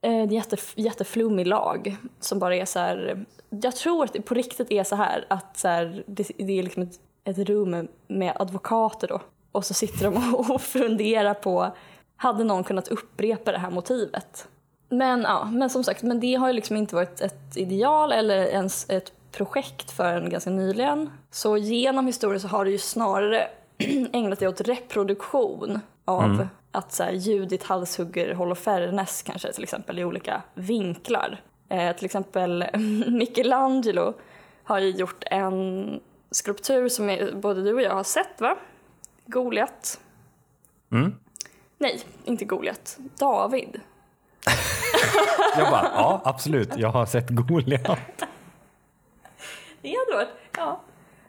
det 0.00 0.08
är 0.08 0.20
en 0.20 0.32
jätte, 0.32 0.56
jätteflummig 0.74 1.46
lag 1.46 1.96
som 2.20 2.38
bara 2.38 2.56
är 2.56 2.64
så 2.64 2.78
här, 2.78 3.24
jag 3.50 3.76
tror 3.76 4.04
att 4.04 4.12
det 4.12 4.22
på 4.22 4.34
riktigt 4.34 4.70
är 4.70 4.84
så 4.84 4.96
här 4.96 5.24
att 5.28 5.56
så 5.56 5.68
här, 5.68 6.04
det, 6.06 6.30
det, 6.38 6.58
är 6.58 6.62
liksom 6.62 6.82
ett, 6.82 7.00
ett 7.24 7.38
rum 7.38 7.88
med 8.06 8.32
advokater 8.36 9.08
då 9.08 9.20
och 9.52 9.64
så 9.64 9.74
sitter 9.74 10.04
de 10.04 10.34
och 10.54 10.60
funderar 10.60 11.34
på 11.34 11.72
hade 12.16 12.44
någon 12.44 12.64
kunnat 12.64 12.88
upprepa 12.88 13.52
det 13.52 13.58
här 13.58 13.70
motivet? 13.70 14.48
Men, 14.88 15.22
ja, 15.22 15.44
men 15.44 15.70
som 15.70 15.84
sagt, 15.84 16.02
men 16.02 16.20
det 16.20 16.34
har 16.34 16.48
ju 16.48 16.52
liksom 16.52 16.76
inte 16.76 16.94
varit 16.94 17.20
ett 17.20 17.56
ideal 17.56 18.12
eller 18.12 18.36
ens 18.36 18.90
ett 18.90 19.12
projekt 19.32 19.90
förrän 19.90 20.30
ganska 20.30 20.50
nyligen. 20.50 21.10
Så 21.30 21.56
genom 21.56 22.06
historien 22.06 22.40
så 22.40 22.48
har 22.48 22.64
det 22.64 22.70
ju 22.70 22.78
snarare 22.78 23.48
ägnat 24.12 24.38
dig 24.38 24.48
åt 24.48 24.60
reproduktion 24.60 25.80
av 26.04 26.24
mm. 26.24 26.48
att 26.72 26.92
så 26.92 27.02
här, 27.02 27.12
Judit 27.12 27.62
halshugger 27.62 28.34
Holofernes 28.34 29.22
kanske 29.22 29.52
till 29.52 29.62
exempel 29.62 29.98
i 29.98 30.04
olika 30.04 30.42
vinklar. 30.54 31.40
Eh, 31.68 31.96
till 31.96 32.04
exempel 32.04 32.64
Michelangelo 33.08 34.14
har 34.64 34.78
ju 34.78 34.90
gjort 34.90 35.24
en 35.26 36.00
skulptur 36.30 36.88
som 36.88 37.10
är, 37.10 37.32
både 37.32 37.62
du 37.62 37.74
och 37.74 37.82
jag 37.82 37.94
har 37.94 38.04
sett 38.04 38.40
va? 38.40 38.56
Goliat. 39.26 40.00
Mm. 40.92 41.14
Nej, 41.78 42.00
inte 42.24 42.44
Goliat. 42.44 42.98
David. 43.18 43.80
jag 45.56 45.70
bara, 45.70 45.92
ja 45.94 46.22
absolut, 46.24 46.76
jag 46.76 46.88
har 46.88 47.06
sett 47.06 47.30
Goliat. 47.30 47.84
det 49.82 49.88
hade 49.88 50.16
varit, 50.16 50.28
ja. 50.56 50.80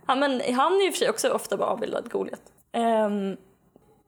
Han, 0.06 0.20
men 0.20 0.42
han 0.56 0.74
är 0.74 0.86
ju 0.86 0.92
för 0.92 0.98
sig 0.98 1.10
också 1.10 1.30
ofta 1.30 1.58
bara 1.58 1.70
avbildad 1.70 2.12
Goliat. 2.12 2.42
Um, 2.74 3.38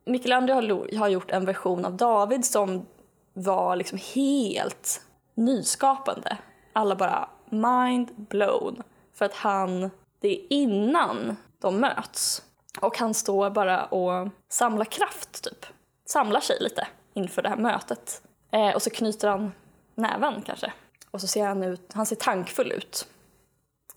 Michelangelo 0.04 0.96
har 0.98 1.08
gjort 1.08 1.30
en 1.30 1.44
version 1.44 1.84
av 1.84 1.96
David 1.96 2.44
som 2.44 2.86
var 3.32 3.76
liksom 3.76 3.98
helt 4.14 5.02
nyskapande. 5.34 6.36
Alla 6.72 6.96
bara 6.96 7.28
mind 7.50 8.14
blown. 8.16 8.82
För 9.14 9.24
att 9.24 9.34
han, 9.34 9.90
det 10.20 10.28
är 10.28 10.52
innan 10.52 11.36
de 11.58 11.80
möts. 11.80 12.42
Och 12.80 12.98
han 12.98 13.14
står 13.14 13.50
bara 13.50 13.84
och 13.84 14.28
samlar 14.48 14.84
kraft 14.84 15.44
typ. 15.44 15.66
Samlar 16.04 16.40
sig 16.40 16.56
lite 16.60 16.88
inför 17.14 17.42
det 17.42 17.48
här 17.48 17.56
mötet. 17.56 18.22
Eh, 18.50 18.74
och 18.74 18.82
så 18.82 18.90
knyter 18.90 19.28
han 19.28 19.52
näven 19.94 20.42
kanske. 20.42 20.72
Och 21.10 21.20
så 21.20 21.26
ser 21.26 21.46
han 21.46 21.62
ut, 21.62 21.92
han 21.92 22.06
ser 22.06 22.16
tankfull 22.16 22.72
ut. 22.72 23.08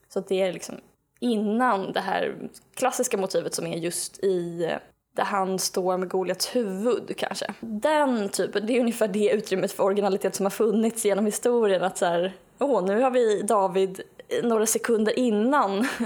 Så 0.10 0.20
det 0.20 0.42
är 0.42 0.54
liksom 0.54 0.76
innan 1.20 1.92
det 1.92 2.00
här 2.00 2.36
klassiska 2.74 3.18
motivet 3.18 3.54
som 3.54 3.68
är 3.68 3.78
just 3.78 4.24
i 4.24 4.64
eh, 4.64 4.78
där 5.16 5.24
han 5.24 5.60
står 5.60 5.98
med 5.98 6.10
Goliats 6.10 6.56
huvud 6.56 7.18
kanske. 7.18 7.54
Den 7.60 8.30
typen, 8.30 8.68
det 8.68 8.78
är 8.78 8.80
ungefär 8.80 9.08
det 9.08 9.30
utrymmet 9.30 9.72
för 9.72 9.84
originalitet 9.84 10.36
som 10.36 10.46
har 10.46 10.52
funnits 10.52 11.06
genom 11.06 11.26
historien. 11.26 11.84
Att 11.84 11.98
så 11.98 12.06
här, 12.06 12.34
åh 12.60 12.86
nu 12.86 13.02
har 13.02 13.12
vi 13.12 13.42
David 13.42 14.02
några 14.44 14.66
sekunder 14.66 15.20
innan. 15.20 15.88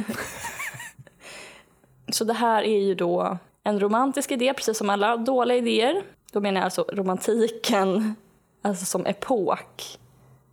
så 2.11 2.23
det 2.23 2.33
här 2.33 2.63
är 2.63 2.79
ju 2.79 2.95
då 2.95 3.37
en 3.63 3.79
romantisk 3.79 4.31
idé, 4.31 4.53
precis 4.53 4.77
som 4.77 4.89
alla 4.89 5.17
dåliga 5.17 5.57
idéer. 5.57 6.03
Då 6.31 6.39
menar 6.39 6.61
jag 6.61 6.65
alltså 6.65 6.85
romantiken, 6.93 8.15
alltså 8.61 8.85
som 8.85 9.05
epok. 9.05 9.99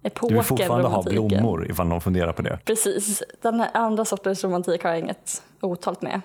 Epoken 0.03 0.29
Du 0.29 0.35
vill 0.35 0.45
fortfarande 0.45 0.89
ha 0.89 1.03
blommor 1.03 1.71
ifall 1.71 1.87
någon 1.87 2.01
funderar 2.01 2.33
på 2.33 2.43
det. 2.43 2.59
Precis. 2.65 3.23
Den 3.43 3.61
här 3.61 3.71
andra 3.75 4.05
sortens 4.05 4.45
romantik 4.45 4.83
har 4.83 4.91
jag 4.91 4.99
inget 4.99 5.43
otalt 5.61 6.03
med. 6.03 6.21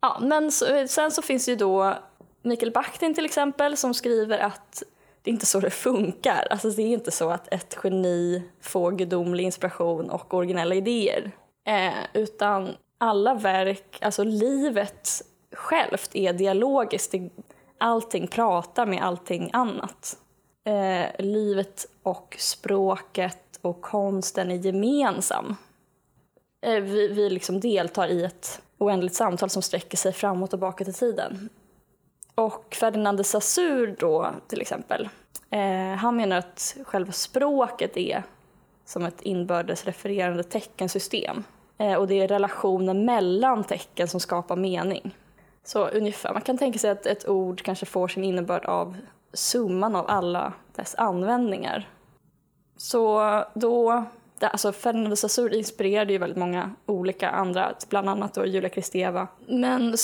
Ja, 0.00 0.18
men 0.20 0.52
så, 0.52 0.66
sen 0.88 1.10
så 1.10 1.22
finns 1.22 1.48
ju 1.48 1.56
då 1.56 1.94
Mikael 2.42 2.72
Bakhtin 2.72 3.14
till 3.14 3.24
exempel 3.24 3.76
som 3.76 3.94
skriver 3.94 4.38
att 4.38 4.82
det 5.22 5.30
är 5.30 5.32
inte 5.32 5.46
så 5.46 5.60
det 5.60 5.70
funkar. 5.70 6.46
Alltså 6.50 6.70
det 6.70 6.82
är 6.82 6.86
inte 6.86 7.10
så 7.10 7.30
att 7.30 7.52
ett 7.54 7.78
geni 7.84 8.42
får 8.60 8.92
gudomlig 8.92 9.44
inspiration 9.44 10.10
och 10.10 10.34
originella 10.34 10.74
idéer. 10.74 11.30
Eh, 11.66 11.92
utan 12.12 12.68
alla 12.98 13.34
verk, 13.34 13.98
alltså 14.00 14.24
livet 14.24 15.22
självt 15.52 16.10
är 16.12 16.32
dialogiskt. 16.32 17.14
Allting 17.78 18.26
pratar 18.26 18.86
med 18.86 19.02
allting 19.02 19.50
annat. 19.52 20.16
Eh, 20.64 21.24
livet 21.24 21.86
och 22.02 22.36
språket 22.38 23.58
och 23.60 23.80
konsten 23.80 24.50
är 24.50 24.54
gemensam. 24.54 25.56
Eh, 26.60 26.80
vi, 26.80 27.08
vi 27.08 27.30
liksom 27.30 27.60
deltar 27.60 28.08
i 28.08 28.24
ett 28.24 28.62
oändligt 28.78 29.14
samtal 29.14 29.50
som 29.50 29.62
sträcker 29.62 29.96
sig 29.96 30.12
framåt 30.12 30.42
och 30.42 30.50
tillbaka 30.50 30.84
till 30.84 30.94
tiden. 30.94 31.48
Och 32.34 32.76
Ferdinand 32.80 33.18
de 33.18 33.24
Saussure 33.24 33.94
då 33.98 34.30
till 34.48 34.60
exempel, 34.60 35.08
eh, 35.50 35.96
han 35.96 36.16
menar 36.16 36.36
att 36.36 36.76
själva 36.84 37.12
språket 37.12 37.96
är 37.96 38.22
som 38.84 39.04
ett 39.04 39.22
inbördes 39.22 39.84
refererande 39.84 40.42
teckensystem. 40.42 41.44
Eh, 41.78 41.94
och 41.94 42.08
det 42.08 42.14
är 42.14 42.28
relationen 42.28 43.04
mellan 43.04 43.64
tecken 43.64 44.08
som 44.08 44.20
skapar 44.20 44.56
mening. 44.56 45.16
Så 45.64 45.86
ungefär, 45.86 46.32
man 46.32 46.42
kan 46.42 46.58
tänka 46.58 46.78
sig 46.78 46.90
att 46.90 47.06
ett 47.06 47.28
ord 47.28 47.62
kanske 47.62 47.86
får 47.86 48.08
sin 48.08 48.24
innebörd 48.24 48.64
av 48.64 48.96
summan 49.32 49.96
av 49.96 50.10
alla 50.10 50.52
dess 50.76 50.94
användningar. 50.94 51.88
Så 52.76 53.44
då, 53.54 54.04
alltså 54.40 54.72
Ferdinand 54.72 55.18
Sassur 55.18 55.54
inspirerade 55.54 56.12
ju 56.12 56.18
väldigt 56.18 56.38
många 56.38 56.70
olika 56.86 57.30
andra, 57.30 57.74
typ 57.74 57.90
bland 57.90 58.08
annat 58.08 58.34
då 58.34 58.46
Julia 58.46 58.68
Kristeva. 58.68 59.28
Men 59.46 59.96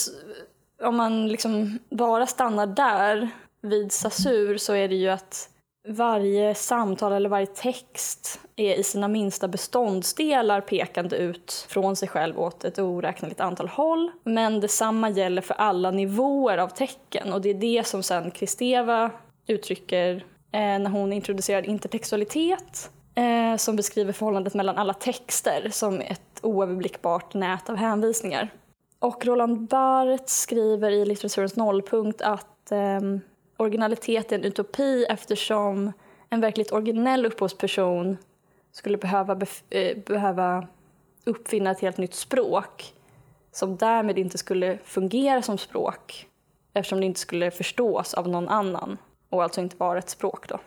om 0.83 0.97
man 0.97 1.29
liksom 1.29 1.79
bara 1.91 2.27
stannar 2.27 2.67
där 2.67 3.31
vid 3.61 3.93
Sassur 3.93 4.57
så 4.57 4.73
är 4.75 4.89
det 4.89 4.97
ju 4.97 5.09
att 5.09 5.51
varje 5.89 6.55
samtal 6.55 7.13
eller 7.13 7.29
varje 7.29 7.47
text 7.47 8.41
är 8.57 8.75
i 8.75 8.83
sina 8.83 9.09
minsta 9.09 9.49
beståndsdelar 9.49 10.61
pekande 10.61 11.17
ut 11.17 11.67
från 11.69 11.97
sig 11.97 12.09
själv 12.09 12.41
åt 12.41 12.65
ett 12.65 12.79
oräkneligt 12.79 13.41
antal 13.41 13.69
håll. 13.69 14.11
Men 14.25 14.61
detsamma 14.61 15.11
gäller 15.11 15.43
för 15.43 15.55
alla 15.55 15.91
nivåer 15.91 16.59
av 16.59 16.69
tecken 16.69 17.33
och 17.33 17.41
det 17.41 17.51
är 17.51 17.55
det 17.55 17.87
som 17.87 18.03
sen 18.03 18.31
Kristeva 18.31 19.11
uttrycker 19.47 20.17
eh, 20.53 20.61
när 20.61 20.91
hon 20.91 21.13
introducerar 21.13 21.67
intertextualitet 21.67 22.91
eh, 23.15 23.57
som 23.57 23.77
beskriver 23.77 24.13
förhållandet 24.13 24.55
mellan 24.55 24.79
alla 24.79 24.95
texter 24.95 25.69
som 25.71 26.01
ett 26.01 26.41
oöverblickbart 26.43 27.35
nät 27.35 27.71
av 27.71 27.77
hänvisningar. 27.77 28.49
Och 29.01 29.27
Roland 29.27 29.69
Barthes 29.69 30.41
skriver 30.41 30.91
i 30.91 31.05
Litteraturens 31.05 31.57
nollpunkt 31.57 32.23
att 32.23 32.73
ehm, 32.73 33.21
originalitet 33.59 34.33
är 34.33 34.37
en 34.37 34.45
utopi 34.45 35.07
eftersom 35.09 35.93
en 36.31 36.41
verkligt 36.41 36.73
originell 36.73 37.27
upphovsperson 37.27 38.17
skulle 38.73 38.99
behöva, 38.99 39.35
bef- 39.35 39.63
eh, 39.71 39.97
behöva 39.99 40.67
uppfinna 41.25 41.71
ett 41.71 41.81
helt 41.81 41.99
nytt 41.99 42.15
språk 42.15 42.95
som 43.53 43.77
därmed 43.77 44.19
inte 44.19 44.39
skulle 44.39 44.79
fungera 44.85 45.43
som 45.43 45.59
språk 45.59 46.27
eftersom 46.73 47.01
det 47.01 47.07
inte 47.07 47.21
skulle 47.21 47.51
förstås 47.51 48.15
av 48.15 48.29
någon 48.29 48.49
annan 48.49 48.99
och 49.29 49.43
alltså 49.43 49.61
inte 49.61 49.77
vara 49.77 49.99
ett 49.99 50.11
språk 50.11 50.49
då. 50.49 50.59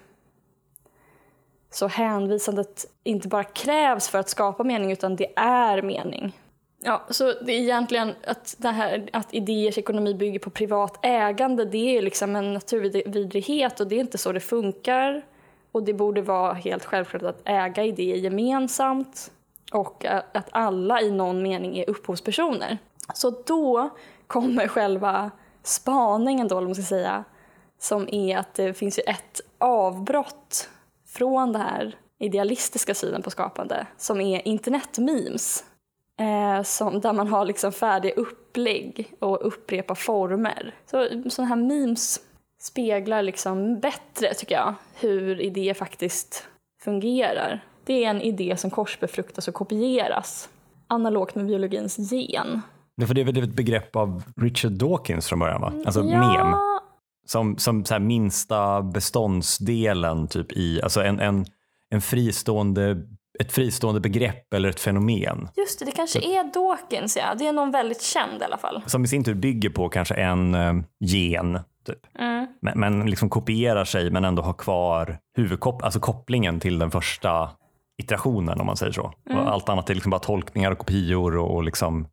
Så 1.69 1.87
hänvisandet 1.87 2.85
inte 3.03 3.27
bara 3.27 3.43
krävs 3.43 4.07
för 4.07 4.19
att 4.19 4.29
skapa 4.29 4.63
mening 4.63 4.91
utan 4.91 5.15
det 5.15 5.33
är 5.35 5.81
mening. 5.81 6.37
Ja, 6.83 7.05
så 7.09 7.23
det 7.41 7.51
är 7.51 7.59
egentligen 7.59 8.15
att, 8.27 8.55
det 8.57 8.69
här, 8.69 9.09
att 9.13 9.33
idéers 9.33 9.77
ekonomi 9.77 10.13
bygger 10.13 10.39
på 10.39 10.49
privat 10.49 10.99
ägande, 11.01 11.65
det 11.65 11.77
är 11.77 11.91
ju 11.91 12.01
liksom 12.01 12.35
en 12.35 12.53
naturvidrighet 12.53 13.79
och 13.79 13.87
det 13.87 13.95
är 13.95 13.99
inte 13.99 14.17
så 14.17 14.31
det 14.31 14.39
funkar. 14.39 15.25
Och 15.71 15.83
det 15.83 15.93
borde 15.93 16.21
vara 16.21 16.53
helt 16.53 16.85
självklart 16.85 17.23
att 17.23 17.41
äga 17.45 17.83
idéer 17.83 18.15
gemensamt 18.15 19.31
och 19.71 20.05
att 20.05 20.49
alla 20.51 21.01
i 21.01 21.11
någon 21.11 21.43
mening 21.43 21.77
är 21.77 21.89
upphovspersoner. 21.89 22.77
Så 23.13 23.29
då 23.29 23.89
kommer 24.27 24.67
själva 24.67 25.31
spaningen 25.63 26.47
då, 26.47 26.57
eller 26.57 26.67
vad 26.67 26.77
man 26.77 26.83
ska 26.83 26.95
säga, 26.95 27.23
som 27.79 28.09
är 28.11 28.37
att 28.37 28.53
det 28.53 28.73
finns 28.73 28.99
ju 28.99 29.03
ett 29.03 29.41
avbrott 29.57 30.69
från 31.07 31.51
den 31.51 31.61
här 31.61 31.95
idealistiska 32.19 32.95
synen 32.95 33.21
på 33.21 33.29
skapande 33.29 33.87
som 33.97 34.21
är 34.21 34.47
internetmemes. 34.47 35.63
Eh, 36.21 36.63
som, 36.63 37.01
där 37.01 37.13
man 37.13 37.27
har 37.27 37.45
liksom 37.45 37.71
färdiga 37.71 38.13
upplägg 38.13 39.13
och 39.19 39.47
upprepar 39.47 39.95
former. 39.95 40.75
Så 40.91 41.07
sådana 41.29 41.49
här 41.49 41.55
memes 41.55 42.19
speglar 42.61 43.21
liksom 43.21 43.79
bättre, 43.79 44.33
tycker 44.33 44.55
jag, 44.55 44.73
hur 44.99 45.41
idéer 45.41 45.73
faktiskt 45.73 46.47
fungerar. 46.83 47.63
Det 47.83 48.05
är 48.05 48.09
en 48.09 48.21
idé 48.21 48.57
som 48.57 48.69
korsbefruktas 48.69 49.47
och 49.47 49.53
kopieras, 49.53 50.49
analogt 50.87 51.35
med 51.35 51.45
biologins 51.45 52.11
gen. 52.11 52.61
Det 52.97 53.07
för 53.07 53.13
det 53.13 53.21
är 53.21 53.25
väl 53.25 53.43
ett 53.43 53.55
begrepp 53.55 53.95
av 53.95 54.23
Richard 54.35 54.71
Dawkins 54.71 55.27
från 55.27 55.39
början 55.39 55.61
va? 55.61 55.73
Alltså 55.85 56.03
ja, 56.03 56.19
mem. 56.19 56.55
Som, 57.27 57.57
som 57.57 57.85
så 57.85 57.99
minsta 57.99 58.81
beståndsdelen 58.81 60.27
typ 60.27 60.51
i, 60.51 60.81
alltså 60.81 61.01
en, 61.01 61.19
en, 61.19 61.45
en 61.89 62.01
fristående, 62.01 62.97
ett 63.41 63.51
fristående 63.51 63.99
begrepp 63.99 64.53
eller 64.53 64.69
ett 64.69 64.79
fenomen. 64.79 65.49
Just 65.57 65.79
det, 65.79 65.85
det 65.85 65.91
kanske 65.91 66.19
är 66.19 66.53
Dawkins, 66.53 67.17
ja. 67.17 67.35
Det 67.35 67.47
är 67.47 67.53
någon 67.53 67.71
väldigt 67.71 68.01
känd 68.01 68.41
i 68.41 68.45
alla 68.45 68.57
fall. 68.57 68.81
Som 68.85 69.03
i 69.03 69.07
sin 69.07 69.23
tur 69.23 69.33
bygger 69.33 69.69
på 69.69 69.89
kanske 69.89 70.15
en 70.15 70.55
eh, 70.55 70.73
gen. 70.99 71.59
Typ. 71.85 72.19
Mm. 72.19 72.47
Men, 72.61 72.79
men 72.79 73.09
liksom 73.09 73.29
kopierar 73.29 73.85
sig 73.85 74.11
men 74.11 74.25
ändå 74.25 74.41
har 74.41 74.53
kvar 74.53 75.17
huvudkop 75.37 75.83
alltså 75.83 75.99
kopplingen 75.99 76.59
till 76.59 76.79
den 76.79 76.91
första 76.91 77.49
iterationen 78.01 78.59
om 78.59 78.65
man 78.65 78.77
säger 78.77 78.91
så. 78.91 79.13
Mm. 79.29 79.47
Allt 79.47 79.69
annat 79.69 79.89
är 79.89 79.93
liksom 79.93 80.09
bara 80.09 80.19
tolkningar 80.19 80.71
och 80.71 80.77
kopior 80.77 81.37
och, 81.37 81.55
och 81.55 81.63
liksom 81.63 82.07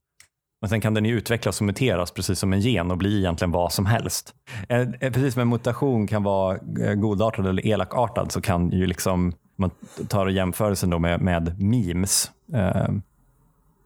men 0.61 0.71
sen 0.71 0.81
kan 0.81 0.94
den 0.94 1.05
ju 1.05 1.16
utvecklas 1.16 1.61
och 1.61 1.66
muteras 1.66 2.11
precis 2.11 2.38
som 2.38 2.53
en 2.53 2.61
gen 2.61 2.90
och 2.90 2.99
bli 2.99 3.18
egentligen 3.18 3.51
vad 3.51 3.73
som 3.73 3.87
helst. 3.87 4.35
Eh, 4.68 4.81
eh, 4.81 5.12
precis 5.12 5.35
som 5.35 5.42
en 5.42 5.49
mutation 5.49 6.07
kan 6.07 6.23
vara 6.23 6.59
eh, 6.81 6.94
godartad 6.94 7.47
eller 7.47 7.66
elakartad 7.66 8.33
så 8.33 8.40
kan 8.40 8.71
ju 8.71 8.87
liksom, 8.87 9.25
om 9.25 9.33
man 9.57 9.71
tar 10.09 10.27
jämförelsen 10.27 10.90
då 10.90 10.99
med, 10.99 11.21
med 11.21 11.61
memes, 11.61 12.31
eh, 12.55 12.88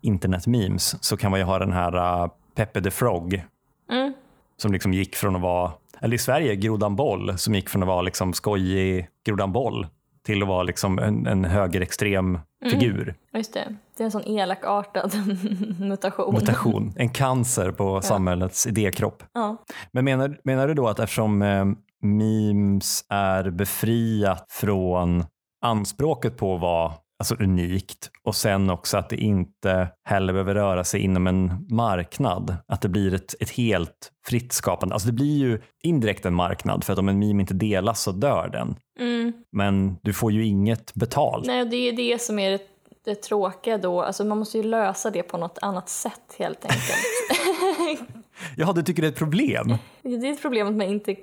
internet-memes, 0.01 0.97
så 1.01 1.17
kan 1.17 1.31
man 1.31 1.41
ju 1.41 1.47
ha 1.47 1.59
den 1.59 1.73
här 1.73 2.23
uh, 2.25 2.31
Peppe 2.55 2.83
the 2.83 2.91
Frog 2.91 3.43
Mm. 3.91 4.13
som 4.57 4.73
liksom 4.73 4.93
gick 4.93 5.17
från 5.17 5.37
att 5.37 5.43
vara, 5.43 5.73
eller 6.01 6.15
i 6.15 6.19
Sverige, 6.19 6.57
Grodan 6.57 6.97
Boll, 6.97 7.39
som 7.39 7.55
gick 7.55 7.69
från 7.69 7.83
att 7.83 7.87
vara 7.89 8.03
liksom 8.03 8.33
skojig 8.33 9.09
Grodan 9.27 9.53
Boll 9.53 9.87
till 10.27 10.43
att 10.43 10.49
vara 10.49 10.63
liksom 10.63 10.99
en, 10.99 11.27
en 11.27 11.45
högerextrem 11.45 12.39
figur. 12.71 13.15
Just 13.33 13.55
det. 13.55 13.77
Det 13.97 14.03
är 14.03 14.05
en 14.05 14.11
sån 14.11 14.25
elakartad 14.25 15.15
mutation. 15.81 16.35
Mutation, 16.35 16.93
en 16.97 17.09
cancer 17.09 17.71
på 17.71 18.01
samhällets 18.01 18.67
idékropp. 18.67 19.23
Ja. 19.33 19.57
Men 19.93 20.05
menar, 20.05 20.39
menar 20.45 20.69
du 20.69 20.75
då 20.75 20.89
att 20.89 20.99
eftersom 20.99 21.43
eh, 21.43 21.65
memes 22.03 23.05
är 23.09 23.51
befriat 23.51 24.47
från 24.51 25.25
anspråket 25.63 26.37
på 26.37 26.55
att 26.55 26.61
vara 26.61 26.93
alltså, 27.23 27.45
unikt 27.45 28.11
och 28.25 28.35
sen 28.35 28.71
också 28.71 28.97
att 28.97 29.09
det 29.09 29.17
inte 29.17 29.89
heller 30.05 30.33
behöver 30.33 30.55
röra 30.55 30.85
sig 30.85 31.01
inom 31.01 31.27
en 31.27 31.67
marknad, 31.71 32.57
att 32.67 32.81
det 32.81 32.89
blir 32.89 33.15
ett, 33.15 33.35
ett 33.41 33.51
helt 33.51 34.13
fritt 34.27 34.53
skapande. 34.53 34.95
Alltså 34.95 35.09
det 35.09 35.13
blir 35.13 35.39
ju 35.39 35.61
indirekt 35.83 36.27
en 36.27 36.35
marknad 36.35 36.85
för 36.85 36.93
att 36.93 36.99
om 36.99 37.09
en 37.09 37.19
meme 37.19 37.41
inte 37.41 37.55
delas 37.55 38.03
så 38.03 38.13
dör 38.13 38.49
den. 38.49 38.77
Mm. 38.99 39.33
Men 39.53 39.97
du 40.03 40.13
får 40.13 40.33
ju 40.33 40.47
inget 40.47 40.95
betalt. 40.95 41.47
Nej, 41.47 41.65
det 41.65 41.77
är 41.77 41.93
det 41.93 42.23
som 42.23 42.39
är 42.39 42.51
det, 42.51 42.61
det 43.05 43.15
tråkiga 43.15 43.79
då. 43.79 44.03
Alltså 44.03 44.25
man 44.25 44.39
måste 44.39 44.59
ju 44.59 44.65
lösa 44.65 45.11
det 45.11 45.23
på 45.23 45.39
något 45.39 45.59
annat 45.63 45.89
sätt 45.89 46.37
helt 46.39 46.65
enkelt. 46.65 48.09
Jaha, 48.57 48.73
du 48.73 48.83
tycker 48.83 49.03
det 49.03 49.09
är 49.09 49.13
ett 49.13 49.19
problem? 49.19 49.77
det 50.03 50.29
är 50.29 50.33
ett 50.33 50.43
problem 50.43 50.69
att 50.69 50.75
man 50.75 50.87
inte... 50.87 51.17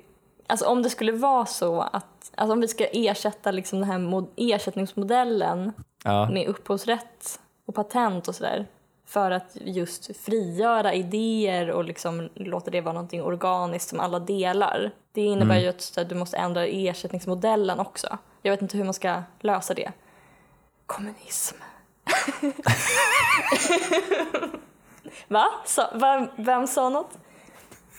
Alltså 0.50 0.66
om 0.66 0.82
det 0.82 0.90
skulle 0.90 1.12
vara 1.12 1.46
så 1.46 1.80
att... 1.80 2.30
Alltså 2.34 2.52
om 2.52 2.60
vi 2.60 2.68
ska 2.68 2.86
ersätta 2.92 3.50
liksom 3.50 3.78
den 3.80 3.90
här 3.90 3.98
mod, 3.98 4.28
ersättningsmodellen 4.36 5.72
Ja. 6.04 6.30
med 6.30 6.46
upphovsrätt 6.46 7.40
och 7.66 7.74
patent 7.74 8.28
och 8.28 8.34
sådär 8.34 8.66
för 9.06 9.30
att 9.30 9.56
just 9.60 10.16
frigöra 10.16 10.94
idéer 10.94 11.70
och 11.70 11.84
liksom 11.84 12.28
låta 12.34 12.70
det 12.70 12.80
vara 12.80 12.92
någonting 12.92 13.22
organiskt 13.22 13.88
som 13.88 14.00
alla 14.00 14.18
delar. 14.18 14.90
Det 15.12 15.20
innebär 15.22 15.54
Mm. 15.54 15.62
ju 15.62 15.68
att 15.68 15.80
så 15.80 16.04
du 16.04 16.14
måste 16.14 16.36
ändra 16.36 16.66
ersättningsmodellen 16.66 17.80
också. 17.80 18.18
Jag 18.42 18.52
vet 18.52 18.62
inte 18.62 18.76
hur 18.76 18.84
man 18.84 18.94
ska 18.94 19.22
lösa 19.40 19.74
det. 19.74 19.92
Kommunism. 20.86 21.56
Va? 25.28 25.46
Sa, 25.66 25.90
vem, 25.94 26.28
vem 26.36 26.66
sa 26.66 26.88
något? 26.88 27.18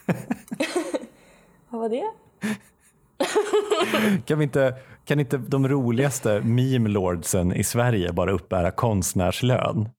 Vad 1.69 1.81
var 1.81 1.89
det? 1.89 2.11
Kan, 4.25 4.37
vi 4.37 4.43
inte, 4.43 4.75
kan 5.05 5.19
inte 5.19 5.37
de 5.37 5.67
roligaste 5.67 6.41
meme 6.41 6.89
lordsen 6.89 7.53
i 7.53 7.63
Sverige 7.63 8.13
bara 8.13 8.31
uppbära 8.31 8.71
konstnärslön? 8.71 9.89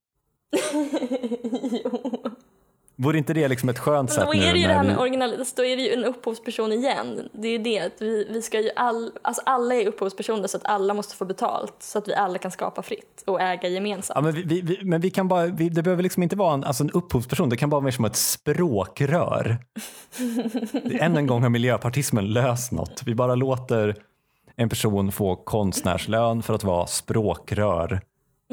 Vore 3.02 3.18
inte 3.18 3.34
det 3.34 3.48
liksom 3.48 3.68
ett 3.68 3.78
skönt 3.78 4.12
sätt 4.12 4.24
då 4.26 4.32
nu 4.32 4.44
är 4.44 4.52
det 4.52 4.58
ju 4.58 4.66
det 4.66 4.74
här 4.74 4.84
med 4.84 4.94
vi... 4.94 5.00
originalitet, 5.00 5.56
då 5.56 5.64
är 5.64 5.76
det 5.76 5.82
ju 5.82 5.92
en 5.92 6.04
upphovsperson 6.04 6.72
igen. 6.72 7.28
Det 7.32 7.48
är 7.48 7.52
ju 7.52 7.58
det 7.58 7.78
att 7.80 7.92
vi, 7.98 8.26
vi 8.30 8.42
ska 8.42 8.60
ju 8.60 8.70
all, 8.76 9.12
alltså 9.22 9.42
alla 9.46 9.74
är 9.74 9.86
upphovspersoner 9.86 10.48
så 10.48 10.56
att 10.56 10.66
alla 10.66 10.94
måste 10.94 11.16
få 11.16 11.24
betalt 11.24 11.74
så 11.78 11.98
att 11.98 12.08
vi 12.08 12.14
alla 12.14 12.38
kan 12.38 12.50
skapa 12.50 12.82
fritt 12.82 13.22
och 13.26 13.40
äga 13.40 13.68
gemensamt. 13.68 14.14
Ja, 14.14 14.20
men 14.20 14.48
vi, 14.48 14.60
vi, 14.60 14.78
men 14.84 15.00
vi 15.00 15.10
kan 15.10 15.28
bara, 15.28 15.46
vi, 15.46 15.68
det 15.68 15.82
behöver 15.82 16.02
liksom 16.02 16.22
inte 16.22 16.36
vara 16.36 16.54
en, 16.54 16.64
alltså 16.64 16.84
en 16.84 16.90
upphovsperson, 16.90 17.48
det 17.48 17.56
kan 17.56 17.70
bara 17.70 17.80
vara 17.80 17.92
som 17.92 18.04
ett 18.04 18.16
språkrör. 18.16 19.58
Än 21.00 21.16
en 21.16 21.26
gång 21.26 21.42
har 21.42 21.50
miljöpartismen 21.50 22.26
löst 22.32 22.72
något. 22.72 23.02
Vi 23.06 23.14
bara 23.14 23.34
låter 23.34 23.96
en 24.56 24.68
person 24.68 25.12
få 25.12 25.36
konstnärslön 25.36 26.42
för 26.42 26.54
att 26.54 26.64
vara 26.64 26.86
språkrör 26.86 28.00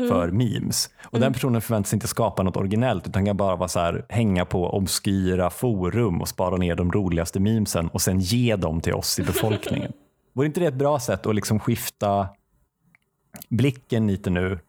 för 0.07 0.31
memes. 0.31 0.89
Och 1.03 1.19
den 1.19 1.33
personen 1.33 1.61
förväntas 1.61 1.93
inte 1.93 2.07
skapa 2.07 2.43
något 2.43 2.57
originellt 2.57 3.07
utan 3.07 3.25
kan 3.25 3.37
bara 3.37 3.55
vara 3.55 3.69
så 3.69 3.79
här, 3.79 4.05
hänga 4.09 4.45
på 4.45 4.69
obskyra 4.69 5.49
forum 5.49 6.21
och 6.21 6.27
spara 6.27 6.57
ner 6.57 6.75
de 6.75 6.91
roligaste 6.91 7.39
memesen 7.39 7.87
och 7.87 8.01
sen 8.01 8.19
ge 8.19 8.55
dem 8.55 8.81
till 8.81 8.93
oss 8.93 9.19
i 9.19 9.23
befolkningen. 9.23 9.93
Vore 10.33 10.47
inte 10.47 10.59
det 10.59 10.65
ett 10.65 10.73
bra 10.73 10.99
sätt 10.99 11.25
att 11.25 11.35
liksom 11.35 11.59
skifta 11.59 12.27
blicken 13.49 14.07
lite 14.07 14.29
nu 14.29 14.59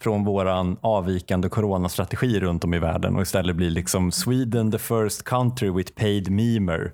från 0.00 0.24
våran 0.24 0.76
avvikande 0.80 1.48
coronastrategi 1.48 2.40
runt 2.40 2.64
om 2.64 2.74
i 2.74 2.78
världen 2.78 3.16
och 3.16 3.22
istället 3.22 3.56
bli 3.56 3.70
liksom 3.70 4.12
Sweden 4.12 4.72
the 4.72 4.78
first 4.78 5.24
country 5.24 5.70
with 5.70 5.92
paid 5.92 6.30
memer. 6.30 6.92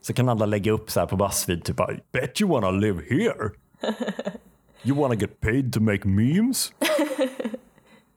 Så 0.00 0.12
kan 0.12 0.28
alla 0.28 0.46
lägga 0.46 0.72
upp 0.72 0.90
så 0.90 1.00
här 1.00 1.06
på 1.06 1.16
Buzzfeed 1.16 1.64
typ 1.64 1.80
I 1.80 2.00
bet 2.12 2.40
you 2.40 2.50
wanna 2.50 2.70
live 2.70 3.02
here. 3.10 3.50
You 4.84 4.96
wanna 5.00 5.14
get 5.14 5.40
paid 5.40 5.72
to 5.72 5.80
make 5.80 6.08
memes? 6.08 6.72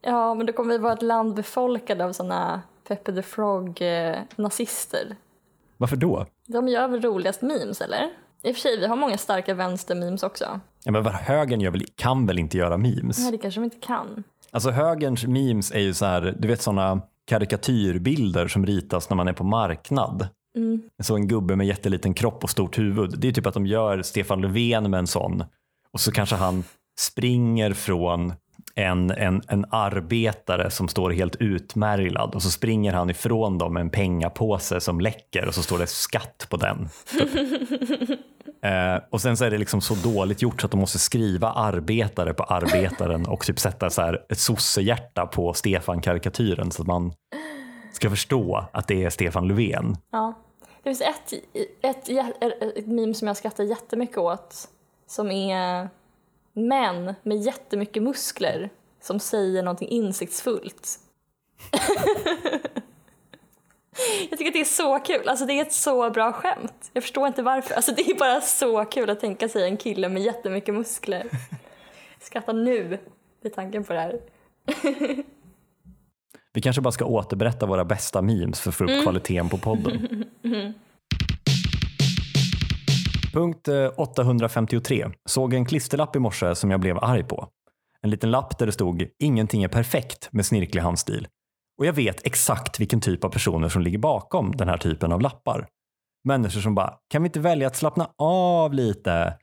Ja, 0.01 0.33
men 0.33 0.45
då 0.45 0.53
kommer 0.53 0.71
vi 0.71 0.77
vara 0.77 0.93
ett 0.93 1.01
land 1.01 1.33
befolkat 1.35 2.01
av 2.01 2.11
såna 2.13 2.61
Peppe 2.87 3.13
the 3.13 3.21
Frog-nazister. 3.21 5.15
Varför 5.77 5.95
då? 5.95 6.25
De 6.47 6.67
gör 6.67 6.87
väl 6.87 7.01
roligast 7.01 7.41
memes, 7.41 7.81
eller? 7.81 8.09
I 8.43 8.51
och 8.51 8.55
för 8.55 8.61
sig, 8.61 8.79
vi 8.79 8.87
har 8.87 8.95
många 8.95 9.17
starka 9.17 9.53
vänster-memes 9.53 10.23
också. 10.23 10.59
Ja, 10.83 10.91
men 10.91 11.03
vad- 11.03 11.13
högern 11.13 11.61
gör 11.61 11.71
väl, 11.71 11.85
kan 11.95 12.25
väl 12.27 12.39
inte 12.39 12.57
göra 12.57 12.77
memes? 12.77 13.19
Nej, 13.19 13.31
det 13.31 13.37
kanske 13.37 13.59
de 13.59 13.63
inte 13.63 13.77
kan. 13.87 14.23
Alltså 14.51 14.69
högerns 14.69 15.25
memes 15.25 15.71
är 15.71 15.79
ju 15.79 15.93
så 15.93 16.05
här, 16.05 16.35
du 16.39 16.47
vet 16.47 16.61
sådana 16.61 17.01
karikatyrbilder 17.25 18.47
som 18.47 18.65
ritas 18.65 19.09
när 19.09 19.17
man 19.17 19.27
är 19.27 19.33
på 19.33 19.43
marknad. 19.43 20.27
Så 21.03 21.15
en 21.15 21.27
gubbe 21.27 21.55
med 21.55 21.67
jätteliten 21.67 22.13
kropp 22.13 22.43
och 22.43 22.49
stort 22.49 22.77
huvud. 22.77 23.19
Det 23.19 23.27
är 23.27 23.31
typ 23.31 23.45
att 23.45 23.53
de 23.53 23.65
gör 23.65 24.01
Stefan 24.01 24.41
Löfven 24.41 24.91
med 24.91 24.97
en 24.97 25.07
sån 25.07 25.43
och 25.91 25.99
så 25.99 26.11
kanske 26.11 26.35
han 26.35 26.63
springer 26.99 27.73
från 27.73 28.33
en, 28.75 29.11
en, 29.11 29.41
en 29.47 29.65
arbetare 29.69 30.71
som 30.71 30.87
står 30.87 31.11
helt 31.11 31.35
utmärglad 31.35 32.35
och 32.35 32.43
så 32.43 32.49
springer 32.49 32.93
han 32.93 33.09
ifrån 33.09 33.57
dem 33.57 33.73
med 33.73 33.81
en 33.81 33.89
pengapåse 33.89 34.81
som 34.81 35.01
läcker 35.01 35.47
och 35.47 35.55
så 35.55 35.63
står 35.63 35.79
det 35.79 35.87
skatt 35.87 36.47
på 36.49 36.57
den. 36.57 36.89
Eh, 38.61 39.01
och 39.09 39.21
sen 39.21 39.37
så 39.37 39.45
är 39.45 39.51
det 39.51 39.57
liksom 39.57 39.81
så 39.81 39.95
dåligt 39.95 40.41
gjort 40.41 40.61
så 40.61 40.67
att 40.67 40.71
de 40.71 40.79
måste 40.79 40.99
skriva 40.99 41.51
arbetare 41.51 42.33
på 42.33 42.43
arbetaren 42.43 43.25
och 43.25 43.45
typ 43.45 43.59
sätta 43.59 43.89
så 43.89 44.01
här 44.01 44.25
ett 44.29 44.39
sossehjärta 44.39 45.25
på 45.25 45.53
Stefan-karikatyren 45.53 46.71
så 46.71 46.81
att 46.81 46.87
man 46.87 47.13
ska 47.91 48.09
förstå 48.09 48.65
att 48.71 48.87
det 48.87 49.03
är 49.03 49.09
Stefan 49.09 49.47
Löfven. 49.47 49.97
Ja. 50.11 50.33
Det 50.83 50.89
finns 50.89 51.01
ett, 51.01 51.33
ett, 51.81 52.09
ett, 52.09 52.77
ett 52.77 52.87
meme 52.87 53.13
som 53.13 53.27
jag 53.27 53.37
skrattar 53.37 53.63
jättemycket 53.63 54.17
åt 54.17 54.69
som 55.07 55.31
är 55.31 55.89
män 56.53 57.13
med 57.23 57.37
jättemycket 57.37 58.03
muskler 58.03 58.69
som 59.01 59.19
säger 59.19 59.63
någonting 59.63 59.89
insiktsfullt. 59.89 60.99
jag 64.29 64.39
tycker 64.39 64.47
att 64.47 64.53
det 64.53 64.61
är 64.61 64.63
så 64.63 64.99
kul. 64.99 65.29
Alltså 65.29 65.45
det 65.45 65.53
är 65.53 65.61
ett 65.61 65.73
så 65.73 66.09
bra 66.09 66.33
skämt. 66.33 66.89
Jag 66.93 67.03
förstår 67.03 67.27
inte 67.27 67.43
varför. 67.43 67.75
Alltså 67.75 67.91
det 67.91 68.01
är 68.01 68.15
bara 68.15 68.41
så 68.41 68.85
kul 68.85 69.09
att 69.09 69.19
tänka 69.19 69.49
sig 69.49 69.63
en 69.63 69.77
kille 69.77 70.09
med 70.09 70.23
jättemycket 70.23 70.73
muskler. 70.73 71.23
Jag 72.19 72.25
skrattar 72.25 72.53
nu 72.53 72.99
vid 73.41 73.53
tanken 73.53 73.83
på 73.83 73.93
det 73.93 73.99
här. 73.99 74.19
Vi 76.53 76.61
kanske 76.61 76.81
bara 76.81 76.91
ska 76.91 77.05
återberätta 77.05 77.65
våra 77.65 77.85
bästa 77.85 78.21
memes 78.21 78.61
för 78.61 78.69
att 78.69 78.75
få 78.75 78.83
upp 78.83 79.03
kvaliteten 79.03 79.49
på 79.49 79.57
podden. 79.57 80.25
Punkt 83.37 83.67
eh, 83.67 83.89
853. 83.97 85.07
Såg 85.25 85.53
en 85.53 85.65
klisterlapp 85.65 86.15
i 86.15 86.19
morse 86.19 86.55
som 86.55 86.71
jag 86.71 86.79
blev 86.79 86.97
arg 87.03 87.23
på. 87.23 87.47
En 88.01 88.09
liten 88.09 88.31
lapp 88.31 88.57
där 88.57 88.65
det 88.65 88.71
stod 88.71 89.07
“Ingenting 89.19 89.63
är 89.63 89.67
perfekt” 89.67 90.29
med 90.31 90.45
snirklig 90.45 90.81
handstil. 90.81 91.27
Och 91.77 91.85
jag 91.85 91.93
vet 91.93 92.25
exakt 92.25 92.79
vilken 92.79 93.01
typ 93.01 93.23
av 93.23 93.29
personer 93.29 93.69
som 93.69 93.81
ligger 93.81 93.97
bakom 93.97 94.51
den 94.55 94.69
här 94.69 94.77
typen 94.77 95.11
av 95.11 95.21
lappar. 95.21 95.67
Människor 96.23 96.61
som 96.61 96.75
bara 96.75 96.93
“Kan 97.09 97.23
vi 97.23 97.27
inte 97.27 97.39
välja 97.39 97.67
att 97.67 97.75
slappna 97.75 98.09
av 98.17 98.73
lite?” 98.73 99.33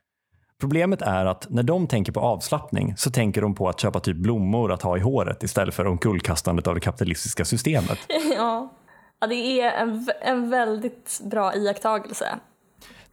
Problemet 0.60 1.02
är 1.02 1.26
att 1.26 1.46
när 1.50 1.62
de 1.62 1.86
tänker 1.86 2.12
på 2.12 2.20
avslappning 2.20 2.96
så 2.96 3.10
tänker 3.10 3.42
de 3.42 3.54
på 3.54 3.68
att 3.68 3.80
köpa 3.80 4.00
typ 4.00 4.16
blommor 4.16 4.72
att 4.72 4.82
ha 4.82 4.96
i 4.96 5.00
håret 5.00 5.42
istället 5.42 5.74
för 5.74 5.86
omkullkastandet 5.86 6.66
av 6.66 6.74
det 6.74 6.80
kapitalistiska 6.80 7.44
systemet. 7.44 7.98
Ja, 8.36 8.72
ja 9.20 9.26
det 9.26 9.60
är 9.60 9.70
en, 9.72 10.08
en 10.20 10.50
väldigt 10.50 11.20
bra 11.24 11.54
iakttagelse. 11.54 12.38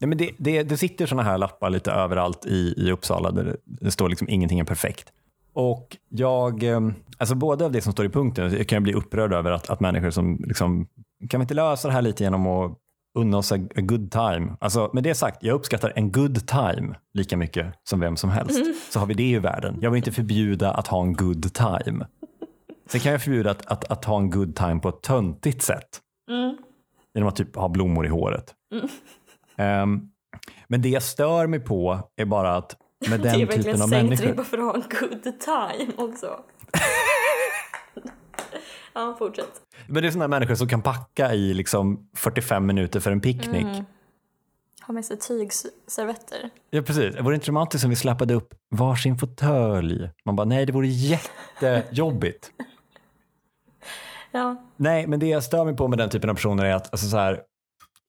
Nej, 0.01 0.07
men 0.07 0.17
det, 0.17 0.31
det, 0.37 0.63
det 0.63 0.77
sitter 0.77 1.05
såna 1.05 1.23
här 1.23 1.37
lappar 1.37 1.69
lite 1.69 1.91
överallt 1.91 2.45
i, 2.45 2.73
i 2.77 2.91
Uppsala 2.91 3.31
där 3.31 3.57
det, 3.65 3.91
står 3.91 4.09
liksom 4.09 4.29
ingenting 4.29 4.59
är 4.59 4.63
perfekt. 4.63 5.13
Och 5.53 5.97
jag, 6.09 6.63
eh, 6.63 6.79
alltså 7.17 7.35
både 7.35 7.65
av 7.65 7.71
det 7.71 7.81
som 7.81 7.93
står 7.93 8.05
i 8.05 8.09
punkten, 8.09 8.57
jag 8.57 8.67
kan 8.67 8.83
bli 8.83 8.93
upprörd 8.93 9.33
över 9.33 9.51
att, 9.51 9.69
att 9.69 9.79
människor 9.79 10.09
som 10.09 10.43
liksom, 10.47 10.87
kan 11.29 11.39
vi 11.39 11.43
inte 11.43 11.53
lösa 11.53 11.87
det 11.87 11.93
här 11.93 12.01
lite 12.01 12.23
genom 12.23 12.47
att 12.47 12.77
unna 13.19 13.37
oss 13.37 13.51
a, 13.51 13.55
a 13.55 13.81
good 13.81 14.11
time. 14.11 14.53
Alltså 14.59 14.89
med 14.93 15.03
det 15.03 15.15
sagt, 15.15 15.43
jag 15.43 15.55
uppskattar 15.55 15.93
en 15.95 16.11
good 16.11 16.47
time 16.47 16.95
lika 17.13 17.37
mycket 17.37 17.73
som 17.83 17.99
vem 17.99 18.17
som 18.17 18.29
helst. 18.29 18.61
Så 18.91 18.99
har 18.99 19.05
vi 19.05 19.13
det 19.13 19.23
i 19.23 19.39
världen. 19.39 19.77
Jag 19.81 19.91
vill 19.91 19.97
inte 19.97 20.11
förbjuda 20.11 20.71
att 20.71 20.87
ha 20.87 21.01
en 21.01 21.13
good 21.13 21.53
time. 21.53 22.05
Sen 22.89 23.01
kan 23.01 23.11
jag 23.11 23.21
förbjuda 23.21 23.51
att, 23.51 23.65
att, 23.65 23.91
att 23.91 24.05
ha 24.05 24.17
en 24.17 24.29
good 24.29 24.55
time 24.55 24.79
på 24.79 24.89
ett 24.89 25.01
töntigt 25.01 25.61
sätt. 25.61 25.99
Genom 27.13 27.29
att 27.29 27.35
typ 27.35 27.55
ha 27.55 27.69
blommor 27.69 28.05
i 28.05 28.09
håret. 28.09 28.55
Ehm, 28.73 28.87
men 30.67 30.81
det 30.81 30.89
jag 30.89 31.03
stör 31.03 31.47
mig 31.47 31.59
på 31.59 32.09
är 32.15 32.25
bara 32.25 32.55
att 32.55 32.75
med 33.09 33.19
Det 33.21 33.29
är 33.29 33.37
den 33.37 33.47
verkligen 33.47 33.63
typen 33.63 33.81
av 33.81 33.87
sänkt 33.87 34.03
människor. 34.09 34.25
ribba 34.25 34.43
för 34.43 34.57
att 34.57 34.63
ha 34.63 34.75
en 34.75 34.83
good 34.99 35.23
time 35.39 35.91
också. 35.97 36.27
ja, 38.93 39.15
fortsätt. 39.19 39.61
Men 39.87 40.01
det 40.01 40.07
är 40.09 40.11
sådana 40.11 40.27
människor 40.27 40.55
som 40.55 40.67
kan 40.67 40.81
packa 40.81 41.33
i 41.33 41.53
liksom 41.53 42.09
45 42.15 42.65
minuter 42.65 42.99
för 42.99 43.11
en 43.11 43.21
picknick. 43.21 43.63
Mm. 43.63 43.85
Ha 44.87 44.93
med 44.93 45.05
sig 45.05 45.17
tygservetter. 45.19 46.49
Ja 46.69 46.81
precis, 46.81 47.15
det 47.15 47.21
vore 47.21 47.35
inte 47.35 47.49
romantiskt 47.49 47.83
om 47.83 47.89
vi 47.89 47.95
släpade 47.95 48.33
upp 48.33 48.53
varsin 48.69 49.17
fåtölj. 49.17 50.09
Man 50.25 50.35
bara 50.35 50.45
nej 50.45 50.65
det 50.65 50.73
vore 50.73 50.87
jättejobbigt. 50.87 52.51
Ja, 54.33 54.63
nej 54.77 55.07
men 55.07 55.19
det 55.19 55.27
jag 55.27 55.43
stör 55.43 55.65
mig 55.65 55.75
på 55.75 55.87
med 55.87 55.97
den 55.97 56.09
typen 56.09 56.29
av 56.29 56.33
personer 56.33 56.65
är 56.65 56.75
att 56.75 56.93
alltså, 56.93 57.07
så 57.07 57.17
här, 57.17 57.41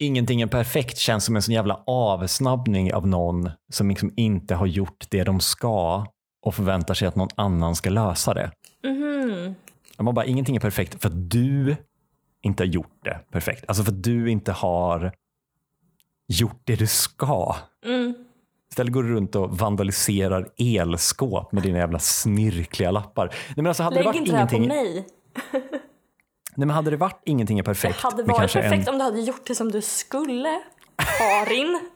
ingenting 0.03 0.41
är 0.41 0.47
perfekt 0.47 0.99
känns 0.99 1.25
som 1.25 1.37
en 1.37 1.43
sån 1.43 1.55
jävla 1.55 1.83
avsnabbning 1.87 2.95
av 2.95 3.07
någon 3.07 3.51
som 3.73 3.89
liksom 3.89 4.13
inte 4.17 4.55
har 4.55 4.67
gjort 4.67 5.07
det 5.09 5.25
de 5.25 5.41
ska 5.41 6.07
och 6.43 6.55
förväntar 6.55 6.95
sig 6.95 7.09
att 7.09 7.17
någon 7.17 7.29
annan 7.35 7.77
ska 7.77 7.91
lösa 7.91 8.35
det. 8.35 8.51
mhm. 8.85 9.55
Man 9.99 10.15
bara, 10.15 10.25
ingenting 10.25 10.57
är 10.57 10.61
perfekt 10.61 11.03
för 11.03 11.09
att 11.09 11.31
du 11.31 11.77
inte 12.43 12.63
har 12.63 12.69
gjort 12.69 13.05
det 13.05 13.21
perfekt. 13.31 13.65
Alltså 13.69 13.85
för 13.85 13.93
att 13.93 14.03
du 14.03 14.31
inte 14.31 14.53
har 14.53 15.13
gjort 16.29 16.61
det 16.65 16.77
du 16.77 16.87
ska. 16.87 17.57
Mm. 17.85 18.15
Istället 18.71 18.93
går 18.93 19.03
du 19.03 19.09
runt 19.09 19.35
och 19.35 19.59
vandaliserar 19.59 20.49
elskåp 20.57 21.53
med 21.53 21.63
dina 21.63 21.79
jävla 21.79 21.99
snirkliga 21.99 22.91
lappar. 22.91 23.27
Nej, 23.27 23.55
men 23.57 23.67
alltså, 23.67 23.83
hade 23.83 23.97
det 23.97 23.99
Lägg 23.99 24.07
varit 24.07 24.17
inte 24.17 24.33
det 24.33 24.39
här 24.39 24.47
på 24.47 24.59
mig. 24.59 25.07
nej, 26.57 26.67
men 26.67 26.71
hade 26.71 26.91
det 26.91 26.97
varit 26.97 27.23
ingenting 27.25 27.59
är 27.59 27.63
Det 27.63 27.67
perfekt. 27.67 28.01
hade 28.01 28.17
med 28.17 28.27
varit 28.27 28.53
perfekt 28.53 28.89
en, 28.89 28.95
om 28.95 28.99
du 28.99 29.05
hade 29.05 29.21
gjort 29.21 29.47
det 29.47 29.55
som 29.55 29.73
du 29.73 29.83
skulle, 29.83 30.61
Karin. 31.19 31.81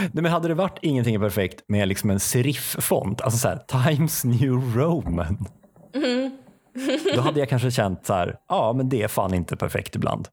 nej, 0.00 0.10
men 0.22 0.26
hade 0.26 0.48
det 0.48 0.54
varit 0.54 0.78
ingenting 0.82 1.14
är 1.14 1.18
perfekt 1.18 1.64
med 1.66 1.88
liksom 1.88 2.10
en 2.10 2.20
serif-font, 2.20 3.20
alltså 3.20 3.38
så 3.38 3.48
här, 3.48 3.58
Times 3.84 4.24
New 4.24 4.76
Roman. 4.76 5.46
Då 7.14 7.20
hade 7.20 7.40
jag 7.40 7.48
kanske 7.48 7.70
känt 7.70 8.06
så 8.06 8.14
här, 8.14 8.36
ja 8.48 8.72
men 8.72 8.88
det 8.88 9.02
är 9.02 9.08
fan 9.08 9.34
inte 9.34 9.56
perfekt 9.56 9.96
ibland. 9.96 10.28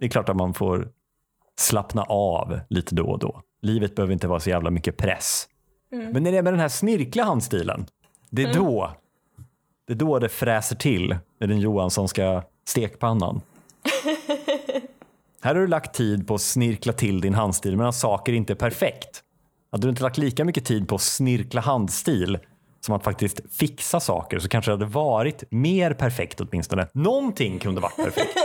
Det 0.00 0.06
är 0.06 0.10
klart 0.10 0.28
att 0.28 0.36
man 0.36 0.54
får 0.54 0.88
slappna 1.58 2.02
av 2.08 2.60
lite 2.70 2.94
då 2.94 3.04
och 3.10 3.18
då. 3.18 3.42
Livet 3.62 3.94
behöver 3.94 4.12
inte 4.12 4.28
vara 4.28 4.40
så 4.40 4.50
jävla 4.50 4.70
mycket 4.70 4.96
press. 4.96 5.48
Men 5.90 6.22
när 6.22 6.32
det 6.32 6.38
är 6.38 6.42
med 6.42 6.52
den 6.52 6.60
här 6.60 6.68
snirkliga 6.68 7.24
handstilen, 7.24 7.86
det 8.30 8.42
är 8.42 8.54
då 8.54 8.90
det 9.88 9.94
är 9.94 9.96
då 9.96 10.18
det 10.18 10.28
fräser 10.28 10.76
till 10.76 11.16
med 11.40 11.48
den 11.48 11.58
Johanssonska 11.58 12.42
stekpannan. 12.68 13.40
Här 15.42 15.54
har 15.54 15.60
du 15.60 15.66
lagt 15.66 15.94
tid 15.94 16.26
på 16.26 16.34
att 16.34 16.40
snirkla 16.40 16.92
till 16.92 17.20
din 17.20 17.34
handstil 17.34 17.76
medan 17.76 17.92
saker 17.92 18.32
inte 18.32 18.52
är 18.52 18.54
perfekt. 18.54 19.22
Hade 19.72 19.86
du 19.86 19.90
inte 19.90 20.02
lagt 20.02 20.18
lika 20.18 20.44
mycket 20.44 20.64
tid 20.64 20.88
på 20.88 20.94
att 20.94 21.00
snirkla 21.00 21.60
handstil 21.60 22.38
som 22.80 22.94
att 22.94 23.04
faktiskt 23.04 23.40
fixa 23.56 24.00
saker 24.00 24.38
så 24.38 24.48
kanske 24.48 24.70
det 24.70 24.74
hade 24.74 24.84
varit 24.86 25.44
mer 25.50 25.94
perfekt 25.94 26.40
åtminstone. 26.40 26.88
Någonting 26.92 27.58
kunde 27.58 27.80
varit 27.80 27.96
perfekt. 27.96 28.36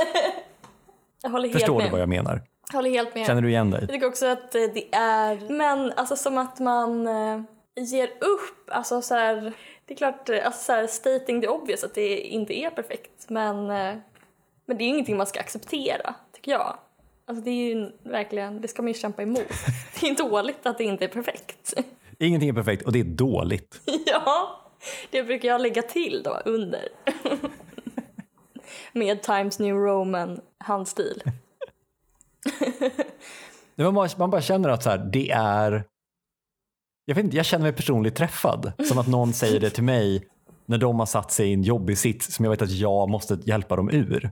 Jag 1.23 1.29
håller 1.29 1.49
helt 1.49 1.59
Förstår 1.59 1.77
med. 1.77 1.85
du 1.87 1.91
vad 1.91 2.01
jag 2.01 2.09
menar? 2.09 2.41
Jag 2.71 2.77
håller 2.77 2.89
helt 2.89 3.15
med. 3.15 3.27
Känner 3.27 3.41
du 3.41 3.49
igen 3.49 3.71
dig? 3.71 3.81
Jag 3.81 3.89
tycker 3.89 4.07
också 4.07 4.25
att 4.25 4.55
eh, 4.55 4.61
det 4.73 4.95
är, 4.95 5.49
men 5.49 5.93
alltså 5.95 6.15
som 6.15 6.37
att 6.37 6.59
man 6.59 7.07
eh, 7.07 7.41
ger 7.75 8.07
upp, 8.07 8.69
alltså 8.71 9.01
så 9.01 9.15
här, 9.15 9.53
det 9.93 10.05
är 10.05 10.11
klart, 10.11 10.29
eh, 10.29 10.45
alltså 10.45 10.63
så 10.63 10.71
här, 10.71 10.87
stating 10.87 11.41
the 11.41 11.47
obvious 11.47 11.83
att 11.83 11.95
det 11.95 12.19
inte 12.19 12.53
är 12.53 12.69
perfekt, 12.69 13.29
men, 13.29 13.69
eh, 13.69 13.95
men 14.65 14.77
det 14.77 14.83
är 14.83 14.87
ingenting 14.87 15.17
man 15.17 15.27
ska 15.27 15.39
acceptera, 15.39 16.15
tycker 16.31 16.51
jag. 16.51 16.77
Alltså 17.25 17.43
det 17.43 17.49
är 17.49 17.75
ju 17.75 17.91
verkligen, 18.03 18.61
det 18.61 18.67
ska 18.67 18.81
man 18.81 18.87
ju 18.87 18.93
kämpa 18.93 19.21
emot. 19.21 19.47
Det 20.01 20.09
är 20.09 20.15
dåligt 20.15 20.65
att 20.65 20.77
det 20.77 20.83
inte 20.83 21.03
är 21.03 21.09
perfekt. 21.09 21.73
Ingenting 22.19 22.49
är 22.49 22.53
perfekt 22.53 22.85
och 22.85 22.91
det 22.91 22.99
är 22.99 23.03
dåligt. 23.03 23.81
ja, 24.05 24.61
det 25.11 25.23
brukar 25.23 25.47
jag 25.47 25.61
lägga 25.61 25.81
till 25.81 26.23
då 26.23 26.41
under. 26.45 26.87
Med 28.91 29.21
Times 29.21 29.59
New 29.59 29.75
Roman 29.75 30.41
handstil. 30.57 31.23
Man 33.75 33.93
bara, 33.93 34.09
man 34.17 34.29
bara 34.29 34.41
känner 34.41 34.69
att 34.69 34.83
så 34.83 34.89
här, 34.89 34.97
det 34.97 35.31
är... 35.31 35.83
Jag, 37.05 37.15
vet 37.15 37.25
inte, 37.25 37.37
jag 37.37 37.45
känner 37.45 37.63
mig 37.63 37.73
personligt 37.73 38.15
träffad. 38.15 38.73
Som 38.87 38.97
att 38.97 39.07
någon 39.07 39.33
säger 39.33 39.59
det 39.59 39.69
till 39.69 39.83
mig 39.83 40.27
när 40.65 40.77
de 40.77 40.99
har 40.99 41.05
satt 41.05 41.31
sig 41.31 41.49
i 41.49 41.53
en 41.53 41.63
jobbig 41.63 41.97
sits 41.97 42.33
som 42.35 42.45
jag 42.45 42.49
vet 42.49 42.61
att 42.61 42.71
jag 42.71 43.09
måste 43.09 43.37
hjälpa 43.45 43.75
dem 43.75 43.89
ur. 43.89 44.31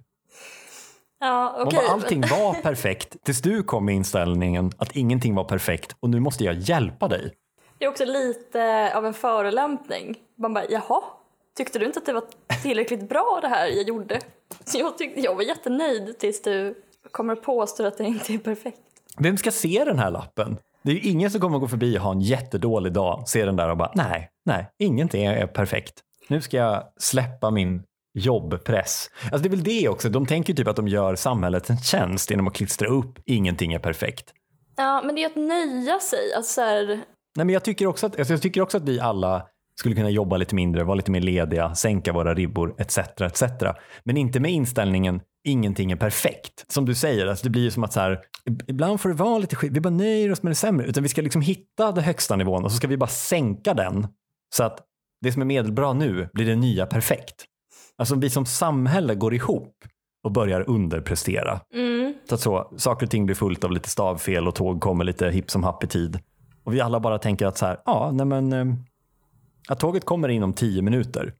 Ja, 1.19 1.55
okej. 1.59 1.79
bara, 1.79 1.93
allting 1.93 2.21
var 2.21 2.53
perfekt 2.63 3.23
tills 3.23 3.41
du 3.41 3.63
kom 3.63 3.85
med 3.85 3.95
inställningen 3.95 4.71
att 4.77 4.95
ingenting 4.95 5.35
var 5.35 5.43
perfekt 5.43 5.95
och 5.99 6.09
nu 6.09 6.19
måste 6.19 6.43
jag 6.43 6.55
hjälpa 6.55 7.07
dig. 7.07 7.33
Det 7.77 7.85
är 7.85 7.89
också 7.89 8.05
lite 8.05 8.91
av 8.95 9.05
en 9.05 9.13
förolämpning. 9.13 10.15
Man 10.37 10.53
bara, 10.53 10.65
jaha, 10.69 11.03
tyckte 11.57 11.79
du 11.79 11.85
inte 11.85 11.99
att 11.99 12.05
det 12.05 12.13
var 12.13 12.23
tillräckligt 12.63 13.09
bra 13.09 13.39
det 13.41 13.47
här 13.47 13.67
jag 13.67 13.87
gjorde? 13.87 14.19
Så 14.65 14.79
jag, 14.79 14.97
tyckte, 14.97 15.21
jag 15.21 15.35
var 15.35 15.43
jättenöjd 15.43 16.19
tills 16.19 16.41
du 16.41 16.83
kommer 17.11 17.35
påstå 17.35 17.85
att 17.85 17.97
det 17.97 18.03
inte 18.03 18.33
är 18.33 18.37
perfekt. 18.37 18.77
Vem 19.17 19.37
ska 19.37 19.51
se 19.51 19.83
den 19.85 19.99
här 19.99 20.11
lappen? 20.11 20.57
Det 20.83 20.91
är 20.91 21.09
ingen 21.09 21.31
som 21.31 21.41
kommer 21.41 21.55
att 21.55 21.61
gå 21.61 21.67
förbi 21.67 21.97
och 21.97 22.01
ha 22.01 22.11
en 22.11 22.21
jättedålig 22.21 22.93
dag, 22.93 23.23
se 23.27 23.45
den 23.45 23.55
där 23.55 23.69
och 23.69 23.77
bara 23.77 23.91
nej, 23.95 24.29
nej, 24.45 24.69
ingenting 24.79 25.25
är 25.25 25.47
perfekt. 25.47 25.93
Nu 26.27 26.41
ska 26.41 26.57
jag 26.57 26.83
släppa 26.97 27.51
min 27.51 27.83
jobbpress. 28.13 29.09
Alltså 29.23 29.37
det 29.37 29.47
är 29.47 29.49
väl 29.49 29.63
det 29.63 29.89
också, 29.89 30.09
de 30.09 30.25
tänker 30.25 30.53
typ 30.53 30.67
att 30.67 30.75
de 30.75 30.87
gör 30.87 31.15
samhället 31.15 31.69
en 31.69 31.77
tjänst 31.77 32.29
genom 32.29 32.47
att 32.47 32.53
klistra 32.53 32.87
upp 32.87 33.19
ingenting 33.25 33.73
är 33.73 33.79
perfekt. 33.79 34.33
Ja, 34.77 35.01
men 35.05 35.15
det 35.15 35.23
är 35.23 35.25
att 35.25 35.35
nöja 35.35 35.99
sig. 35.99 36.33
Alltså 36.35 36.53
så 36.53 36.61
här, 36.61 36.85
Nej, 37.35 37.45
men 37.45 37.49
jag, 37.49 37.63
tycker 37.63 37.87
också 37.87 38.05
att, 38.05 38.19
alltså 38.19 38.33
jag 38.33 38.41
tycker 38.41 38.61
också 38.61 38.77
att 38.77 38.83
vi 38.83 38.99
alla 38.99 39.47
skulle 39.79 39.95
kunna 39.95 40.09
jobba 40.09 40.37
lite 40.37 40.55
mindre, 40.55 40.83
vara 40.83 40.95
lite 40.95 41.11
mer 41.11 41.21
lediga, 41.21 41.75
sänka 41.75 42.13
våra 42.13 42.33
ribbor 42.33 42.75
etc. 42.77 42.97
etc. 42.97 43.43
Men 44.03 44.17
inte 44.17 44.39
med 44.39 44.51
inställningen 44.51 45.21
ingenting 45.43 45.91
är 45.91 45.95
perfekt. 45.95 46.65
Som 46.67 46.85
du 46.85 46.95
säger, 46.95 47.27
alltså 47.27 47.43
det 47.43 47.49
blir 47.49 47.61
ju 47.61 47.71
som 47.71 47.83
att 47.83 47.93
så 47.93 47.99
här, 47.99 48.21
ibland 48.67 49.01
får 49.01 49.09
det 49.09 49.15
vara 49.15 49.37
lite 49.37 49.55
skit, 49.55 49.71
vi 49.71 49.79
bara 49.81 49.89
nöjer 49.89 50.31
oss 50.31 50.43
med 50.43 50.51
det 50.51 50.55
sämre. 50.55 50.87
Utan 50.87 51.03
vi 51.03 51.09
ska 51.09 51.21
liksom 51.21 51.41
hitta 51.41 51.91
den 51.91 52.03
högsta 52.03 52.35
nivån 52.35 52.65
och 52.65 52.71
så 52.71 52.77
ska 52.77 52.87
vi 52.87 52.97
bara 52.97 53.09
sänka 53.09 53.73
den 53.73 54.07
så 54.55 54.63
att 54.63 54.79
det 55.21 55.31
som 55.31 55.41
är 55.41 55.45
medelbra 55.45 55.93
nu 55.93 56.29
blir 56.33 56.45
det 56.45 56.55
nya 56.55 56.85
perfekt. 56.85 57.45
Alltså 57.97 58.15
vi 58.15 58.29
som 58.29 58.45
samhälle 58.45 59.15
går 59.15 59.33
ihop 59.33 59.75
och 60.23 60.31
börjar 60.31 60.69
underprestera. 60.69 61.61
mm, 61.73 62.13
Så 62.29 62.35
att 62.35 62.41
så, 62.41 62.73
saker 62.77 63.05
och 63.05 63.09
ting 63.11 63.25
blir 63.25 63.35
fullt 63.35 63.63
av 63.63 63.71
lite 63.71 63.89
stavfel 63.89 64.47
och 64.47 64.55
tåg 64.55 64.81
kommer 64.81 65.03
lite 65.03 65.29
hipp 65.29 65.51
som 65.51 65.63
happ 65.63 65.83
i 65.83 65.87
tid. 65.87 66.19
Och 66.63 66.73
vi 66.73 66.81
alla 66.81 66.99
bara 66.99 67.19
tänker 67.19 67.45
att 67.45 67.57
så 67.57 67.65
här, 67.65 67.77
ja, 67.85 68.11
nej 68.13 68.25
men, 68.25 68.53
eh, 68.53 68.65
att 69.67 69.79
tåget 69.79 70.05
kommer 70.05 70.29
inom 70.29 70.53
tio 70.53 70.81
minuter. 70.81 71.33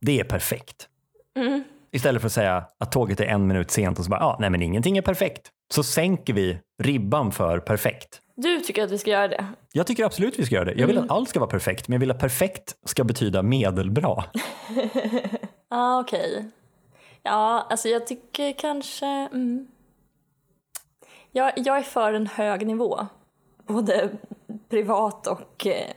Det 0.00 0.20
är 0.20 0.24
perfekt. 0.24 0.88
mm. 1.36 1.62
Istället 1.92 2.22
för 2.22 2.26
att 2.26 2.32
säga 2.32 2.64
att 2.78 2.92
tåget 2.92 3.20
är 3.20 3.24
en 3.24 3.46
minut 3.46 3.70
sent 3.70 3.98
och 3.98 4.04
så 4.04 4.10
bara, 4.10 4.20
ja, 4.20 4.36
nej 4.40 4.50
men 4.50 4.62
ingenting 4.62 4.98
är 4.98 5.02
perfekt. 5.02 5.50
Så 5.72 5.82
sänker 5.82 6.32
vi 6.32 6.58
ribban 6.82 7.32
för 7.32 7.58
perfekt. 7.58 8.20
Du 8.36 8.60
tycker 8.60 8.84
att 8.84 8.90
vi 8.90 8.98
ska 8.98 9.10
göra 9.10 9.28
det? 9.28 9.46
Jag 9.72 9.86
tycker 9.86 10.04
absolut 10.04 10.38
vi 10.38 10.46
ska 10.46 10.54
göra 10.54 10.64
det. 10.64 10.74
Jag 10.74 10.86
vill 10.86 10.98
att 10.98 11.10
allt 11.10 11.28
ska 11.28 11.40
vara 11.40 11.50
perfekt, 11.50 11.88
men 11.88 11.94
jag 11.94 12.00
vill 12.00 12.10
att 12.10 12.18
perfekt 12.18 12.74
ska 12.84 13.04
betyda 13.04 13.42
medelbra. 13.42 14.24
Ja, 15.70 16.00
okej. 16.04 16.50
Ja, 17.22 17.66
alltså 17.70 17.88
jag 17.88 18.06
tycker 18.06 18.52
kanske... 18.52 19.06
Mm. 19.06 19.68
Jag, 21.32 21.52
jag 21.56 21.78
är 21.78 21.82
för 21.82 22.12
en 22.12 22.26
hög 22.26 22.66
nivå. 22.66 23.06
Både 23.66 24.10
privat 24.68 25.26
och 25.26 25.66
eh, 25.66 25.90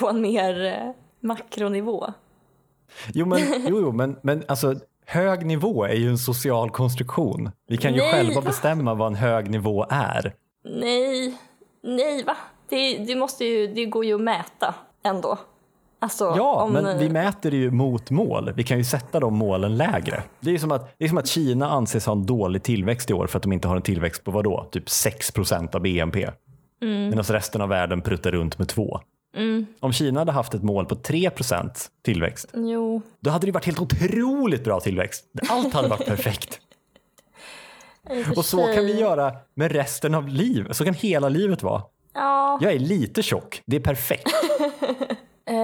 på 0.00 0.08
en 0.08 0.20
mer 0.20 0.64
eh, 0.64 0.90
makronivå. 1.20 2.12
Jo, 3.14 3.26
men, 3.26 3.40
jo, 3.68 3.80
jo, 3.80 3.92
men, 3.92 4.16
men 4.22 4.44
alltså, 4.48 4.74
hög 5.06 5.46
nivå 5.46 5.84
är 5.84 5.94
ju 5.94 6.08
en 6.08 6.18
social 6.18 6.70
konstruktion. 6.70 7.50
Vi 7.68 7.76
kan 7.76 7.94
ju 7.94 8.00
Nej, 8.00 8.12
själva 8.12 8.40
va? 8.40 8.46
bestämma 8.46 8.94
vad 8.94 9.06
en 9.06 9.14
hög 9.14 9.50
nivå 9.50 9.86
är. 9.90 10.34
Nej, 10.64 11.34
nej 11.82 12.24
va? 12.24 12.36
Det, 12.68 12.98
det, 12.98 13.16
måste 13.16 13.44
ju, 13.44 13.66
det 13.66 13.84
går 13.84 14.04
ju 14.04 14.14
att 14.14 14.20
mäta 14.20 14.74
ändå. 15.04 15.38
Alltså, 15.98 16.34
Ja, 16.36 16.62
om, 16.62 16.72
men 16.72 16.98
vi 16.98 17.08
mäter 17.08 17.50
det 17.50 17.56
ju 17.56 17.70
mot 17.70 18.10
mål. 18.10 18.52
Vi 18.56 18.62
kan 18.62 18.78
ju 18.78 18.84
sätta 18.84 19.20
de 19.20 19.34
målen 19.34 19.76
lägre. 19.76 20.22
Det 20.40 20.54
är, 20.54 20.58
som 20.58 20.72
att, 20.72 20.94
det 20.98 21.04
är 21.04 21.08
som 21.08 21.18
att 21.18 21.26
Kina 21.26 21.70
anses 21.70 22.06
ha 22.06 22.12
en 22.12 22.26
dålig 22.26 22.62
tillväxt 22.62 23.10
i 23.10 23.12
år 23.12 23.26
för 23.26 23.36
att 23.36 23.42
de 23.42 23.52
inte 23.52 23.68
har 23.68 23.76
en 23.76 23.82
tillväxt 23.82 24.24
på 24.24 24.30
vad 24.30 24.44
då? 24.44 24.68
Typ 24.72 24.90
6 24.90 25.30
procent 25.30 25.74
av 25.74 25.80
BNP. 25.80 26.30
Medan 26.80 27.22
resten 27.24 27.60
av 27.60 27.68
världen 27.68 28.00
pruttar 28.02 28.30
runt 28.30 28.58
med 28.58 28.68
2. 28.68 29.00
Mm, 29.34 29.66
Om 29.80 29.92
Kina 29.92 30.20
hade 30.20 30.32
haft 30.32 30.54
ett 30.54 30.62
mål 30.62 30.86
på 30.86 30.94
3 30.94 31.30
procent 31.30 31.90
tillväxt, 32.02 32.50
jo. 32.54 33.02
då 33.20 33.30
hade 33.30 33.46
det 33.46 33.52
varit 33.52 33.64
helt 33.66 33.80
otroligt 33.80 34.64
bra 34.64 34.80
tillväxt. 34.80 35.24
Allt 35.48 35.74
hade 35.74 35.88
varit 35.88 36.06
perfekt. 36.06 36.60
Och 38.36 38.44
så 38.44 38.66
kan 38.74 38.86
vi 38.86 39.00
göra 39.00 39.32
med 39.54 39.72
resten 39.72 40.14
av 40.14 40.28
livet. 40.28 40.76
Så 40.76 40.84
kan 40.84 40.94
hela 40.94 41.28
livet 41.28 41.62
vara. 41.62 41.82
Ja, 42.14 42.58
Jag 42.62 42.72
är 42.72 42.78
lite 42.78 43.22
tjock, 43.22 43.62
det 43.66 43.76
är 43.76 43.80
perfekt. 43.80 44.28
eh, 45.46 45.56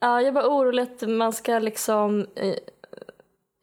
ja, 0.00 0.20
jag 0.20 0.34
bara 0.34 0.46
orolig 0.48 0.82
att 0.82 1.08
man 1.08 1.32
ska 1.32 1.58
liksom 1.58 2.26
eh, 2.36 2.54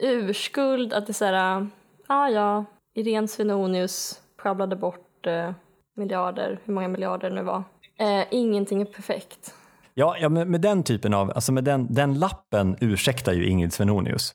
urskuld 0.04 0.94
att 0.94 1.06
det 1.06 1.12
är 1.12 1.14
så 1.14 1.26
här, 1.26 1.68
ja 2.08 2.30
ja, 2.30 2.66
Irene 2.96 3.28
Svenonius 3.28 4.20
sjabblade 4.38 4.76
bort 4.76 5.28
eh, 5.28 5.52
miljarder, 5.96 6.60
hur 6.66 6.74
många 6.74 6.88
miljarder 6.88 7.30
det 7.30 7.36
nu 7.36 7.44
var. 7.44 7.64
Eh, 8.00 8.24
ingenting 8.32 8.82
är 8.82 8.86
perfekt. 8.86 9.54
Ja, 9.94 10.16
ja 10.22 10.30
med, 10.30 10.48
med 10.48 10.62
den 10.62 10.84
typen 10.84 11.14
av, 11.14 11.32
alltså 11.36 11.52
med 11.52 11.64
den, 11.64 11.94
den 11.94 12.20
lappen 12.20 12.78
ursäktar 12.82 13.34
ju 13.34 13.46
Ingrid 13.48 13.74
Svenonius. 13.74 14.34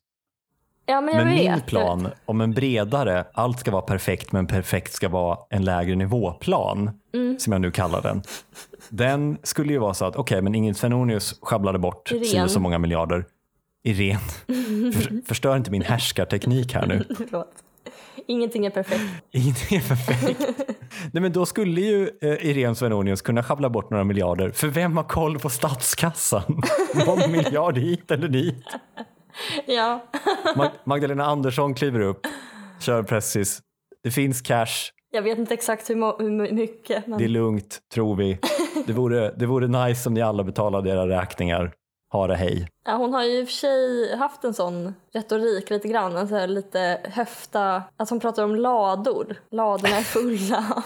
Ja, 0.86 1.00
men 1.00 1.16
Men 1.16 1.28
vet. 1.34 1.50
min 1.50 1.60
plan 1.60 2.08
om 2.24 2.40
en 2.40 2.50
bredare, 2.52 3.24
allt 3.34 3.58
ska 3.60 3.70
vara 3.70 3.82
perfekt 3.82 4.32
men 4.32 4.46
perfekt 4.46 4.92
ska 4.92 5.08
vara 5.08 5.38
en 5.50 5.64
lägre 5.64 5.94
nivåplan, 5.96 6.90
Mm. 7.14 7.38
som 7.38 7.52
jag 7.52 7.62
nu 7.62 7.70
kallar 7.70 8.02
den. 8.02 8.22
Den 8.88 9.38
skulle 9.42 9.72
ju 9.72 9.78
vara 9.78 9.94
så 9.94 10.04
att, 10.04 10.16
okej, 10.16 10.42
men 10.42 10.54
Ingrid 10.54 10.76
Svenonius 10.76 11.38
sjabblade 11.42 11.78
bort 11.78 12.08
si 12.08 12.44
så 12.48 12.60
många 12.60 12.78
miljarder. 12.78 13.24
Irene, 13.82 14.18
för, 14.92 15.26
förstör 15.26 15.56
inte 15.56 15.70
min 15.70 15.82
härskarteknik 15.82 16.74
här 16.74 16.86
nu. 16.86 17.04
Förlåt. 17.16 17.52
Ingenting 18.26 18.66
är 18.66 18.70
perfekt. 18.70 19.02
Ingenting 19.30 19.78
är 19.78 19.88
perfekt. 19.88 20.40
Nej, 21.12 21.22
men 21.22 21.32
då 21.32 21.46
skulle 21.46 21.80
ju 21.80 22.10
eh, 22.22 22.46
Irene 22.50 22.74
Svenonius 22.74 23.22
kunna 23.22 23.42
schabbla 23.42 23.70
bort 23.70 23.90
några 23.90 24.04
miljarder. 24.04 24.50
För 24.50 24.68
vem 24.68 24.96
har 24.96 25.04
koll 25.04 25.38
på 25.38 25.50
statskassan? 25.50 26.62
Någon 27.06 27.32
miljard 27.32 27.78
hit 27.78 28.10
eller 28.10 28.28
dit. 28.28 28.64
Ja. 29.66 30.04
Mag- 30.56 30.70
Magdalena 30.84 31.24
Andersson 31.24 31.74
kliver 31.74 32.00
upp, 32.00 32.26
kör 32.80 33.02
precis. 33.02 33.60
Det 34.02 34.10
finns 34.10 34.40
cash, 34.42 34.90
Jag 35.12 35.22
vet 35.22 35.38
inte 35.38 35.54
exakt 35.54 35.90
hur, 35.90 35.94
hur 36.22 36.52
mycket. 36.52 37.06
Men... 37.06 37.18
det 37.18 37.24
är 37.24 37.28
lugnt, 37.28 37.78
tror 37.94 38.16
vi. 38.16 38.38
Det 38.86 38.92
vore, 38.92 39.34
det 39.36 39.46
vore 39.46 39.86
nice 39.86 40.08
om 40.08 40.14
ni 40.14 40.22
alla 40.22 40.44
betalade 40.44 40.90
era 40.90 41.08
räkningar. 41.08 41.72
Ha 42.14 42.26
det 42.26 42.36
hej. 42.36 42.68
Ja, 42.84 42.96
hon 42.96 43.12
har 43.12 43.24
ju 43.24 43.40
i 43.40 43.44
och 43.44 43.48
för 43.48 43.54
sig 43.54 44.16
haft 44.16 44.44
en 44.44 44.54
sån 44.54 44.94
retorik 45.12 45.70
lite 45.70 45.88
grann, 45.88 46.16
en 46.16 46.28
så 46.28 46.34
här 46.36 46.46
lite 46.46 47.00
höfta, 47.04 47.82
att 47.96 48.10
hon 48.10 48.20
pratar 48.20 48.44
om 48.44 48.56
lador. 48.56 49.36
Ladorna 49.50 49.96
är 49.96 50.02
fulla. 50.02 50.64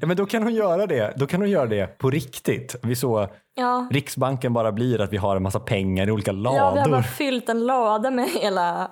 Ja, 0.00 0.06
men 0.06 0.16
då 0.16 0.26
kan 0.26 0.42
hon 0.42 0.54
göra 0.54 0.86
det. 0.86 1.14
Då 1.16 1.26
kan 1.26 1.40
hon 1.40 1.50
göra 1.50 1.66
det 1.66 1.98
på 1.98 2.10
riktigt. 2.10 2.76
Vi 2.82 2.96
så 2.96 3.28
ja. 3.54 3.88
Riksbanken 3.90 4.52
bara 4.52 4.72
blir 4.72 5.00
att 5.00 5.12
vi 5.12 5.16
har 5.16 5.36
en 5.36 5.42
massa 5.42 5.60
pengar 5.60 6.08
i 6.08 6.10
olika 6.10 6.32
lador. 6.32 6.58
ja, 6.58 6.74
vi 6.74 6.80
har 6.80 6.88
bara 6.88 7.02
fyllt 7.02 7.48
en 7.48 7.66
lada 7.66 8.10
med 8.10 8.28
hela 8.28 8.90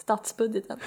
statsbudgeten. 0.00 0.78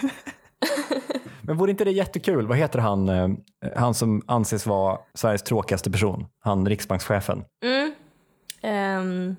Men 1.42 1.58
vore 1.58 1.72
inte 1.72 1.84
det 1.84 1.92
jättekul? 1.92 2.48
Vad 2.48 2.58
heter 2.58 2.80
han, 2.80 3.10
eh, 3.10 3.30
han 3.76 3.94
som 3.94 4.22
anses 4.26 4.66
vara 4.66 4.98
Sveriges 5.14 5.44
tråkigaste 5.44 5.92
person? 5.92 6.26
Han 6.40 6.68
riksbankschefen. 6.68 7.44
Mm. 7.64 7.94
Ehm, 8.62 9.36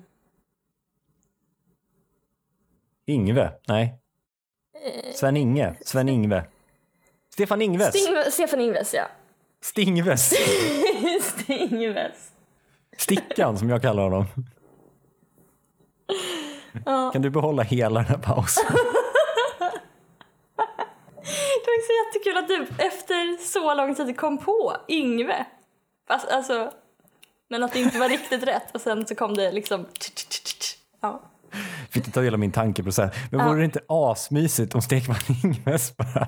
Ingve? 3.05 3.51
Nej. 3.67 3.99
Sven-Inge? 5.15 5.75
Sven-Ingve? 5.85 6.43
Stefan 7.33 7.61
Ingves? 7.61 7.95
Sting- 7.95 8.31
Stefan 8.31 8.59
Ingves, 8.61 8.93
ja. 8.93 9.03
Stingves? 9.61 10.29
Stingves. 11.21 12.31
Stickan 12.97 13.57
som 13.57 13.69
jag 13.69 13.81
kallar 13.81 14.03
honom. 14.03 14.25
Kan 17.13 17.21
du 17.21 17.29
behålla 17.29 17.63
hela 17.63 17.99
den 17.99 18.09
här 18.09 18.17
pausen? 18.17 18.63
Det 21.65 21.67
var 21.67 21.77
också 21.79 21.91
jättekul 22.05 22.37
att 22.37 22.47
du 22.47 22.83
efter 22.85 23.37
så 23.45 23.73
lång 23.73 23.95
tid 23.95 24.17
kom 24.17 24.37
på 24.37 24.75
Yngve. 24.87 25.45
Fast, 26.07 26.27
alltså, 26.27 26.71
men 27.49 27.63
att 27.63 27.73
det 27.73 27.79
inte 27.79 27.99
var 27.99 28.09
riktigt 28.09 28.43
rätt 28.43 28.75
och 28.75 28.81
sen 28.81 29.07
så 29.07 29.15
kom 29.15 29.33
det 29.33 29.51
liksom... 29.51 29.85
Ja. 31.01 31.21
Fick 31.93 32.05
du 32.05 32.11
ta 32.11 32.21
del 32.21 32.33
av 32.33 32.39
min 32.39 32.51
tankeprocess? 32.51 33.13
Men 33.31 33.45
vore 33.45 33.59
det 33.59 33.65
inte 33.65 33.79
asmysigt 33.87 34.75
om 34.75 34.81
Stekman 34.81 35.17
Ingves 35.43 35.97
bara... 35.97 36.27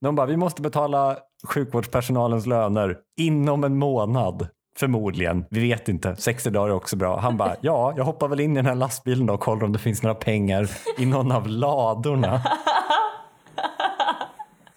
De 0.00 0.14
bara, 0.14 0.26
vi 0.26 0.36
måste 0.36 0.62
betala 0.62 1.16
sjukvårdspersonalens 1.48 2.46
löner 2.46 2.96
inom 3.20 3.64
en 3.64 3.78
månad. 3.78 4.48
Förmodligen, 4.78 5.44
vi 5.50 5.60
vet 5.60 5.88
inte. 5.88 6.16
60 6.16 6.50
dagar 6.50 6.68
är 6.68 6.74
också 6.74 6.96
bra. 6.96 7.18
Han 7.20 7.36
bara, 7.36 7.56
ja, 7.60 7.94
jag 7.96 8.04
hoppar 8.04 8.28
väl 8.28 8.40
in 8.40 8.52
i 8.52 8.54
den 8.54 8.66
här 8.66 8.74
lastbilen 8.74 9.30
och 9.30 9.40
kollar 9.40 9.64
om 9.64 9.72
det 9.72 9.78
finns 9.78 10.02
några 10.02 10.14
pengar 10.14 10.70
i 10.98 11.06
någon 11.06 11.32
av 11.32 11.48
ladorna. 11.48 12.42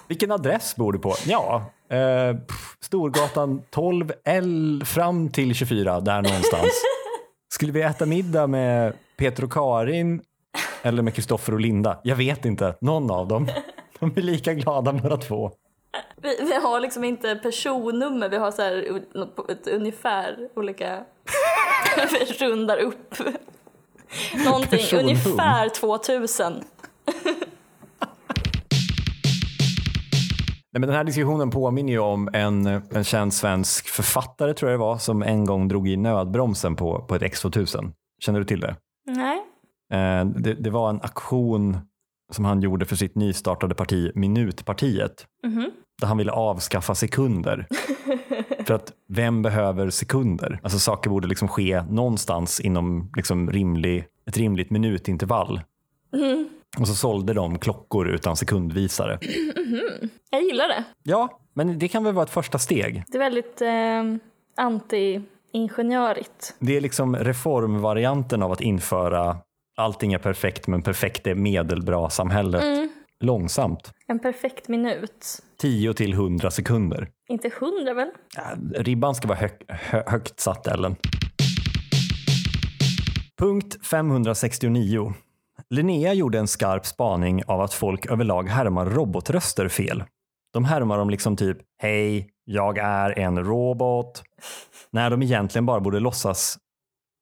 Vilken 0.08 0.32
adress 0.32 0.76
bor 0.76 0.93
du 0.93 1.00
på? 1.00 1.16
Ja, 1.26 1.72
eh, 1.89 2.38
Storgatan 2.82 3.62
12 3.70 4.12
L 4.26 4.84
fram 4.86 5.30
till 5.30 5.56
24, 5.56 6.00
där 6.00 6.22
någonstans. 6.22 6.72
Skulle 7.52 7.72
vi 7.72 7.82
äta 7.82 8.06
middag 8.06 8.47
med 8.47 8.93
Peter 9.18 9.43
och 9.43 9.54
Karin 9.54 10.22
eller 10.82 11.04
med 11.04 11.16
Kristoffer 11.16 11.54
och 11.54 11.60
Linda? 11.60 12.00
Jag 12.04 12.16
vet 12.16 12.45
inte, 12.45 12.76
någon 12.82 13.12
av 13.12 13.28
dem. 13.28 13.47
De 14.00 14.12
är 14.16 14.22
lika 14.22 14.54
glada 14.54 14.93
båda 14.93 15.18
två. 15.18 15.52
Vi, 16.16 16.38
vi 16.41 16.54
har 16.54 16.80
liksom 16.80 17.04
inte 17.04 17.36
personnummer, 17.36 18.30
vi 18.30 18.38
har 18.38 18.52
så 18.52 18.62
här 18.62 19.02
ett 19.50 19.68
ungefär 19.68 20.50
olika... 20.56 21.04
vi 22.12 22.26
rundar 22.47 22.78
upp. 22.78 23.16
Någonting, 24.45 25.00
ungefär 25.00 25.70
2000. 25.70 26.64
Nej, 30.72 30.80
men 30.80 30.82
den 30.82 30.97
här 30.97 31.03
diskussionen 31.03 31.49
påminner 31.49 31.93
ju 31.93 31.99
om 31.99 32.30
en, 32.34 32.65
en 32.65 33.03
känd 33.03 33.34
svensk 33.34 33.88
författare 33.88 34.53
tror 34.53 34.72
jag 34.72 34.80
det 34.80 34.84
var 34.84 34.97
som 34.97 35.24
en 35.24 35.45
gång 35.45 35.67
drog 35.67 35.88
i 35.88 35.97
nödbromsen 35.97 36.76
på, 36.76 37.05
på 37.07 37.15
ett 37.15 37.22
X2000. 37.22 37.91
Känner 38.20 38.39
du 38.39 38.45
till 38.45 38.59
det? 38.59 38.76
Nej. 39.07 39.38
Eh, 39.93 40.26
det? 40.26 40.53
Det 40.53 40.70
var 40.70 40.89
en 40.89 41.01
aktion 41.01 41.78
som 42.32 42.45
han 42.45 42.61
gjorde 42.61 42.86
för 42.86 42.95
sitt 42.95 43.15
nystartade 43.15 43.76
parti 43.76 44.11
Minutpartiet. 44.15 45.28
Mhm. 45.43 45.72
Där 46.01 46.07
han 46.07 46.17
ville 46.17 46.32
avskaffa 46.32 46.95
sekunder. 46.95 47.67
för 48.65 48.74
att 48.74 48.93
vem 49.07 49.41
behöver 49.41 49.89
sekunder? 49.89 50.59
Alltså 50.63 50.80
saker 50.80 51.09
borde 51.09 51.28
liksom 51.28 51.47
ske 51.47 51.84
någonstans 51.89 52.59
inom 52.59 53.11
liksom 53.15 53.51
rimlig, 53.51 54.05
ett 54.26 54.38
rimligt 54.38 54.70
minutintervall. 54.70 55.61
Och 56.78 56.88
så 56.88 56.95
sålde 56.95 57.34
de 57.34 57.59
klockor 57.59 58.07
utan 58.09 58.36
sekundvisare. 58.36 59.20
Jag 60.30 60.43
gillar 60.43 60.67
det. 60.67 60.84
Ja, 61.03 61.39
men 61.53 61.80
det 61.80 61.88
kan 61.88 62.03
väl 62.03 62.13
vara 62.13 62.24
ett 62.26 62.32
första 62.32 62.59
steg. 62.59 63.03
Det 63.07 63.17
är 63.17 63.20
väldigt 63.20 63.61
eh, 63.61 64.03
anti-ingenjörigt. 64.65 66.55
Det 66.59 66.78
är 66.78 66.82
liksom 66.82 67.15
reformvarianten 67.15 68.43
av 68.43 68.51
att 68.51 68.61
införa 68.61 69.38
allting 69.78 70.13
är 70.13 70.17
perfekt 70.17 70.67
men 70.67 70.82
perfekt 70.82 71.28
är 71.28 71.36
medelbra 71.36 72.09
samhället 72.09 72.89
långsamt. 73.24 73.91
En 74.07 74.20
perfekt 74.20 74.67
minut. 74.67 75.26
10 75.57 75.93
till 75.93 76.13
100 76.13 76.51
sekunder. 76.51 77.09
Inte 77.30 77.51
hundra 77.59 77.93
väl? 77.93 78.09
Ja, 78.36 78.43
Ribban 78.82 79.15
ska 79.15 79.28
vara 79.28 79.38
hög, 79.38 79.51
hö, 79.67 80.03
högt 80.07 80.39
satt 80.39 80.67
Ellen. 80.67 80.95
Punkt 83.38 83.86
569. 83.86 85.13
Linnea 85.70 86.13
gjorde 86.13 86.39
en 86.39 86.47
skarp 86.47 86.86
spaning 86.86 87.43
av 87.47 87.61
att 87.61 87.74
folk 87.74 88.05
överlag 88.05 88.49
härmar 88.49 88.86
robotröster 88.86 89.67
fel. 89.67 90.03
De 90.53 90.65
härmar 90.65 90.97
dem 90.97 91.09
liksom 91.09 91.36
typ 91.36 91.57
Hej, 91.82 92.30
jag 92.45 92.78
är 92.78 93.20
en 93.20 93.43
robot. 93.43 94.24
När 94.91 95.09
de 95.09 95.24
egentligen 95.24 95.65
bara 95.65 95.80
borde 95.80 95.99
låtsas 95.99 96.57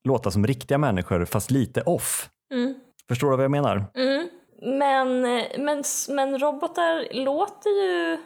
låta 0.07 0.31
som 0.31 0.47
riktiga 0.47 0.77
människor 0.77 1.25
fast 1.25 1.51
lite 1.51 1.81
off. 1.81 2.29
Mm. 2.53 2.75
Förstår 3.07 3.29
du 3.29 3.35
vad 3.35 3.43
jag 3.43 3.51
menar? 3.51 3.85
Mm. 3.95 4.29
Men, 4.61 5.21
men, 5.65 5.83
men 6.09 6.39
robotar 6.39 7.13
låter 7.13 7.69
ju 7.69 8.17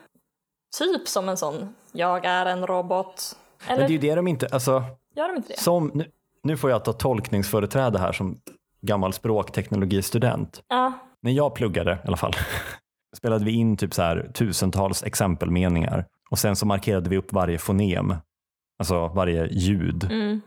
typ 0.78 1.07
som 1.07 1.30
en 1.30 1.38
sån 1.38 1.76
jag 1.91 2.26
är 2.26 2.45
en 2.45 2.67
robot. 2.67 3.38
Men 3.67 3.78
Eller 3.78 3.88
det 3.88 3.91
är 3.93 4.01
ju 4.01 4.09
det 4.09 4.15
de 4.15 4.28
inte, 4.28 4.47
alltså 4.51 4.84
gör 5.15 5.28
de 5.28 5.38
inte 5.38 5.53
det? 5.53 5.59
som, 5.59 5.91
nu, 5.93 6.11
nu 6.43 6.57
får 6.57 6.69
jag 6.69 6.86
ta 6.86 6.93
tolkningsföreträde 6.93 7.99
här 7.99 8.11
som 8.11 8.38
gammal 8.88 9.14
språkteknologistudent. 9.14 10.64
Ja. 10.68 10.94
när 11.22 11.32
jag 11.32 11.56
pluggade 11.56 11.92
i 11.92 12.08
alla 12.08 12.18
fall 12.18 12.34
spelade 13.18 13.46
vi 13.46 13.52
in 13.52 13.78
typ 13.78 13.94
så 13.94 14.02
här 14.02 14.32
tusentals 14.34 15.04
exempelmeningar 15.04 16.06
och 16.32 16.40
sen 16.40 16.56
så 16.56 16.66
markerade 16.66 17.10
vi 17.10 17.18
upp 17.18 17.34
varje 17.34 17.58
fonem, 17.58 18.14
alltså 18.80 19.08
varje 19.08 19.48
ljud. 19.48 20.04
Mm. 20.12 20.42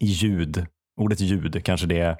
I 0.00 0.06
ljud, 0.06 0.66
ordet 1.00 1.20
ljud 1.20 1.64
kanske 1.64 1.86
det 1.86 1.98
är 1.98 2.16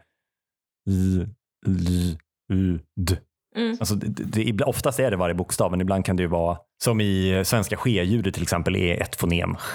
l, 0.91 1.29
l, 1.67 2.19
u, 2.53 2.79
d. 2.97 3.17
Mm. 3.57 3.77
Alltså 3.81 3.95
det, 3.95 4.53
det, 4.53 4.65
oftast 4.65 5.01
är 5.01 5.11
det 5.11 5.17
varje 5.17 5.35
bokstav 5.35 5.71
men 5.71 5.81
ibland 5.81 6.05
kan 6.05 6.17
det 6.17 6.23
ju 6.23 6.29
vara 6.29 6.59
som 6.85 7.01
i 7.01 7.43
svenska 7.45 7.77
ske-ljudet 7.77 8.35
till 8.35 8.43
exempel 8.43 8.77
är 8.77 9.03
ett 9.03 9.17
fonem. 9.17 9.57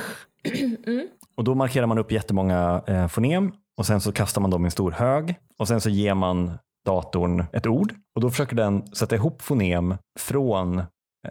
Mm. 0.88 0.97
Och 1.38 1.44
då 1.44 1.56
markerar 1.56 1.88
man 1.88 1.98
upp 1.98 2.12
jättemånga 2.12 2.82
eh, 2.88 3.08
fonem 3.08 3.52
och 3.78 3.86
sen 3.86 4.02
så 4.02 4.12
kastar 4.12 4.42
man 4.42 4.52
dem 4.52 4.66
i 4.66 4.68
en 4.68 4.72
stor 4.72 4.92
hög 4.92 5.36
och 5.60 5.68
sen 5.68 5.82
så 5.82 5.90
ger 5.90 6.14
man 6.14 6.52
datorn 6.86 7.44
ett 7.54 7.68
ord 7.68 7.94
och 8.16 8.22
då 8.22 8.30
försöker 8.30 8.56
den 8.56 8.88
sätta 8.96 9.16
ihop 9.16 9.42
fonem 9.42 9.96
från 10.20 10.80
eh, 10.80 10.86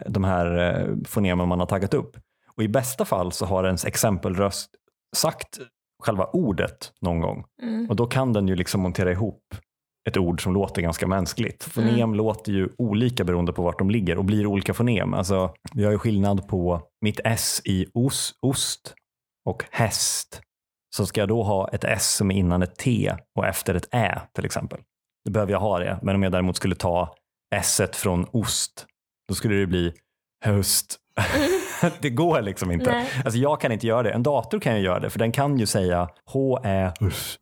de 0.07 0.23
här 0.23 0.57
eh, 0.57 0.95
fonemen 1.07 1.47
man 1.47 1.59
har 1.59 1.67
taggat 1.67 1.93
upp. 1.93 2.17
Och 2.57 2.63
i 2.63 2.67
bästa 2.67 3.05
fall 3.05 3.31
så 3.31 3.45
har 3.45 3.63
ens 3.63 3.85
exempelröst 3.85 4.69
sagt 5.15 5.59
själva 6.03 6.25
ordet 6.25 6.91
någon 7.01 7.19
gång 7.21 7.43
Mm. 7.63 7.89
och 7.89 7.95
då 7.95 8.05
kan 8.05 8.33
den 8.33 8.47
ju 8.47 8.55
liksom 8.55 8.81
montera 8.81 9.11
ihop 9.11 9.41
ett 10.09 10.17
ord 10.17 10.43
som 10.43 10.53
låter 10.53 10.81
ganska 10.81 11.07
mänskligt. 11.07 11.63
Fonem 11.63 11.95
Mm. 11.95 12.13
låter 12.15 12.51
ju 12.51 12.69
olika 12.77 13.23
beroende 13.23 13.53
på 13.53 13.61
vart 13.63 13.79
de 13.79 13.89
ligger 13.89 14.17
och 14.17 14.25
blir 14.25 14.45
olika 14.45 14.73
fonem. 14.73 15.13
Alltså, 15.13 15.53
vi 15.73 15.83
har 15.85 15.91
ju 15.91 15.97
skillnad 15.97 16.47
på 16.47 16.81
mitt 17.01 17.19
S 17.23 17.61
i 17.65 17.85
os, 17.93 18.33
ost 18.41 18.93
och 19.47 19.63
häst. 19.71 20.41
Så 20.95 21.05
ska 21.05 21.21
jag 21.21 21.29
då 21.29 21.43
ha 21.43 21.67
ett 21.67 21.83
S 21.83 22.15
som 22.15 22.31
är 22.31 22.35
innan 22.35 22.61
ett 22.61 22.75
T 22.77 23.13
och 23.35 23.45
efter 23.45 23.75
ett 23.75 23.87
Ä 23.91 24.21
till 24.33 24.45
exempel. 24.45 24.79
Då 25.25 25.31
behöver 25.31 25.51
jag 25.51 25.59
ha 25.59 25.79
det. 25.79 25.99
Men 26.01 26.15
om 26.15 26.23
jag 26.23 26.31
däremot 26.31 26.55
skulle 26.55 26.75
ta 26.75 27.15
S 27.55 27.81
från 27.93 28.25
ost, 28.31 28.85
då 29.27 29.35
skulle 29.35 29.55
det 29.55 29.67
bli 29.67 29.93
höst. 30.45 30.97
det 32.01 32.09
går 32.09 32.41
liksom 32.41 32.71
inte. 32.71 32.91
Nej. 32.91 33.07
Alltså 33.25 33.39
jag 33.39 33.61
kan 33.61 33.71
inte 33.71 33.87
göra 33.87 34.03
det. 34.03 34.11
En 34.11 34.23
dator 34.23 34.59
kan 34.59 34.75
ju 34.75 34.81
göra 34.81 34.99
det, 34.99 35.09
för 35.09 35.19
den 35.19 35.31
kan 35.31 35.57
ju 35.57 35.65
säga 35.65 36.09
H, 36.25 36.59
Ä, 36.63 36.93
Ust. 37.01 37.39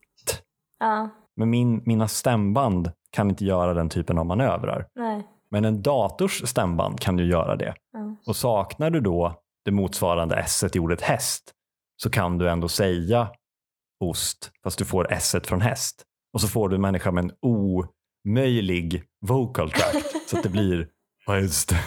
Ja. 0.79 1.09
Men 1.35 1.49
min, 1.49 1.83
mina 1.85 2.07
stämband 2.07 2.91
kan 3.11 3.29
inte 3.29 3.45
göra 3.45 3.73
den 3.73 3.89
typen 3.89 4.17
av 4.17 4.25
manövrar. 4.25 4.87
Nej. 4.95 5.27
Men 5.51 5.65
en 5.65 5.81
dators 5.81 6.47
stämband 6.47 6.99
kan 6.99 7.17
ju 7.17 7.25
göra 7.25 7.55
det. 7.55 7.73
Ja. 7.93 8.15
Och 8.27 8.35
saknar 8.35 8.89
du 8.89 8.99
då 8.99 9.41
det 9.65 9.71
motsvarande 9.71 10.35
s 10.35 10.63
i 10.73 10.79
ordet 10.79 11.01
häst 11.01 11.54
så 12.03 12.09
kan 12.09 12.37
du 12.37 12.49
ändå 12.49 12.67
säga 12.67 13.27
ost 13.99 14.51
fast 14.63 14.77
du 14.77 14.85
får 14.85 15.11
s 15.13 15.35
från 15.43 15.61
häst. 15.61 16.03
Och 16.33 16.41
så 16.41 16.47
får 16.47 16.69
du 16.69 16.75
en 16.75 16.81
människa 16.81 17.11
med 17.11 17.23
en 17.23 17.31
omöjlig 17.41 19.03
vocal 19.25 19.71
tract 19.71 20.29
så 20.29 20.37
att 20.37 20.43
det 20.43 20.49
blir 20.49 20.87
"Ja, 21.25 21.37
just 21.39 21.69
det." 21.69 21.79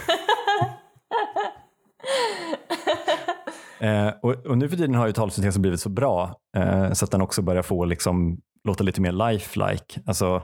Eh, 3.80 4.08
och, 4.22 4.46
och 4.46 4.58
nu 4.58 4.68
för 4.68 4.76
tiden 4.76 4.94
har 4.94 5.06
ju 5.06 5.12
talsyntesen 5.12 5.62
blivit 5.62 5.80
så 5.80 5.88
bra 5.88 6.40
eh, 6.56 6.92
så 6.92 7.04
att 7.04 7.10
den 7.10 7.22
också 7.22 7.42
börjar 7.42 7.62
få 7.62 7.84
liksom, 7.84 8.40
låta 8.64 8.84
lite 8.84 9.00
mer 9.00 9.12
lifelike. 9.12 10.00
Alltså, 10.06 10.42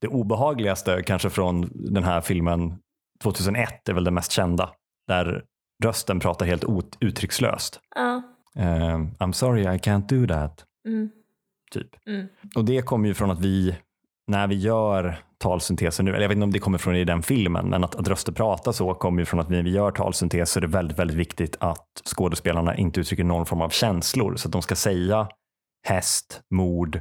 det 0.00 0.08
obehagligaste 0.08 1.02
kanske 1.02 1.30
från 1.30 1.70
den 1.74 2.04
här 2.04 2.20
filmen 2.20 2.78
2001 3.22 3.88
är 3.88 3.92
väl 3.92 4.04
det 4.04 4.10
mest 4.10 4.32
kända 4.32 4.70
där 5.08 5.44
rösten 5.84 6.20
pratar 6.20 6.46
helt 6.46 6.64
ut, 6.64 6.96
uttryckslöst. 7.00 7.80
Ja. 7.94 8.22
Eh, 8.56 8.98
I'm 9.18 9.32
sorry 9.32 9.62
I 9.62 9.78
can't 9.78 10.08
do 10.08 10.34
that. 10.34 10.64
Mm. 10.88 11.10
Typ. 11.70 11.88
Mm. 12.06 12.26
Och 12.54 12.64
det 12.64 12.82
kommer 12.82 13.08
ju 13.08 13.14
från 13.14 13.30
att 13.30 13.40
vi, 13.40 13.76
när 14.26 14.46
vi 14.46 14.54
gör 14.54 15.18
talsynteser 15.38 16.04
nu, 16.04 16.10
eller 16.10 16.22
jag 16.22 16.28
vet 16.28 16.36
inte 16.36 16.44
om 16.44 16.52
det 16.52 16.58
kommer 16.58 16.78
från 16.78 16.96
i 16.96 17.04
den 17.04 17.22
filmen, 17.22 17.68
men 17.70 17.84
att, 17.84 17.94
att 17.94 18.08
röster 18.08 18.32
pratar 18.32 18.72
så 18.72 18.94
kommer 18.94 19.22
ju 19.22 19.26
från 19.26 19.40
att 19.40 19.48
när 19.48 19.62
vi 19.62 19.70
gör 19.70 19.90
talsyntes 19.90 20.50
så 20.50 20.58
är 20.58 20.60
det 20.60 20.66
väldigt, 20.66 20.98
väldigt 20.98 21.16
viktigt 21.16 21.56
att 21.60 21.86
skådespelarna 22.04 22.76
inte 22.76 23.00
uttrycker 23.00 23.24
någon 23.24 23.46
form 23.46 23.60
av 23.60 23.68
känslor. 23.68 24.36
Så 24.36 24.48
att 24.48 24.52
de 24.52 24.62
ska 24.62 24.74
säga 24.74 25.28
häst, 25.86 26.42
mord, 26.50 27.00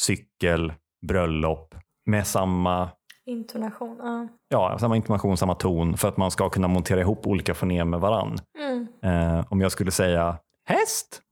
cykel, 0.00 0.72
bröllop 1.06 1.74
med 2.06 2.26
samma 2.26 2.90
Intonation. 3.26 3.96
Ja. 4.02 4.28
Ja, 4.48 4.78
samma 4.78 4.96
intonation, 4.96 5.36
samma 5.36 5.54
ton 5.54 5.96
för 5.96 6.08
att 6.08 6.16
man 6.16 6.30
ska 6.30 6.50
kunna 6.50 6.68
montera 6.68 7.00
ihop 7.00 7.26
olika 7.26 7.54
fonem 7.54 7.90
med 7.90 8.00
varann. 8.00 8.36
Mm. 8.58 8.86
Eh, 9.02 9.44
om 9.48 9.60
jag 9.60 9.72
skulle 9.72 9.90
säga 9.90 10.38
häst 10.64 11.22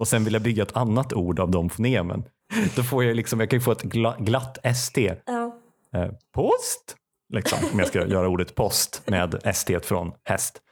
och 0.00 0.08
sen 0.08 0.24
vill 0.24 0.32
jag 0.32 0.42
bygga 0.42 0.62
ett 0.62 0.76
annat 0.76 1.12
ord 1.12 1.40
av 1.40 1.50
de 1.50 1.70
fonemen, 1.70 2.24
då 2.76 2.82
får 2.82 3.04
jag 3.04 3.16
liksom, 3.16 3.40
jag 3.40 3.50
kan 3.50 3.58
ju 3.58 3.60
få 3.62 3.72
ett 3.72 3.82
gla, 3.82 4.16
glatt 4.18 4.58
ST. 4.62 5.14
Ja. 5.24 5.56
Eh, 5.94 6.10
post, 6.34 6.96
liksom, 7.32 7.58
om 7.72 7.78
jag 7.78 7.88
ska 7.88 8.06
göra 8.06 8.28
ordet 8.28 8.54
post 8.54 9.02
med 9.06 9.40
ST 9.44 9.80
från 9.80 10.12
häst. 10.24 10.62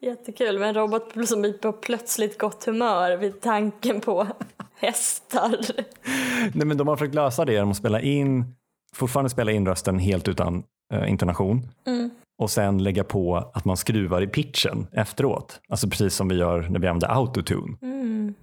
Jättekul 0.00 0.58
med 0.58 0.68
en 0.68 0.74
robot 0.74 1.28
som 1.28 1.40
blir 1.40 1.52
på 1.52 1.72
plötsligt 1.72 2.38
gott 2.38 2.64
humör 2.64 3.16
vid 3.16 3.40
tanken 3.40 4.00
på 4.00 4.26
hästar. 4.74 5.56
Nej, 6.54 6.66
men 6.66 6.76
de 6.76 6.88
har 6.88 6.96
försökt 6.96 7.14
lösa 7.14 7.44
det 7.44 7.52
genom 7.52 7.70
att 7.70 7.76
spela 7.76 8.00
in, 8.00 8.54
fortfarande 8.94 9.30
spela 9.30 9.52
in 9.52 9.66
rösten 9.66 9.98
helt 9.98 10.28
utan 10.28 10.62
eh, 10.94 11.10
intonation 11.10 11.68
Mm. 11.86 12.10
Och 12.40 12.50
sen 12.50 12.82
lägga 12.82 13.04
på 13.04 13.50
att 13.54 13.64
man 13.64 13.76
skruvar 13.76 14.22
i 14.22 14.26
pitchen 14.26 14.86
efteråt. 14.92 15.60
Alltså 15.68 15.88
precis 15.88 16.14
som 16.14 16.28
vi 16.28 16.34
gör 16.34 16.60
när 16.70 16.80
vi 16.80 16.86
använder 16.86 17.08
autotune. 17.08 17.76
Mm. 17.82 18.34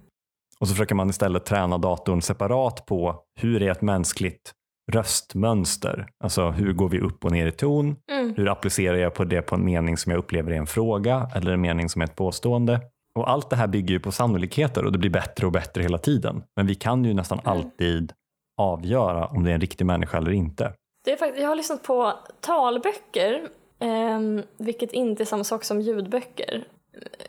Och 0.60 0.68
så 0.68 0.74
försöker 0.74 0.94
man 0.94 1.10
istället 1.10 1.44
träna 1.44 1.78
datorn 1.78 2.22
separat 2.22 2.86
på 2.86 3.22
hur 3.40 3.62
är 3.62 3.70
ett 3.70 3.82
mänskligt 3.82 4.52
röstmönster? 4.92 6.08
Alltså 6.24 6.50
hur 6.50 6.72
går 6.72 6.88
vi 6.88 7.00
upp 7.00 7.24
och 7.24 7.32
ner 7.32 7.46
i 7.46 7.52
ton? 7.52 7.96
Mm. 8.10 8.34
Hur 8.36 8.48
applicerar 8.48 8.96
jag 8.96 9.14
på 9.14 9.24
det 9.24 9.42
på 9.42 9.54
en 9.54 9.64
mening 9.64 9.96
som 9.96 10.12
jag 10.12 10.18
upplever 10.18 10.52
är 10.52 10.56
en 10.56 10.66
fråga 10.66 11.30
eller 11.34 11.52
en 11.52 11.60
mening 11.60 11.88
som 11.88 12.02
är 12.02 12.06
ett 12.06 12.16
påstående? 12.16 12.80
Och 13.14 13.30
allt 13.30 13.50
det 13.50 13.56
här 13.56 13.66
bygger 13.66 13.90
ju 13.90 14.00
på 14.00 14.12
sannolikheter 14.12 14.84
och 14.84 14.92
det 14.92 14.98
blir 14.98 15.10
bättre 15.10 15.46
och 15.46 15.52
bättre 15.52 15.82
hela 15.82 15.98
tiden. 15.98 16.42
Men 16.56 16.66
vi 16.66 16.74
kan 16.74 17.04
ju 17.04 17.14
nästan 17.14 17.40
alltid 17.44 18.12
avgöra 18.60 19.26
om 19.26 19.44
det 19.44 19.50
är 19.50 19.54
en 19.54 19.60
riktig 19.60 19.84
människa 19.84 20.16
eller 20.18 20.30
inte. 20.30 20.72
Det 21.04 21.12
är 21.12 21.16
faktiskt, 21.16 21.42
jag 21.42 21.48
har 21.48 21.56
lyssnat 21.56 21.82
på 21.82 22.12
talböcker, 22.40 23.48
ehm, 23.78 24.42
vilket 24.56 24.92
inte 24.92 25.22
är 25.22 25.24
samma 25.24 25.44
sak 25.44 25.64
som 25.64 25.80
ljudböcker. 25.80 26.64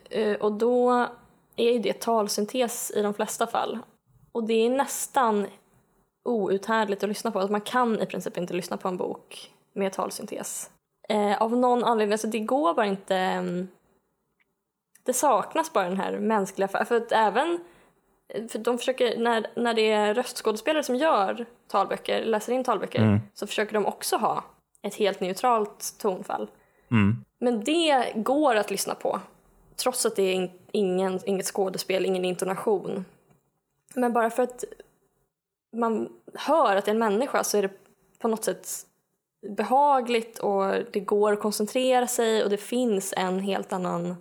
Eh, 0.10 0.36
och 0.36 0.52
då 0.52 1.08
är 1.56 1.72
ju 1.72 1.80
det 1.80 2.02
talsyntes 2.02 2.92
i 2.96 3.02
de 3.02 3.14
flesta 3.14 3.48
fall. 3.48 3.80
Och 4.32 4.44
det 4.44 4.54
är 4.54 4.70
nästan 4.70 5.48
outhärdligt 6.24 7.04
att 7.04 7.10
lyssna 7.10 7.32
på. 7.32 7.40
Alltså 7.40 7.52
man 7.52 7.62
kan 7.62 8.02
i 8.02 8.06
princip 8.06 8.38
inte 8.38 8.54
lyssna 8.54 8.78
på 8.78 8.88
en 8.88 8.98
bok 8.98 9.52
med 9.74 9.94
talsyntes. 9.94 10.70
Eh, 11.10 11.42
av 11.42 11.58
någon 11.58 11.84
anledning, 11.84 12.12
alltså 12.14 12.28
det 12.28 12.40
går 12.40 12.74
bara 12.74 12.86
inte... 12.86 13.16
ehm, 13.16 13.68
det 15.04 15.14
saknas 15.14 15.74
bara 15.74 15.90
den 15.90 15.98
här 15.98 16.20
mänskliga... 16.20 16.68
För 16.68 16.96
att 16.96 17.12
även... 17.12 17.60
För 18.50 18.60
de 18.60 18.78
försöker, 18.78 19.20
när, 19.20 19.48
när 19.56 19.74
det 19.74 19.92
är 19.92 20.14
röstskådespelare 20.14 20.84
som 20.84 20.96
gör 20.96 21.46
talböcker, 21.68 22.26
läser 22.26 22.54
in 22.54 22.64
talböcker, 22.64 23.02
Mm. 23.02 23.20
så 23.34 23.48
försöker 23.48 23.74
de 23.74 23.86
också 23.86 24.18
ha 24.18 24.44
ett 24.82 24.96
helt 24.96 25.20
neutralt 25.20 25.96
tonfall. 26.00 26.50
Mm. 26.92 27.26
Men 27.40 27.64
det 27.64 28.12
går 28.16 28.56
att 28.56 28.72
lyssna 28.72 28.96
på, 28.96 29.20
trots 29.76 30.06
att 30.06 30.16
det 30.16 30.24
är 30.24 30.34
in, 30.34 30.52
ingen, 30.72 31.20
inget 31.26 31.46
skådespel, 31.46 32.06
ingen 32.06 32.26
intonation. 32.26 33.06
Men 33.96 34.14
bara 34.14 34.30
för 34.30 34.44
att 34.44 34.64
man 35.74 36.10
hör 36.34 36.76
att 36.76 36.86
det 36.86 36.92
är 36.92 36.94
en 36.94 37.00
människa 37.00 37.44
så 37.44 37.58
är 37.58 37.62
det 37.62 37.72
på 38.20 38.28
något 38.28 38.44
sätt 38.44 38.68
behagligt 39.58 40.40
och 40.40 40.74
det 40.92 41.00
går 41.00 41.34
att 41.34 41.40
koncentrera 41.40 42.08
sig 42.08 42.44
och 42.44 42.50
det 42.50 42.58
finns 42.58 43.14
en 43.18 43.40
helt 43.40 43.74
annan 43.74 44.16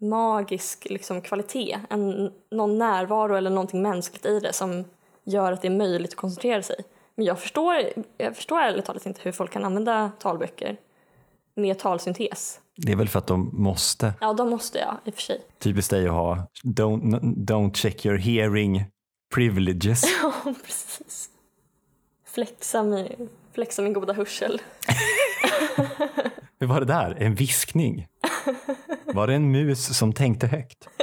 magisk 0.00 0.86
liksom, 0.90 1.20
kvalitet, 1.20 1.78
en, 1.90 2.32
någon 2.50 2.78
närvaro 2.78 3.34
eller 3.34 3.50
någonting 3.50 3.82
mänskligt 3.82 4.26
i 4.26 4.40
det 4.40 4.52
som 4.52 4.84
gör 5.24 5.52
att 5.52 5.62
det 5.62 5.68
är 5.68 5.76
möjligt 5.76 6.10
att 6.10 6.16
koncentrera 6.16 6.62
sig. 6.62 6.76
Men 7.16 7.26
jag 7.26 7.40
förstår, 7.40 7.74
jag 8.16 8.36
förstår 8.36 8.60
ärligt 8.60 8.84
talat 8.84 9.06
inte 9.06 9.20
hur 9.22 9.32
folk 9.32 9.52
kan 9.52 9.64
använda 9.64 10.12
talböcker 10.18 10.76
med 11.56 11.78
talsyntes. 11.78 12.60
Det 12.76 12.92
är 12.92 12.96
väl 12.96 13.08
för 13.08 13.18
att 13.18 13.26
de 13.26 13.50
måste. 13.52 14.14
Ja, 14.20 14.32
de 14.32 14.50
måste 14.50 14.78
jag 14.78 14.96
i 15.04 15.10
och 15.10 15.14
för 15.14 15.22
sig. 15.22 15.40
Typiskt 15.58 15.90
dig 15.90 16.06
att 16.06 16.12
ha 16.12 16.46
don't, 16.64 17.20
don't 17.46 17.74
check 17.74 18.06
your 18.06 18.18
hearing 18.18 18.84
privileges. 19.34 20.04
Ja, 20.22 20.54
precis. 20.64 21.30
Flexa 22.26 22.82
min, 22.82 23.28
flexa 23.52 23.82
min 23.82 23.92
goda 23.92 24.12
hörsel. 24.12 24.60
Hur 26.60 26.66
var 26.66 26.80
det 26.80 26.86
där? 26.86 27.16
En 27.18 27.34
viskning? 27.34 28.06
Var 29.04 29.26
det 29.26 29.34
en 29.34 29.50
mus 29.50 29.98
som 29.98 30.12
tänkte 30.12 30.46
högt? 30.46 30.88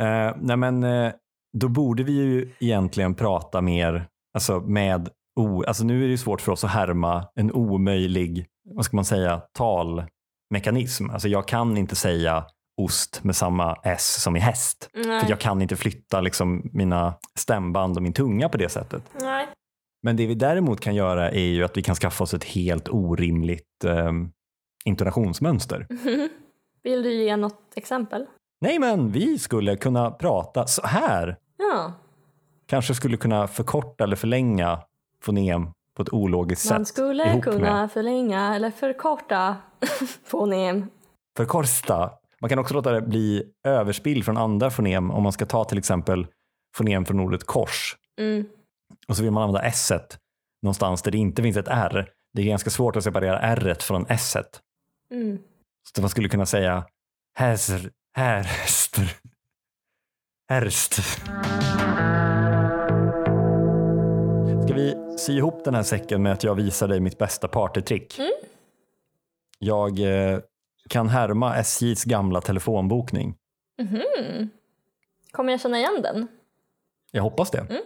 Eh, 0.00 0.36
nej 0.40 0.56
men 0.56 0.84
eh, 0.84 1.12
då 1.52 1.68
borde 1.68 2.02
vi 2.02 2.12
ju 2.12 2.52
egentligen 2.58 3.14
prata 3.14 3.60
mer 3.60 4.06
alltså 4.34 4.60
med 4.60 5.08
o, 5.40 5.64
alltså 5.64 5.84
nu 5.84 5.98
är 5.98 6.04
det 6.04 6.10
ju 6.10 6.18
svårt 6.18 6.40
för 6.40 6.52
oss 6.52 6.64
att 6.64 6.70
härma 6.70 7.28
en 7.34 7.52
omöjlig, 7.52 8.46
vad 8.64 8.84
ska 8.84 8.96
man 8.96 9.04
säga, 9.04 9.42
talmekanism. 9.52 11.10
Alltså 11.10 11.28
jag 11.28 11.48
kan 11.48 11.76
inte 11.76 11.96
säga 11.96 12.44
ost 12.76 13.24
med 13.24 13.36
samma 13.36 13.76
S 13.84 14.22
som 14.22 14.36
i 14.36 14.38
häst. 14.38 14.90
För 14.92 15.08
Nej. 15.08 15.24
jag 15.28 15.40
kan 15.40 15.62
inte 15.62 15.76
flytta 15.76 16.20
liksom 16.20 16.70
mina 16.72 17.14
stämband 17.38 17.96
och 17.96 18.02
min 18.02 18.12
tunga 18.12 18.48
på 18.48 18.56
det 18.56 18.68
sättet. 18.68 19.02
Nej. 19.20 19.48
Men 20.02 20.16
det 20.16 20.26
vi 20.26 20.34
däremot 20.34 20.80
kan 20.80 20.94
göra 20.94 21.30
är 21.30 21.40
ju 21.40 21.64
att 21.64 21.76
vi 21.76 21.82
kan 21.82 21.94
skaffa 21.94 22.24
oss 22.24 22.34
ett 22.34 22.44
helt 22.44 22.88
orimligt 22.88 23.84
eh, 23.84 24.12
intonationsmönster. 24.84 25.86
Vill 26.82 27.02
du 27.02 27.12
ge 27.12 27.36
något 27.36 27.72
exempel? 27.76 28.26
Nej, 28.60 28.78
men 28.78 29.12
vi 29.12 29.38
skulle 29.38 29.76
kunna 29.76 30.10
prata 30.10 30.66
så 30.66 30.86
här. 30.86 31.36
Ja, 31.58 31.92
Kanske 32.72 32.94
skulle 32.94 33.16
kunna 33.16 33.46
förkorta 33.48 34.04
eller 34.04 34.16
förlänga 34.16 34.82
fonem 35.24 35.70
på 35.96 36.02
ett 36.02 36.08
ologiskt 36.12 36.70
man 36.70 36.84
sätt. 36.84 36.88
skulle 36.94 37.30
ihop 37.30 37.44
kunna 37.44 37.80
med 37.80 37.92
förlänga 37.92 38.54
eller 38.54 38.70
förkorta 38.70 39.56
fonem. 40.24 40.86
förkorsta. 41.36 42.10
Man 42.40 42.48
kan 42.48 42.58
också 42.58 42.74
låta 42.74 42.92
det 42.92 43.00
bli 43.00 43.42
överspill 43.64 44.24
från 44.24 44.36
andra 44.36 44.70
fonem 44.70 45.10
om 45.10 45.22
man 45.22 45.32
ska 45.32 45.46
ta 45.46 45.64
till 45.64 45.78
exempel 45.78 46.26
fonem 46.76 47.04
från 47.04 47.20
ordet 47.20 47.44
kors 47.46 47.96
Mm. 48.20 48.46
och 49.08 49.16
så 49.16 49.22
vill 49.22 49.32
man 49.32 49.42
använda 49.42 49.62
s 49.68 49.92
någonstans 50.62 51.02
där 51.02 51.10
det 51.10 51.18
inte 51.18 51.42
finns 51.42 51.56
ett 51.56 51.68
r. 51.68 52.08
Det 52.34 52.42
är 52.42 52.46
ganska 52.46 52.70
svårt 52.70 52.96
att 52.96 53.04
separera 53.04 53.40
r 53.40 53.76
från 53.80 54.06
s. 54.08 54.36
Mm. 55.10 55.38
Så 55.96 56.00
man 56.00 56.10
skulle 56.10 56.28
kunna 56.28 56.46
säga 56.46 56.86
häster, 57.38 57.90
härster, 58.16 59.16
härst. 60.48 60.98
Sy 65.22 65.36
ihop 65.36 65.64
den 65.64 65.74
här 65.74 65.82
säcken 65.82 66.22
med 66.22 66.32
att 66.32 66.44
jag 66.44 66.54
visar 66.54 66.88
dig 66.88 67.00
mitt 67.00 67.18
bästa 67.18 67.48
partytrick? 67.48 68.18
Mm. 68.18 68.32
Jag 69.58 69.98
eh, 69.98 70.38
kan 70.88 71.08
härma 71.08 71.56
SJs 71.56 72.04
gamla 72.04 72.40
telefonbokning. 72.40 73.36
Mhm. 73.82 74.50
Kommer 75.30 75.52
jag 75.52 75.60
känna 75.60 75.78
igen 75.78 76.02
den? 76.02 76.28
Jag 77.12 77.22
hoppas 77.22 77.50
det. 77.50 77.58
Mm. 77.58 77.82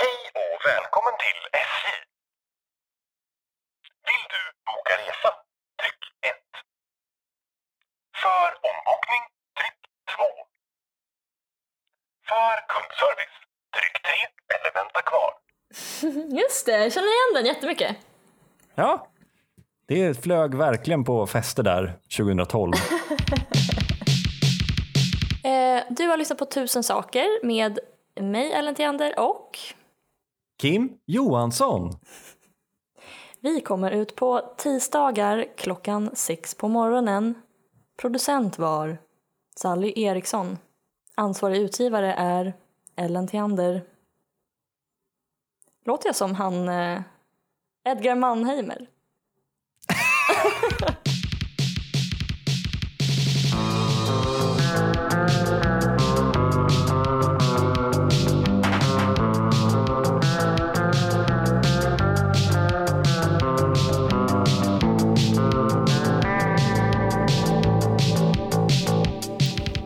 Hej 0.00 0.16
och 0.42 0.58
välkommen 0.70 1.14
till 1.24 1.40
SJ. 1.52 1.86
Vill 4.08 4.24
du 4.34 4.42
boka 4.68 4.94
resa? 5.02 5.30
Tryck 5.80 6.02
1. 6.26 6.34
För 8.22 8.48
ombokning, 8.70 9.24
tryck 9.58 9.80
2. 10.16 10.24
För 12.30 12.54
kundservice, 12.72 13.38
tryck 13.76 13.96
3 14.02 14.12
eller 14.54 14.70
vänta 14.80 15.00
kvar. 15.10 15.32
Just 16.30 16.66
det, 16.66 16.72
jag 16.82 16.92
känner 16.92 17.06
igen 17.08 17.34
den 17.34 17.46
jättemycket. 17.46 17.96
Ja, 18.74 19.06
det 19.86 20.22
flög 20.22 20.54
verkligen 20.54 21.04
på 21.04 21.26
fester 21.26 21.62
där 21.62 21.98
2012. 22.16 22.72
Eh, 25.44 25.82
du 25.90 26.08
har 26.08 26.16
lyssnat 26.16 26.38
på 26.38 26.44
Tusen 26.44 26.82
saker 26.82 27.46
med 27.46 27.78
mig, 28.20 28.52
Ellen 28.52 28.74
Theander, 28.74 29.18
och 29.18 29.58
Kim 30.58 30.92
Johansson. 31.06 31.90
vi 33.40 33.60
kommer 33.60 33.90
ut 33.90 34.16
på 34.16 34.54
tisdagar 34.56 35.46
klockan 35.56 36.10
sex 36.14 36.54
på 36.54 36.68
morgonen. 36.68 37.34
Producent 37.96 38.58
var 38.58 38.98
Sally 39.56 39.92
Eriksson. 39.96 40.58
Ansvarig 41.14 41.58
utgivare 41.60 42.12
är 42.12 42.54
Ellen 42.96 43.28
Theander. 43.28 43.82
Låter 45.86 46.08
jag 46.08 46.16
som 46.16 46.34
han 46.34 46.68
eh, 46.68 47.02
Edgar 47.84 48.14
Mannheimer? 48.14 48.86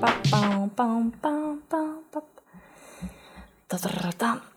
Ba, 0.00 0.10
bam, 0.30 0.70
bam, 0.76 1.12
bam, 1.20 1.62
bam, 1.68 2.04
bam. 2.12 2.22
Da, 3.66 3.76
da, 3.76 3.88
da, 4.02 4.12
da. 4.18 4.47